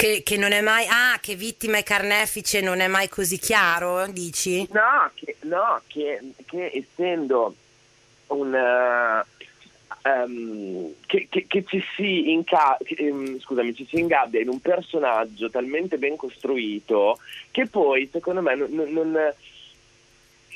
Che, 0.02 0.24
che, 0.24 0.36
non 0.36 0.50
è 0.50 0.60
mai, 0.60 0.84
ah, 0.88 1.16
che 1.20 1.36
vittima 1.36 1.78
e 1.78 1.84
carnefice 1.84 2.60
non 2.60 2.80
è 2.80 2.88
mai 2.88 3.08
così 3.08 3.38
chiaro, 3.38 4.04
dici? 4.08 4.66
No, 4.72 5.08
che, 5.14 5.36
no, 5.42 5.80
che, 5.86 6.20
che 6.44 6.72
essendo 6.74 7.54
un... 8.26 9.22
Um, 10.02 10.92
che, 11.06 11.28
che, 11.28 11.64
ci 11.64 11.80
si 11.94 12.32
inca- 12.32 12.76
um, 12.98 13.38
scusami, 13.38 13.72
ci 13.76 13.86
si 13.86 14.00
ingabbia 14.00 14.40
in 14.40 14.48
un 14.48 14.58
personaggio 14.58 15.48
talmente 15.50 15.98
ben 15.98 16.16
costruito 16.16 17.20
che 17.52 17.68
poi, 17.68 18.08
secondo 18.10 18.42
me, 18.42 18.56
non, 18.56 18.70
non 18.72 19.32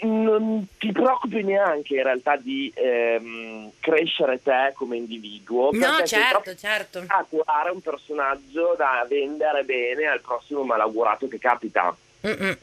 non 0.02 0.66
ti 0.78 0.92
preoccupi 0.92 1.42
neanche 1.42 1.94
in 1.94 2.02
realtà 2.02 2.36
di 2.36 2.72
ehm, 2.74 3.70
crescere 3.80 4.42
te 4.42 4.72
come 4.74 4.96
individuo. 4.96 5.70
No, 5.72 6.02
certo, 6.04 6.54
certo. 6.54 7.04
A 7.06 7.24
curare 7.28 7.70
un 7.70 7.80
personaggio 7.80 8.74
da 8.76 9.06
vendere 9.08 9.64
bene 9.64 10.06
al 10.06 10.20
prossimo 10.20 10.64
malaugurato 10.64 11.28
che 11.28 11.38
capita. 11.38 11.96
Mm-mm. 12.26 12.56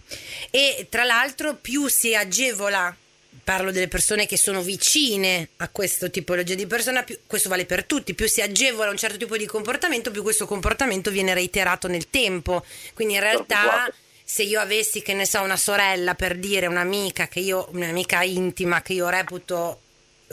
E 0.52 0.88
tra 0.90 1.04
l'altro 1.04 1.56
più 1.56 1.88
si 1.88 2.16
agevola 2.16 2.96
parlo 3.44 3.72
delle 3.72 3.88
persone 3.88 4.26
che 4.26 4.38
sono 4.38 4.62
vicine 4.62 5.50
a 5.58 5.70
questo 5.70 6.10
tipologia 6.10 6.56
di 6.56 6.66
persona, 6.66 7.04
più, 7.04 7.18
questo 7.28 7.50
vale 7.50 7.66
per 7.66 7.84
tutti, 7.84 8.14
più 8.14 8.28
si 8.28 8.42
agevola 8.42 8.90
un 8.90 8.98
certo 8.98 9.18
tipo 9.18 9.36
di 9.36 9.46
comportamento, 9.46 10.12
più 10.12 10.22
questo 10.22 10.46
comportamento 10.46 11.12
viene 11.12 11.34
reiterato 11.34 11.88
nel 11.88 12.10
tempo. 12.10 12.64
Quindi 12.94 13.16
in 13.16 13.20
realtà 13.20 13.92
se 14.24 14.44
io 14.44 14.60
avessi, 14.60 15.02
che 15.02 15.14
ne 15.14 15.26
so, 15.26 15.42
una 15.42 15.58
sorella 15.58 16.16
per 16.16 16.38
dire, 16.38 16.68
un'amica 16.68 17.28
che 17.28 17.40
io, 17.40 17.68
un'amica 17.72 18.24
intima 18.24 18.82
che 18.82 18.94
io 18.94 19.10
reputo 19.10 19.82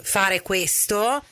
fare 0.03 0.43
questo, 0.43 1.23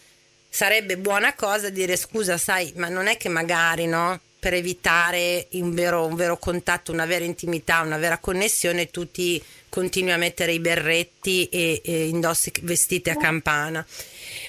sarebbe 0.49 0.99
buona 0.99 1.35
cosa 1.35 1.69
dire 1.71 1.97
scusa, 1.97 2.37
sai, 2.37 2.73
ma 2.77 2.89
non 2.89 3.07
è 3.07 3.17
che 3.17 3.29
magari, 3.29 3.87
no? 3.87 4.21
Per 4.39 4.55
evitare 4.55 5.49
un 5.53 5.75
vero, 5.75 6.07
un 6.07 6.15
vero 6.15 6.37
contatto, 6.37 6.93
una 6.93 7.07
vera 7.07 7.25
intimità, 7.25 7.81
una 7.81 7.97
vera 7.97 8.19
connessione, 8.19 8.91
tu 8.91 9.11
ti 9.11 9.43
continui 9.69 10.13
a 10.13 10.17
mettere 10.17 10.53
i 10.53 10.61
berretti 10.61 11.49
e, 11.49 11.81
e 11.85 12.09
indossi 12.09 12.53
vestiti 12.63 13.11
a 13.11 13.17
campana. 13.17 13.87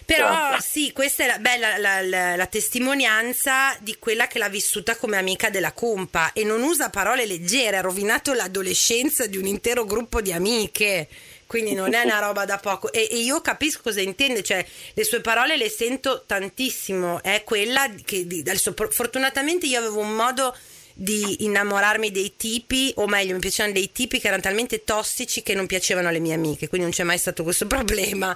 Però 0.05 0.57
sì, 0.59 0.91
questa 0.91 1.23
è 1.23 1.27
la, 1.27 1.37
bella 1.37 1.77
la, 1.77 2.01
la, 2.01 2.35
la, 2.35 2.45
testimonianza 2.47 3.77
di 3.79 3.97
quella 3.99 4.27
che 4.27 4.39
l'ha 4.39 4.49
vissuta 4.49 4.95
come 4.95 5.17
amica 5.17 5.51
della 5.51 5.71
compa 5.71 6.33
e 6.33 6.43
non 6.43 6.63
usa 6.63 6.89
parole 6.89 7.27
leggere, 7.27 7.77
ha 7.77 7.81
rovinato 7.81 8.33
l'adolescenza 8.33 9.27
di 9.27 9.37
un 9.37 9.45
intero 9.45 9.85
gruppo 9.85 10.21
di 10.21 10.33
amiche. 10.33 11.07
Quindi 11.45 11.73
non 11.73 11.93
è 11.93 12.03
una 12.03 12.19
roba 12.25 12.45
da 12.45 12.57
poco. 12.57 12.91
E, 12.91 13.07
e 13.11 13.17
io 13.17 13.41
capisco 13.41 13.81
cosa 13.83 14.01
intende, 14.01 14.41
cioè 14.41 14.65
le 14.93 15.03
sue 15.03 15.21
parole 15.21 15.57
le 15.57 15.69
sento 15.69 16.23
tantissimo. 16.25 17.21
È 17.21 17.43
quella 17.43 17.89
che 18.03 18.25
adesso, 18.39 18.73
fortunatamente 18.89 19.67
io 19.67 19.79
avevo 19.79 19.99
un 19.99 20.15
modo 20.15 20.55
di 21.01 21.45
innamorarmi 21.45 22.11
dei 22.11 22.33
tipi, 22.35 22.91
o 22.97 23.07
meglio, 23.07 23.33
mi 23.33 23.39
piacevano 23.39 23.73
dei 23.73 23.89
tipi 23.93 24.19
che 24.19 24.27
erano 24.27 24.41
talmente 24.41 24.83
tossici 24.83 25.41
che 25.41 25.53
non 25.53 25.65
piacevano 25.65 26.09
alle 26.09 26.19
mie 26.19 26.33
amiche, 26.33 26.67
quindi 26.67 26.87
non 26.87 26.95
c'è 26.95 27.03
mai 27.03 27.17
stato 27.17 27.43
questo 27.43 27.67
problema. 27.67 28.35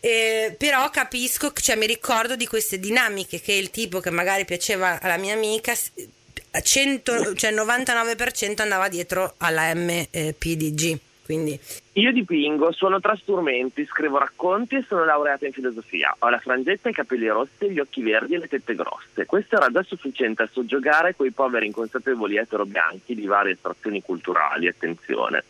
Eh, 0.00 0.54
però 0.58 0.90
capisco, 0.90 1.50
cioè 1.54 1.76
mi 1.76 1.86
ricordo 1.86 2.36
di 2.36 2.46
queste 2.46 2.78
dinamiche 2.78 3.40
che 3.40 3.54
il 3.54 3.70
tipo 3.70 4.00
che 4.00 4.10
magari 4.10 4.44
piaceva 4.44 5.00
alla 5.00 5.16
mia 5.16 5.32
amica 5.32 5.74
100, 5.74 7.34
cioè 7.34 7.52
99% 7.52 8.60
andava 8.60 8.88
dietro 8.88 9.34
alla 9.38 9.74
MPDG. 9.74 10.98
Quindi. 11.24 11.58
Io 11.94 12.12
dipingo, 12.12 12.70
suono 12.72 13.00
tra 13.00 13.16
strumenti, 13.16 13.86
scrivo 13.86 14.18
racconti 14.18 14.76
e 14.76 14.84
sono 14.86 15.04
laureata 15.04 15.46
in 15.46 15.52
filosofia. 15.52 16.14
Ho 16.18 16.28
la 16.28 16.38
frangetta, 16.38 16.90
i 16.90 16.92
capelli 16.92 17.28
rossi, 17.28 17.70
gli 17.70 17.78
occhi 17.78 18.02
verdi 18.02 18.34
e 18.34 18.38
le 18.38 18.48
tette 18.48 18.74
grosse. 18.74 19.24
Questo 19.24 19.56
era 19.56 19.70
già 19.70 19.82
sufficiente 19.82 20.42
a 20.42 20.48
soggiogare 20.52 21.14
quei 21.14 21.30
poveri 21.30 21.66
inconsapevoli 21.66 22.36
etero 22.36 22.66
bianchi 22.66 23.14
di 23.14 23.24
varie 23.26 23.52
estrazioni 23.52 24.02
culturali. 24.02 24.68
Attenzione. 24.68 25.44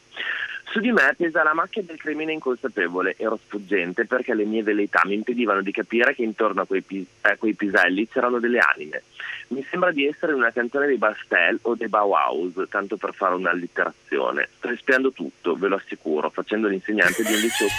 Su 0.70 0.80
di 0.80 0.92
me 0.92 1.14
pesa 1.16 1.42
la 1.42 1.54
macchia 1.54 1.82
del 1.82 1.98
crimine 1.98 2.32
inconsapevole, 2.32 3.14
ero 3.16 3.38
sfuggente 3.44 4.06
perché 4.06 4.34
le 4.34 4.44
mie 4.44 4.62
velleità 4.62 5.02
mi 5.04 5.14
impedivano 5.14 5.62
di 5.62 5.70
capire 5.70 6.14
che 6.14 6.22
intorno 6.22 6.62
a 6.62 6.66
quei, 6.66 6.82
pis- 6.82 7.06
a 7.20 7.36
quei 7.36 7.54
piselli 7.54 8.08
c'erano 8.08 8.38
delle 8.40 8.58
anime. 8.58 9.02
Mi 9.48 9.64
sembra 9.70 9.92
di 9.92 10.06
essere 10.06 10.32
una 10.32 10.50
canzone 10.50 10.86
dei 10.86 10.98
Bastel 10.98 11.58
o 11.62 11.74
dei 11.74 11.88
Bauhaus, 11.88 12.54
tanto 12.68 12.96
per 12.96 13.14
fare 13.14 13.34
un'allitterazione. 13.34 14.48
Sto 14.56 14.70
espiando 14.70 15.12
tutto, 15.12 15.54
ve 15.54 15.68
lo 15.68 15.76
assicuro, 15.76 16.30
facendo 16.30 16.68
l'insegnante 16.68 17.22
di 17.22 17.32
un 17.32 17.40
liceo. 17.40 17.68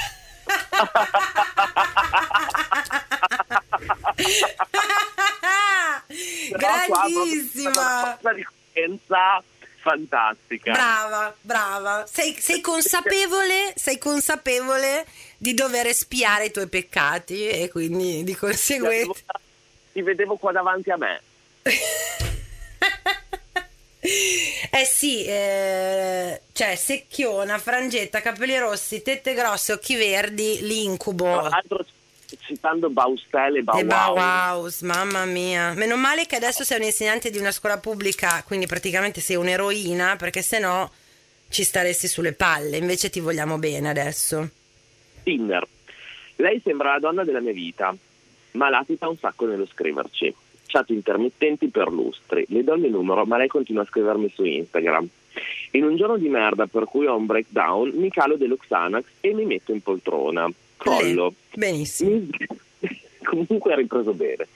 Grandissima! 6.58 8.18
Fantastica. 9.86 10.72
Brava, 10.72 11.36
brava. 11.42 12.06
Sei, 12.08 12.36
sei, 12.40 12.60
consapevole, 12.60 13.72
sei 13.76 14.00
consapevole 14.00 15.06
di 15.38 15.54
dover 15.54 15.86
espiare 15.86 16.46
i 16.46 16.52
tuoi 16.52 16.68
peccati 16.68 17.48
e 17.48 17.70
quindi 17.70 18.24
di 18.24 18.36
conseguenza... 18.36 19.22
Ti 19.92 20.02
vedevo 20.02 20.38
qua 20.38 20.52
davanti 20.52 20.90
a 20.90 20.98
me. 20.98 21.22
Eh 24.70 24.86
sì, 24.86 25.26
eh, 25.26 26.42
cioè 26.52 26.76
secchiona, 26.76 27.58
frangetta, 27.58 28.22
capelli 28.22 28.58
rossi, 28.58 29.02
tette 29.02 29.34
grosse, 29.34 29.74
occhi 29.74 29.96
verdi, 29.96 30.60
l'incubo. 30.62 31.40
Tra 31.40 31.50
l'altro 31.50 31.86
citando 32.40 32.90
Baustelle 32.90 33.60
e 33.60 33.64
Bauhaus. 33.64 33.86
Bauhaus, 33.86 34.82
mamma 34.82 35.26
mia. 35.26 35.74
Meno 35.74 35.96
male 35.96 36.26
che 36.26 36.36
adesso 36.36 36.64
sei 36.64 36.80
un 36.80 36.86
insegnante 36.86 37.30
di 37.30 37.38
una 37.38 37.52
scuola 37.52 37.78
pubblica, 37.78 38.44
quindi 38.46 38.68
praticamente 38.68 39.22
sei 39.22 39.36
un'eroina, 39.36 40.16
perché 40.16 40.42
se 40.42 40.60
no 40.60 40.92
ci 41.50 41.64
staresti 41.64 42.08
sulle 42.08 42.34
palle. 42.34 42.78
Invece 42.78 43.10
ti 43.10 43.20
vogliamo 43.20 43.58
bene 43.58 43.90
adesso. 43.90 44.50
Tinder. 45.24 45.66
Lei 46.38 46.62
sembra 46.64 46.94
la 46.94 47.00
donna 47.00 47.24
della 47.24 47.40
mia 47.40 47.54
vita, 47.54 47.96
ma 48.52 48.70
latita 48.70 49.08
un 49.08 49.18
sacco 49.18 49.46
nello 49.46 49.66
scriverci. 49.66 50.36
Chat 50.66 50.90
intermittenti 50.90 51.70
per 51.70 51.92
lustri. 51.92 52.46
Le 52.50 52.64
do 52.64 52.74
il 52.74 52.82
mio 52.82 52.90
numero, 52.90 53.26
ma 53.26 53.38
lei 53.38 53.48
continua 53.48 53.84
a 53.84 53.86
scrivermi 53.86 54.30
su 54.34 54.44
Instagram. 54.44 55.08
In 55.72 55.84
un 55.84 55.96
giorno 55.96 56.18
di 56.18 56.30
merda 56.30 56.66
per 56.68 56.86
cui 56.86 57.06
ho 57.06 57.16
un 57.16 57.26
breakdown, 57.26 57.92
mi 57.96 58.10
calo 58.10 58.36
dello 58.36 58.58
Xanax 58.58 59.04
e 59.20 59.34
mi 59.34 59.46
metto 59.46 59.72
in 59.72 59.82
poltrona 59.82 60.50
collo. 60.78 61.34
Benissimo. 61.54 62.28
Comunque 63.24 63.74
ha 63.74 63.76
ripreso 63.76 64.14
bene. 64.14 64.48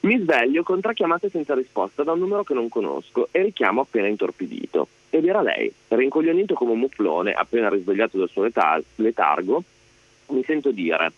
Mi 0.00 0.18
sveglio 0.18 0.62
con 0.62 0.80
tre 0.80 0.94
chiamate 0.94 1.28
senza 1.28 1.54
risposta 1.54 2.02
da 2.02 2.12
un 2.12 2.20
numero 2.20 2.42
che 2.42 2.54
non 2.54 2.68
conosco 2.68 3.28
e 3.32 3.42
richiamo 3.42 3.82
appena 3.82 4.06
intorpidito. 4.06 4.88
Ed 5.10 5.26
era 5.26 5.42
lei, 5.42 5.70
rincoglionito 5.88 6.54
come 6.54 6.72
un 6.72 6.78
mufflone, 6.78 7.32
appena 7.32 7.68
risvegliato 7.68 8.16
dal 8.16 8.30
suo 8.30 8.44
letar- 8.44 8.82
letargo, 8.94 9.62
mi 10.28 10.42
sento 10.44 10.70
dire: 10.70 11.12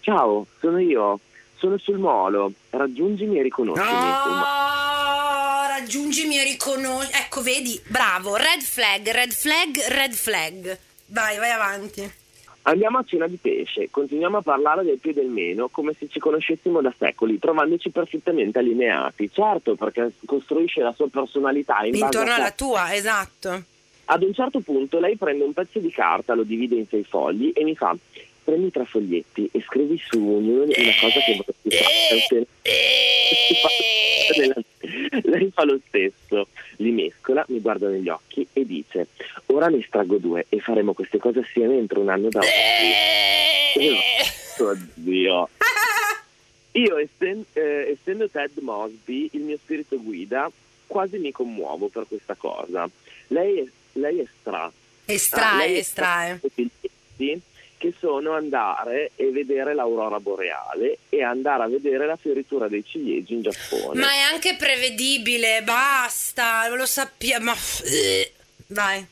Ciao, 0.00 0.46
sono 0.58 0.78
io, 0.78 1.20
sono 1.58 1.78
sul 1.78 1.98
molo, 1.98 2.52
raggiungimi 2.70 3.38
e 3.38 3.42
riconoscimi. 3.42 3.88
Oh, 3.88 5.66
raggiungimi 5.68 6.38
e 6.38 6.44
riconoscimi. 6.44 7.18
Ecco, 7.18 7.42
vedi, 7.42 7.80
bravo, 7.88 8.36
red 8.36 8.62
flag, 8.62 9.10
red 9.10 9.32
flag, 9.32 9.86
red 9.88 10.12
flag. 10.12 10.78
Vai, 11.06 11.36
vai 11.38 11.50
avanti. 11.50 12.12
Andiamo 12.62 12.98
a 12.98 13.04
cena 13.04 13.28
di 13.28 13.38
pesce, 13.40 13.88
continuiamo 13.92 14.38
a 14.38 14.42
parlare 14.42 14.82
del 14.82 14.98
più 14.98 15.10
e 15.10 15.14
del 15.14 15.28
meno 15.28 15.68
come 15.68 15.94
se 15.96 16.08
ci 16.08 16.18
conoscessimo 16.18 16.80
da 16.80 16.92
secoli, 16.98 17.38
trovandoci 17.38 17.90
perfettamente 17.90 18.58
allineati. 18.58 19.30
Certo, 19.32 19.76
perché 19.76 20.10
costruisce 20.24 20.80
la 20.80 20.92
sua 20.92 21.06
personalità 21.08 21.84
in 21.84 21.94
intorno 21.94 22.34
alla 22.34 22.50
tua, 22.50 22.92
esatto. 22.92 23.62
Ad 24.06 24.22
un 24.22 24.34
certo 24.34 24.58
punto 24.60 24.98
lei 24.98 25.16
prende 25.16 25.44
un 25.44 25.52
pezzo 25.52 25.78
di 25.78 25.92
carta, 25.92 26.34
lo 26.34 26.42
divide 26.42 26.74
in 26.74 26.88
sei 26.88 27.04
fogli 27.04 27.52
e 27.54 27.62
mi 27.62 27.76
fa 27.76 27.96
prendi 28.46 28.70
tre 28.70 28.84
foglietti 28.84 29.48
e 29.50 29.60
scrivi 29.66 30.00
su 30.08 30.18
ognuno 30.18 30.62
una 30.62 30.94
cosa 31.00 31.18
che 31.18 31.34
vorresti 31.34 32.46
fare. 33.60 34.54
Lei 35.24 35.50
fa 35.52 35.64
lo 35.64 35.80
stesso, 35.88 36.46
li 36.76 36.92
mescola, 36.92 37.44
mi 37.48 37.60
guarda 37.60 37.88
negli 37.88 38.08
occhi 38.08 38.46
e 38.52 38.64
dice 38.64 39.08
ora 39.46 39.66
ne 39.66 39.78
estraggo 39.78 40.18
due 40.18 40.46
e 40.48 40.60
faremo 40.60 40.92
queste 40.94 41.18
cose 41.18 41.40
assieme 41.40 41.76
entro 41.76 42.00
un 42.00 42.08
anno 42.08 42.28
da 42.28 42.38
oggi. 42.38 42.52
Oddio. 44.62 45.48
Io, 46.72 46.98
essendo, 46.98 47.46
eh, 47.54 47.96
essendo 47.98 48.28
Ted 48.28 48.52
Mosby, 48.60 49.30
il 49.32 49.40
mio 49.40 49.56
spirito 49.56 50.00
guida, 50.00 50.48
quasi 50.86 51.18
mi 51.18 51.32
commuovo 51.32 51.88
per 51.88 52.04
questa 52.06 52.36
cosa. 52.36 52.88
Lei, 53.28 53.68
lei 53.94 54.20
estrae. 54.20 54.70
Estrae, 55.06 55.44
ah, 55.44 55.56
lei 55.56 55.78
estrae. 55.78 56.40
estrae 56.42 57.40
che 57.78 57.92
sono 57.98 58.32
andare 58.32 59.12
e 59.16 59.30
vedere 59.30 59.74
l'aurora 59.74 60.18
boreale 60.20 60.98
e 61.08 61.22
andare 61.22 61.64
a 61.64 61.68
vedere 61.68 62.06
la 62.06 62.16
fioritura 62.16 62.68
dei 62.68 62.84
ciliegi 62.84 63.34
in 63.34 63.42
Giappone. 63.42 64.00
Ma 64.00 64.12
è 64.12 64.32
anche 64.32 64.56
prevedibile, 64.56 65.62
basta, 65.62 66.68
lo 66.74 66.86
sappiamo. 66.86 67.52
Vai. 68.68 69.06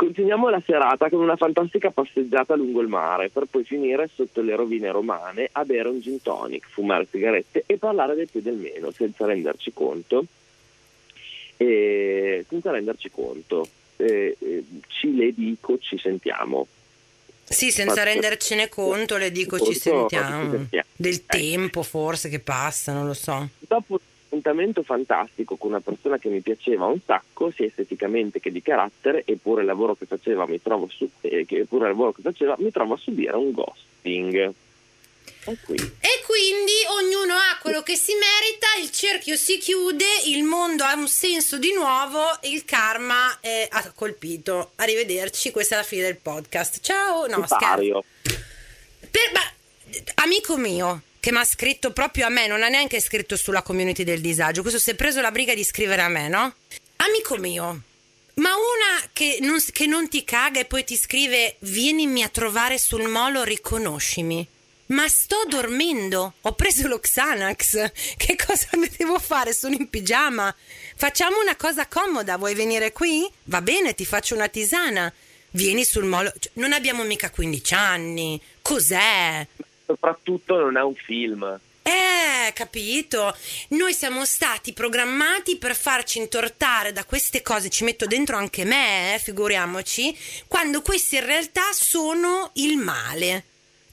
Continuiamo 0.00 0.48
la 0.48 0.62
serata 0.64 1.10
con 1.10 1.20
una 1.20 1.36
fantastica 1.36 1.90
passeggiata 1.90 2.54
lungo 2.54 2.80
il 2.80 2.88
mare 2.88 3.28
per 3.28 3.44
poi 3.50 3.64
finire 3.64 4.08
sotto 4.14 4.40
le 4.40 4.56
rovine 4.56 4.90
romane 4.90 5.50
a 5.52 5.62
bere 5.66 5.90
un 5.90 6.00
gin 6.00 6.22
tonic, 6.22 6.68
fumare 6.70 7.06
sigarette 7.10 7.64
e 7.66 7.76
parlare 7.76 8.14
del 8.14 8.26
più 8.30 8.40
e 8.40 8.42
del 8.42 8.56
meno 8.56 8.90
senza 8.92 9.26
renderci 9.26 9.74
conto. 9.74 10.24
E, 11.58 12.46
senza 12.48 12.70
renderci 12.70 13.10
conto. 13.10 13.68
Eh, 13.96 14.38
ci 14.86 15.14
le 15.14 15.34
dico, 15.34 15.78
ci 15.78 15.98
sentiamo. 15.98 16.66
Sì, 17.52 17.72
senza 17.72 17.94
Faccio- 17.94 18.06
rendercene 18.12 18.68
conto, 18.68 19.16
le 19.16 19.32
dico 19.32 19.58
ci 19.58 19.74
sentiamo. 19.74 20.44
ci 20.52 20.56
sentiamo. 20.56 20.86
Del 20.96 21.14
Eh. 21.14 21.22
tempo 21.26 21.82
forse 21.82 22.28
che 22.28 22.38
passa, 22.38 22.92
non 22.92 23.08
lo 23.08 23.12
so. 23.12 23.48
Dopo 23.58 23.94
un 23.94 23.98
appuntamento 24.26 24.84
fantastico 24.84 25.56
con 25.56 25.70
una 25.70 25.80
persona 25.80 26.16
che 26.18 26.28
mi 26.28 26.40
piaceva 26.42 26.86
un 26.86 27.00
sacco, 27.04 27.50
sia 27.50 27.66
esteticamente 27.66 28.38
che 28.38 28.52
di 28.52 28.62
carattere, 28.62 29.24
eppure 29.26 29.62
il 29.62 29.66
lavoro 29.66 29.96
che 29.96 30.06
faceva 30.06 30.46
mi 30.46 30.62
trovo, 30.62 30.86
su- 30.88 31.10
eh, 31.22 31.44
che 31.44 31.58
eppure 31.62 31.86
il 31.86 31.90
lavoro 31.90 32.12
che 32.12 32.22
faceva, 32.22 32.54
mi 32.60 32.70
trovo 32.70 32.94
a 32.94 32.98
subire 32.98 33.34
un 33.34 33.50
ghosting. 33.50 34.52
E 35.44 35.56
qui 35.64 35.76
E 35.76 36.22
quindi 36.26 36.72
ognuno 36.88 37.34
ha 37.34 37.58
quello 37.60 37.82
che 37.82 37.96
si 37.96 38.12
merita, 38.14 38.66
il 38.80 38.90
cerchio 38.90 39.36
si 39.36 39.58
chiude, 39.58 40.04
il 40.26 40.42
mondo 40.42 40.84
ha 40.84 40.94
un 40.94 41.08
senso 41.08 41.58
di 41.58 41.72
nuovo 41.72 42.24
il 42.42 42.64
karma 42.64 43.38
eh, 43.40 43.66
ha 43.70 43.92
colpito. 43.92 44.72
Arrivederci, 44.76 45.50
questa 45.50 45.76
è 45.76 45.78
la 45.78 45.84
fine 45.84 46.02
del 46.02 46.16
podcast. 46.16 46.80
Ciao, 46.80 47.26
no, 47.26 47.46
scherzo. 47.46 48.04
Per- 49.10 49.32
ma, 49.32 49.52
amico 50.16 50.56
mio 50.56 51.02
che 51.20 51.32
mi 51.32 51.38
ha 51.38 51.44
scritto 51.44 51.92
proprio 51.92 52.26
a 52.26 52.28
me, 52.30 52.46
non 52.46 52.62
ha 52.62 52.68
neanche 52.68 53.00
scritto 53.00 53.36
sulla 53.36 53.62
community 53.62 54.04
del 54.04 54.20
disagio, 54.20 54.62
questo 54.62 54.80
si 54.80 54.90
è 54.90 54.94
preso 54.94 55.20
la 55.20 55.30
briga 55.30 55.54
di 55.54 55.64
scrivere 55.64 56.00
a 56.00 56.08
me, 56.08 56.28
no? 56.28 56.54
Amico 56.96 57.36
mio, 57.36 57.82
ma 58.34 58.50
una 58.50 59.08
che 59.12 59.38
non, 59.40 59.58
che 59.72 59.86
non 59.86 60.08
ti 60.08 60.24
caga 60.24 60.60
e 60.60 60.64
poi 60.64 60.84
ti 60.84 60.96
scrive 60.96 61.56
vienimi 61.60 62.22
a 62.22 62.28
trovare 62.28 62.78
sul 62.78 63.08
molo, 63.08 63.42
riconoscimi. 63.42 64.46
Ma 64.90 65.06
sto 65.06 65.44
dormendo, 65.46 66.34
ho 66.40 66.52
preso 66.54 66.88
lo 66.88 66.98
Xanax, 66.98 67.92
che 68.16 68.36
cosa 68.36 68.68
devo 68.96 69.20
fare? 69.20 69.52
Sono 69.52 69.74
in 69.74 69.88
pigiama. 69.88 70.52
Facciamo 70.96 71.40
una 71.40 71.54
cosa 71.54 71.86
comoda, 71.86 72.36
vuoi 72.36 72.54
venire 72.54 72.90
qui? 72.90 73.28
Va 73.44 73.62
bene, 73.62 73.94
ti 73.94 74.04
faccio 74.04 74.34
una 74.34 74.48
tisana. 74.48 75.12
Vieni 75.52 75.84
sul 75.84 76.04
molo, 76.04 76.32
Cioè, 76.36 76.52
non 76.54 76.72
abbiamo 76.72 77.04
mica 77.04 77.30
15 77.30 77.74
anni, 77.74 78.40
cos'è? 78.62 79.46
Soprattutto 79.86 80.56
non 80.58 80.76
è 80.76 80.82
un 80.82 80.94
film. 80.94 81.60
Eh, 81.82 82.52
capito? 82.52 83.36
Noi 83.68 83.94
siamo 83.94 84.24
stati 84.24 84.72
programmati 84.72 85.56
per 85.56 85.76
farci 85.76 86.18
intortare 86.18 86.92
da 86.92 87.04
queste 87.04 87.42
cose, 87.42 87.68
ci 87.68 87.84
metto 87.84 88.06
dentro 88.06 88.36
anche 88.36 88.64
me, 88.64 89.14
eh, 89.14 89.18
figuriamoci, 89.18 90.16
quando 90.48 90.82
questi 90.82 91.16
in 91.16 91.26
realtà 91.26 91.72
sono 91.72 92.50
il 92.54 92.76
male. 92.76 93.44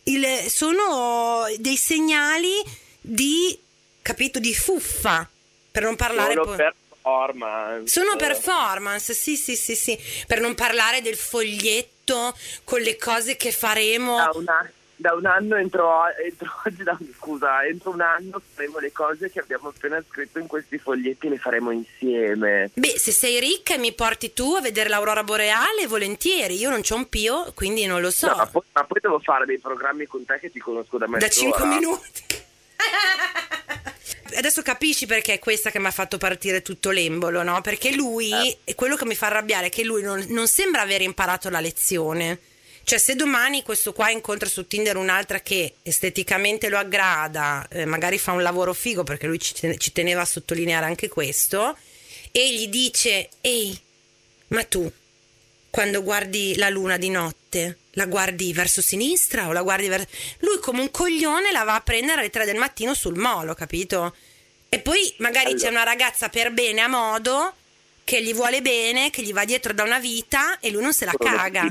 Il- 0.08 0.50
sono 0.50 1.46
dei 1.58 1.78
segnali 1.78 2.52
di, 3.02 3.58
capito, 4.02 4.40
di 4.40 4.54
fuffa, 4.56 5.28
per 5.72 5.84
non 5.84 5.96
parlare 5.96 6.34
Solo 6.34 6.46
poi... 6.46 6.56
Sono 7.88 8.16
performance, 8.18 9.14
sì, 9.14 9.38
sì, 9.38 9.56
sì, 9.56 9.76
sì, 9.76 9.98
per 10.26 10.42
non 10.42 10.56
parlare 10.56 11.02
del 11.02 11.16
foglietto 11.16 12.36
con 12.66 12.82
le 12.82 12.98
cose 12.98 13.38
che 13.38 13.52
faremo. 13.52 14.18
Da, 14.18 14.32
una- 14.34 14.72
da 15.00 15.14
un 15.14 15.26
anno 15.28 15.56
entro, 15.58 15.90
entro 16.26 16.50
oggi, 16.66 16.84
da- 16.84 16.98
scusa, 17.18 17.64
entro 17.66 17.92
un 17.92 18.02
anno 18.02 18.42
faremo 18.54 18.80
le 18.80 18.92
cose 18.92 19.30
che 19.32 19.40
abbiamo 19.40 19.70
appena 19.70 20.04
scritto 20.10 20.40
in 20.40 20.48
questi 20.48 20.78
foglietti, 20.80 21.30
le 21.30 21.38
faremo 21.38 21.72
insieme. 21.72 22.72
Beh, 22.74 22.98
se 22.98 23.12
sei 23.12 23.40
ricca 23.40 23.76
e 23.76 23.78
mi 23.78 23.94
porti 23.94 24.34
tu 24.34 24.56
a 24.56 24.62
vedere 24.62 24.90
l'aurora 24.90 25.24
boreale, 25.24 25.86
volentieri. 25.88 26.56
Io 26.58 26.70
non 26.72 26.82
c'ho 26.82 26.96
un 26.96 27.08
pio, 27.10 27.52
quindi 27.54 27.86
non 27.86 28.02
lo 28.02 28.10
so. 28.12 28.28
No, 28.28 28.36
ma, 28.36 28.48
poi, 28.48 28.62
ma 28.74 28.84
poi 28.84 29.00
devo 29.02 29.20
fare 29.20 29.46
dei 29.46 29.60
programmi 29.60 30.06
con 30.08 30.26
te 30.26 30.40
che 30.40 30.52
ti 30.52 30.60
conosco 30.60 30.98
da 30.98 31.06
mezz'ora. 31.08 31.28
da 31.28 31.32
5 31.34 31.66
minuti. 31.66 32.24
Adesso 34.38 34.62
capisci 34.62 35.06
perché 35.06 35.34
è 35.34 35.40
questa 35.40 35.70
che 35.72 35.80
mi 35.80 35.86
ha 35.88 35.92
fatto 35.92 36.18
partire 36.18 36.62
tutto 36.62 36.92
l'embolo, 36.92 37.44
no? 37.44 37.62
Perché 37.62 37.94
lui, 37.96 38.58
Eh. 38.66 38.76
quello 38.76 38.96
che 38.96 39.06
mi 39.06 39.16
fa 39.16 39.28
arrabbiare 39.28 39.68
è 39.68 39.70
che 39.70 39.84
lui 39.84 40.02
non, 40.04 40.24
non 40.30 40.48
sembra 40.48 40.82
aver 40.82 41.02
imparato 41.02 41.50
la 41.50 41.60
lezione. 41.62 42.40
Cioè, 42.88 43.00
se 43.00 43.16
domani 43.16 43.64
questo 43.64 43.92
qua 43.92 44.12
incontra 44.12 44.48
su 44.48 44.66
Tinder 44.66 44.96
un'altra 44.96 45.42
che 45.42 45.74
esteticamente 45.84 46.70
lo 46.70 46.78
aggrada, 46.78 47.68
eh, 47.70 47.84
magari 47.84 48.18
fa 48.18 48.32
un 48.32 48.42
lavoro 48.42 48.74
figo, 48.74 49.04
perché 49.04 49.28
lui 49.28 49.40
ci, 49.40 49.54
ten- 49.54 49.78
ci 49.78 49.92
teneva 49.92 50.22
a 50.22 50.26
sottolineare 50.26 50.86
anche 50.86 51.10
questo, 51.10 51.78
e 52.32 52.54
gli 52.54 52.70
dice: 52.70 53.28
Ehi, 53.42 53.78
ma 54.48 54.64
tu 54.64 54.90
quando 55.70 56.02
guardi 56.02 56.56
la 56.56 56.70
luna 56.70 56.96
di 56.96 57.10
notte, 57.10 57.80
la 57.92 58.06
guardi 58.06 58.54
verso 58.54 58.82
sinistra 58.82 59.50
o 59.50 59.52
la 59.52 59.64
guardi 59.64 59.90
verso... 59.90 60.08
Lui 60.40 60.58
come 60.62 60.80
un 60.80 60.90
coglione 60.90 61.52
la 61.52 61.66
va 61.66 61.76
a 61.76 61.82
prendere 61.82 62.22
alle 62.22 62.30
3 62.30 62.46
del 62.46 62.56
mattino 62.56 62.94
sul 62.94 63.18
molo, 63.18 63.54
capito? 63.54 64.16
E 64.70 64.80
poi 64.80 65.14
magari 65.18 65.56
c'è 65.56 65.68
una 65.68 65.84
ragazza 65.84 66.30
per 66.30 66.54
bene 66.54 66.80
a 66.80 66.88
modo 66.88 67.54
che 68.06 68.24
gli 68.24 68.34
vuole 68.34 68.62
bene, 68.62 69.10
che 69.10 69.24
gli 69.24 69.34
va 69.34 69.44
dietro 69.44 69.74
da 69.74 69.84
una 69.84 70.00
vita 70.00 70.58
e 70.62 70.72
lui 70.72 70.82
non 70.82 70.94
se 70.94 71.04
la 71.04 71.16
caga. 71.20 71.70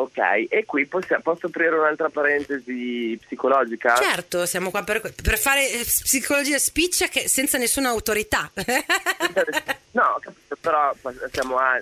Ok, 0.00 0.16
e 0.48 0.64
qui 0.64 0.86
possi- 0.86 1.14
posso 1.22 1.46
aprire 1.48 1.76
un'altra 1.76 2.08
parentesi 2.08 3.18
psicologica? 3.20 3.96
Certo, 3.96 4.46
siamo 4.46 4.70
qua 4.70 4.82
per, 4.82 5.00
per 5.00 5.38
fare 5.38 5.70
eh, 5.70 5.84
psicologia 5.84 6.56
spiccia 6.58 7.08
che 7.08 7.28
senza 7.28 7.58
nessuna 7.58 7.90
autorità. 7.90 8.50
No, 9.92 10.18
capito, 10.20 10.56
però 10.60 10.94
siamo 11.32 11.56
a- 11.58 11.80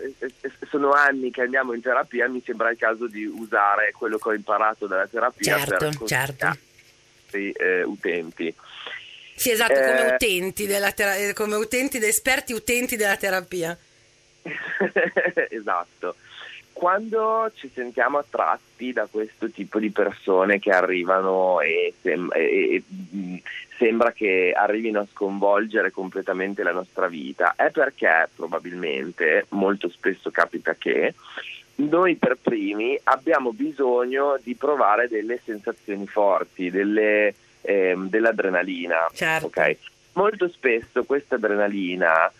sono 0.71 0.93
anni 0.93 1.31
che 1.31 1.43
andiamo 1.43 1.75
in 1.75 1.83
terapia, 1.83 2.27
mi 2.27 2.43
sembra 2.45 2.71
il 2.71 2.79
caso 2.79 3.07
di 3.07 3.25
usare 3.27 3.93
quello 3.93 4.17
che 4.17 4.29
ho 4.31 4.35
imparato 4.35 4.87
dalla 4.87 5.07
terapia 5.07 5.59
Certo, 5.59 5.77
per 5.77 5.79
certo. 5.79 5.99
consigliare 5.99 6.59
ai 7.33 7.51
eh, 7.53 7.83
utenti. 7.83 8.55
sì, 9.37 9.51
esatto, 9.51 9.75
come 9.75 10.09
Eh. 10.09 10.15
utenti 10.15 10.67
della 10.67 10.91
tera- 10.93 11.17
eh, 11.17 11.35
come 11.35 11.57
utenti, 11.57 11.99
esperti 12.03 12.55
utenti 12.55 12.97
della 12.97 13.17
terapia. 13.19 13.77
esatto. 15.51 16.17
Quando 16.79 17.51
ci 17.57 17.69
sentiamo 17.75 18.19
attratti 18.19 18.93
da 18.93 19.09
questo 19.11 19.51
tipo 19.51 19.81
di 19.81 19.91
persone 19.91 20.61
che 20.61 20.71
arrivano 20.71 21.61
e, 21.61 21.93
sem- 22.01 22.31
e- 22.33 22.75
e, 22.77 22.83
mh, 23.17 23.37
sembra 23.77 24.13
che 24.13 24.53
arrivino 24.57 25.01
a 25.01 25.07
sconvolgere 25.13 25.91
completamente 25.91 26.63
la 26.63 26.71
nostra 26.71 27.09
vita, 27.09 27.55
è 27.57 27.73
perché 27.73 28.29
probabilmente, 28.33 29.47
molto 29.49 29.89
spesso 29.89 30.31
capita 30.31 30.77
che 30.77 31.15
noi 31.75 32.15
per 32.15 32.39
primi 32.41 32.97
abbiamo 33.03 33.53
bisogno 33.53 34.39
di 34.41 34.55
provare 34.55 35.09
delle 35.09 35.41
sensazioni 35.45 36.07
forti, 36.07 36.71
delle, 36.71 37.35
ehm, 37.63 38.09
dell'adrenalina. 38.09 39.09
Certo. 39.13 39.47
ok? 39.47 39.77
Molto 40.13 40.49
spesso 40.49 41.03
questa 41.03 41.35
adrenalina 41.35 42.33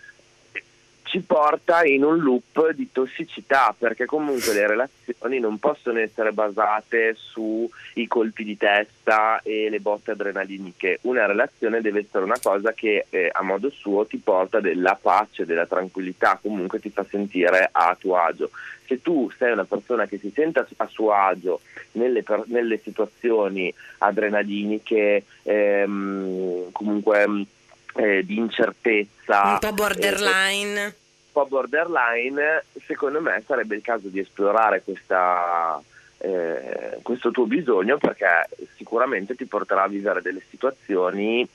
ci 1.09 1.21
porta 1.21 1.85
in 1.85 2.05
un 2.05 2.19
loop 2.19 2.73
di 2.73 2.91
tossicità 2.93 3.75
perché 3.77 4.05
comunque 4.05 4.53
le 4.53 4.67
relazioni 4.67 5.41
non 5.41 5.59
possono 5.59 5.99
essere 5.99 6.33
basate 6.33 7.15
sui 7.17 8.07
colpi 8.07 8.45
di 8.45 8.59
testa 8.59 9.41
e 9.43 9.71
le 9.71 9.81
botte 9.81 10.11
adrenaliniche. 10.11 10.99
Una 11.03 11.25
relazione 11.25 11.81
deve 11.81 12.01
essere 12.01 12.25
una 12.25 12.39
cosa 12.43 12.73
che 12.73 13.07
eh, 13.09 13.31
a 13.33 13.43
modo 13.43 13.71
suo 13.71 14.05
ti 14.05 14.19
porta 14.19 14.61
della 14.61 14.99
pace, 15.01 15.47
della 15.47 15.67
tranquillità, 15.67 16.39
comunque 16.41 16.79
ti 16.79 16.91
fa 16.91 17.07
sentire 17.09 17.71
a 17.73 17.97
tuo 17.99 18.17
agio. 18.17 18.51
Se 18.87 19.01
tu 19.01 19.31
sei 19.37 19.53
una 19.53 19.65
persona 19.65 20.07
che 20.07 20.19
si 20.19 20.31
sente 20.31 20.67
a 20.77 20.87
suo 20.87 21.13
agio 21.13 21.61
nelle, 21.93 22.23
per- 22.23 22.45
nelle 22.47 22.79
situazioni 22.83 23.73
adrenaliniche, 23.99 25.25
ehm, 25.43 26.71
comunque 26.73 27.47
eh, 27.95 28.25
di 28.25 28.37
incertezza, 28.37 29.43
Un 29.53 29.59
po' 29.61 29.73
borderline. 29.73 30.85
un 30.85 30.93
po' 31.33 31.47
borderline, 31.47 32.65
secondo 32.87 33.21
me 33.21 33.43
sarebbe 33.47 33.77
il 33.77 33.83
caso 33.83 34.09
di 34.09 34.19
esplorare 34.21 34.83
questa, 34.83 35.81
eh, 36.19 36.99
questo 37.03 37.31
tuo 37.31 37.47
bisogno 37.47 37.99
perché 37.99 38.49
sicuramente 38.77 39.35
ti 39.35 39.45
porterà 39.47 39.85
a 39.85 39.89
vivere 39.89 40.23
delle 40.23 40.43
situazioni 40.49 41.47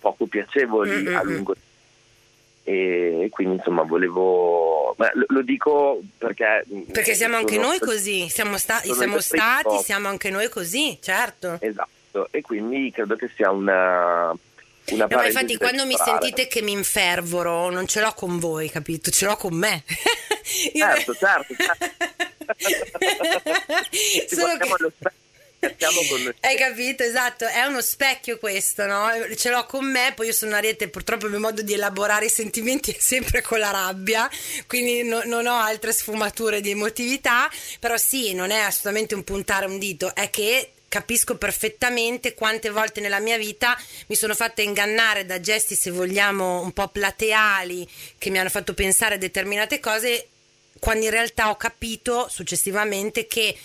poco 0.00 0.26
piacevoli 0.26 1.02
Mm-mm. 1.02 1.16
a 1.16 1.22
lungo 1.22 1.54
e 2.64 3.26
quindi 3.30 3.56
insomma 3.56 3.82
volevo 3.82 4.94
beh, 4.96 5.10
lo, 5.28 5.42
dico 5.42 6.00
perché 6.16 6.64
Perché 6.92 7.14
siamo 7.14 7.36
anche 7.36 7.58
noi 7.58 7.80
così, 7.80 8.28
siamo, 8.28 8.56
sta- 8.56 8.78
siamo 8.78 9.18
stati, 9.18 9.78
siamo 9.78 10.06
anche 10.08 10.30
noi 10.30 10.48
così, 10.48 10.96
certo. 11.00 11.56
esatto 11.60 12.28
e 12.30 12.40
quindi 12.42 12.90
credo 12.92 13.16
che 13.16 13.30
sia 13.34 13.50
una 13.50 14.32
una 14.90 15.06
No, 15.06 15.22
infatti 15.22 15.56
quando 15.56 15.86
mi 15.86 15.96
sentite 15.96 16.48
che 16.48 16.62
mi 16.62 16.72
infervoro, 16.72 17.70
non 17.70 17.86
ce 17.86 18.00
l'ho 18.00 18.12
con 18.14 18.38
voi, 18.38 18.70
capito? 18.70 19.10
Ce 19.10 19.24
l'ho 19.24 19.36
con 19.36 19.54
me. 19.54 19.84
Certo, 20.74 21.14
certo, 21.14 21.54
certo. 21.56 21.86
Solo 24.34 24.56
che... 24.58 24.92
Hai 26.40 26.56
capito, 26.56 27.04
esatto, 27.04 27.46
è 27.46 27.62
uno 27.66 27.80
specchio 27.80 28.36
questo, 28.38 28.84
no? 28.84 29.08
Ce 29.36 29.48
l'ho 29.48 29.64
con 29.64 29.88
me, 29.88 30.12
poi 30.16 30.26
io 30.26 30.32
sono 30.32 30.56
ariete, 30.56 30.88
purtroppo 30.88 31.26
il 31.26 31.30
mio 31.30 31.40
modo 31.40 31.62
di 31.62 31.72
elaborare 31.72 32.24
i 32.26 32.30
sentimenti 32.30 32.90
è 32.90 32.96
sempre 32.98 33.42
con 33.42 33.60
la 33.60 33.70
rabbia, 33.70 34.28
quindi 34.66 35.04
no, 35.04 35.22
non 35.24 35.46
ho 35.46 35.54
altre 35.54 35.92
sfumature 35.92 36.60
di 36.60 36.70
emotività, 36.70 37.48
però 37.78 37.96
sì, 37.96 38.34
non 38.34 38.50
è 38.50 38.58
assolutamente 38.58 39.14
un 39.14 39.22
puntare 39.22 39.66
un 39.66 39.78
dito, 39.78 40.12
è 40.16 40.30
che 40.30 40.72
capisco 40.92 41.38
perfettamente 41.38 42.34
quante 42.34 42.68
volte 42.68 43.00
nella 43.00 43.18
mia 43.18 43.38
vita 43.38 43.80
mi 44.08 44.14
sono 44.14 44.34
fatta 44.34 44.60
ingannare 44.60 45.24
da 45.24 45.40
gesti, 45.40 45.74
se 45.74 45.90
vogliamo, 45.90 46.60
un 46.60 46.72
po' 46.72 46.88
plateali, 46.88 47.88
che 48.18 48.28
mi 48.28 48.38
hanno 48.38 48.50
fatto 48.50 48.74
pensare 48.74 49.14
a 49.14 49.16
determinate 49.16 49.80
cose, 49.80 50.28
quando 50.78 51.06
in 51.06 51.10
realtà 51.10 51.48
ho 51.48 51.56
capito 51.56 52.28
successivamente 52.28 53.26
che 53.26 53.56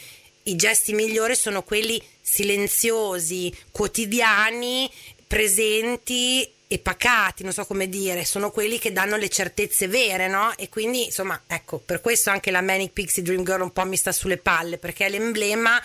i 0.43 0.55
gesti 0.55 0.93
migliori 0.93 1.35
sono 1.35 1.63
quelli 1.63 2.01
silenziosi, 2.21 3.53
quotidiani, 3.71 4.89
presenti 5.27 6.49
e 6.65 6.79
pacati, 6.79 7.43
non 7.43 7.51
so 7.51 7.65
come 7.65 7.89
dire, 7.89 8.23
sono 8.23 8.51
quelli 8.51 8.79
che 8.79 8.93
danno 8.93 9.17
le 9.17 9.27
certezze 9.27 9.89
vere, 9.89 10.29
no? 10.29 10.53
E 10.55 10.69
quindi, 10.69 11.03
insomma, 11.03 11.43
ecco, 11.45 11.77
per 11.79 11.99
questo 11.99 12.29
anche 12.29 12.51
la 12.51 12.61
Manic 12.61 12.93
Pixie 12.93 13.21
Dream 13.21 13.43
Girl 13.43 13.63
un 13.63 13.73
po' 13.73 13.83
mi 13.83 13.97
sta 13.97 14.13
sulle 14.13 14.37
palle, 14.37 14.77
perché 14.77 15.07
è 15.07 15.09
l'emblema 15.09 15.77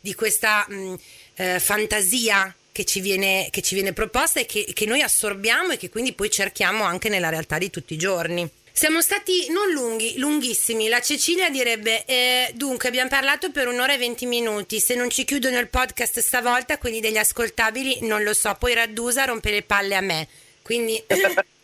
di 0.00 0.14
questa 0.14 0.66
mh, 0.68 0.94
eh, 1.34 1.60
fantasia 1.60 2.54
che 2.72 2.84
ci, 2.84 3.00
viene, 3.00 3.48
che 3.50 3.62
ci 3.62 3.74
viene 3.74 3.92
proposta 3.92 4.40
e 4.40 4.46
che, 4.46 4.66
che 4.72 4.86
noi 4.86 5.02
assorbiamo 5.02 5.72
e 5.72 5.76
che 5.76 5.90
quindi 5.90 6.12
poi 6.12 6.30
cerchiamo 6.30 6.84
anche 6.84 7.08
nella 7.08 7.28
realtà 7.28 7.58
di 7.58 7.70
tutti 7.70 7.94
i 7.94 7.98
giorni. 7.98 8.48
Siamo 8.72 9.02
stati 9.02 9.48
non 9.50 9.70
lunghi, 9.72 10.16
lunghissimi. 10.16 10.88
La 10.88 11.00
Cecilia 11.00 11.50
direbbe: 11.50 12.04
eh, 12.06 12.50
Dunque, 12.54 12.88
abbiamo 12.88 13.10
parlato 13.10 13.50
per 13.50 13.68
un'ora 13.68 13.92
e 13.92 13.98
venti 13.98 14.26
minuti. 14.26 14.80
Se 14.80 14.94
non 14.94 15.10
ci 15.10 15.24
chiudono 15.24 15.58
il 15.58 15.68
podcast 15.68 16.20
stavolta, 16.20 16.78
quelli 16.78 17.00
degli 17.00 17.18
ascoltabili, 17.18 17.98
non 18.02 18.22
lo 18.22 18.32
so. 18.32 18.56
Poi 18.58 18.72
Raddusa 18.72 19.24
rompe 19.24 19.50
le 19.50 19.62
palle 19.62 19.96
a 19.96 20.00
me. 20.00 20.28
Quindi. 20.62 21.02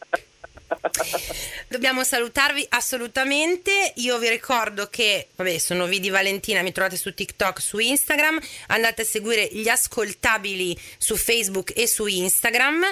Dobbiamo 1.68 2.05
salutarvi 2.05 2.66
assolutamente. 2.70 3.93
Io 3.97 4.18
vi 4.18 4.28
ricordo 4.28 4.88
che, 4.88 5.28
vabbè, 5.34 5.59
sono 5.59 5.86
Vidi 5.86 6.10
Valentina, 6.10 6.62
mi 6.62 6.72
trovate 6.72 6.97
su 6.97 7.14
TikTok, 7.14 7.60
su 7.60 7.78
Instagram. 7.78 8.38
Andate 8.68 9.02
a 9.02 9.05
seguire 9.05 9.48
gli 9.51 9.68
ascoltabili 9.68 10.76
su 10.98 11.16
Facebook 11.16 11.72
e 11.74 11.86
su 11.86 12.06
Instagram. 12.06 12.84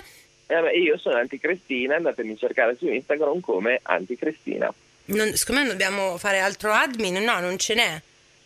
Eh 0.46 0.60
beh, 0.60 0.72
io 0.72 0.98
sono 0.98 1.16
Anticristina, 1.16 1.96
andatemi 1.96 2.32
a 2.32 2.36
cercare 2.36 2.76
su 2.76 2.86
Instagram 2.86 3.40
come 3.40 3.80
Anticristina. 3.82 4.72
Non, 5.06 5.34
secondo 5.34 5.62
me 5.62 5.68
dobbiamo 5.68 6.16
fare 6.16 6.38
altro 6.38 6.72
admin? 6.72 7.22
No, 7.22 7.40
non 7.40 7.58
ce 7.58 7.74
n'è. 7.74 8.02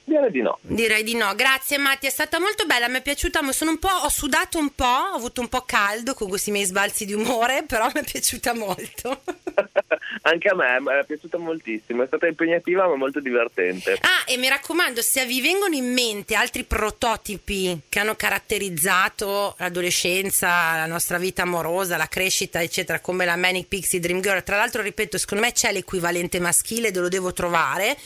Direi 0.09 0.31
di 0.31 0.41
no. 0.41 0.59
Direi 0.63 1.03
di 1.03 1.15
no. 1.15 1.35
Grazie 1.35 1.77
Matti, 1.77 2.07
è 2.07 2.11
stata 2.11 2.41
molto 2.41 2.65
bella, 2.65 2.89
mi 2.89 2.97
è 2.97 3.03
piaciuta, 3.03 3.41
sono 3.53 3.73
un 3.73 3.79
po', 3.79 3.89
ho 3.89 4.09
sudato 4.09 4.57
un 4.59 4.71
po', 4.75 4.85
ho 4.85 5.15
avuto 5.15 5.43
un 5.43 5.49
po' 5.49 5.63
caldo 5.67 6.15
con 6.15 6.29
questi 6.29 6.51
miei 6.51 6.65
sbalzi 6.65 7.05
di 7.05 7.13
umore, 7.13 7.65
però 7.69 7.87
mi 7.87 8.01
è 8.01 8.05
piaciuta 8.05 8.55
molto. 8.55 9.21
Anche 10.23 10.49
a 10.49 10.55
me, 10.55 10.81
mi 10.81 10.93
è 10.99 11.05
piaciuta 11.05 11.37
moltissimo, 11.37 12.03
è 12.03 12.07
stata 12.07 12.27
impegnativa 12.27 12.89
ma 12.89 12.97
molto 12.97 13.21
divertente. 13.21 13.99
Ah, 14.01 14.25
e 14.27 14.39
mi 14.39 14.49
raccomando, 14.49 15.03
se 15.03 15.27
vi 15.27 15.43
vengono 15.43 15.75
in 15.75 15.93
mente 15.93 16.35
altri 16.35 16.65
prototipi 16.65 17.79
che 17.89 17.99
hanno 17.99 18.17
caratterizzato 18.17 19.57
l'adolescenza, 19.59 20.77
la 20.77 20.87
nostra 20.87 21.19
vita 21.19 21.43
amorosa, 21.43 21.99
la 21.99 22.09
crescita, 22.09 22.63
eccetera, 22.63 23.01
come 23.01 23.27
la 23.27 23.37
Manic 23.37 23.69
Pixie 23.69 24.01
Dream 24.01 24.23
Girl, 24.23 24.43
tra 24.43 24.57
l'altro, 24.57 24.81
ripeto, 24.81 25.19
secondo 25.19 25.45
me 25.45 25.53
c'è 25.53 25.71
l'equivalente 25.71 26.41
maschile, 26.41 26.91
lo 26.93 27.09
devo 27.09 27.35
trovare 27.35 27.97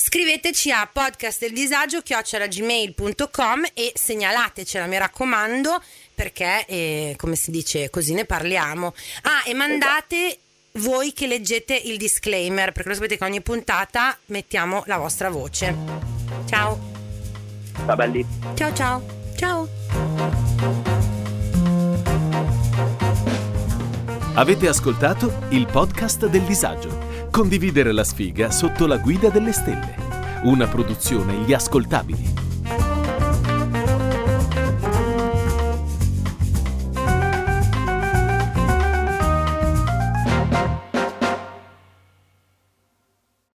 scriveteci 0.00 0.70
a 0.70 0.88
podcastdeldisagio 0.90 2.02
chiocciolagmail.com 2.02 3.64
e 3.74 3.90
segnalatecela 3.96 4.86
mi 4.86 4.96
raccomando 4.96 5.82
perché 6.14 6.64
eh, 6.66 7.14
come 7.16 7.34
si 7.34 7.50
dice 7.50 7.90
così 7.90 8.14
ne 8.14 8.24
parliamo. 8.24 8.94
Ah 9.22 9.42
e 9.44 9.54
mandate 9.54 10.38
voi 10.74 11.12
che 11.12 11.26
leggete 11.26 11.74
il 11.74 11.96
disclaimer 11.96 12.70
perché 12.70 12.90
lo 12.90 12.94
sapete 12.94 13.18
che 13.18 13.24
ogni 13.24 13.42
puntata 13.42 14.16
mettiamo 14.26 14.84
la 14.86 14.98
vostra 14.98 15.30
voce. 15.30 15.74
Ciao. 16.46 16.78
Va 17.84 17.96
belli 17.96 18.24
ciao 18.54 18.72
ciao. 18.72 19.04
Ciao. 19.36 19.68
Avete 24.34 24.68
ascoltato 24.68 25.46
il 25.48 25.66
podcast 25.66 26.26
del 26.26 26.42
disagio 26.42 27.07
Condividere 27.30 27.92
la 27.92 28.04
sfiga 28.04 28.50
sotto 28.50 28.86
la 28.86 28.96
guida 28.96 29.28
delle 29.28 29.52
stelle. 29.52 29.94
Una 30.44 30.66
produzione 30.66 31.34
Gli 31.44 31.52
Ascoltabili. 31.52 32.47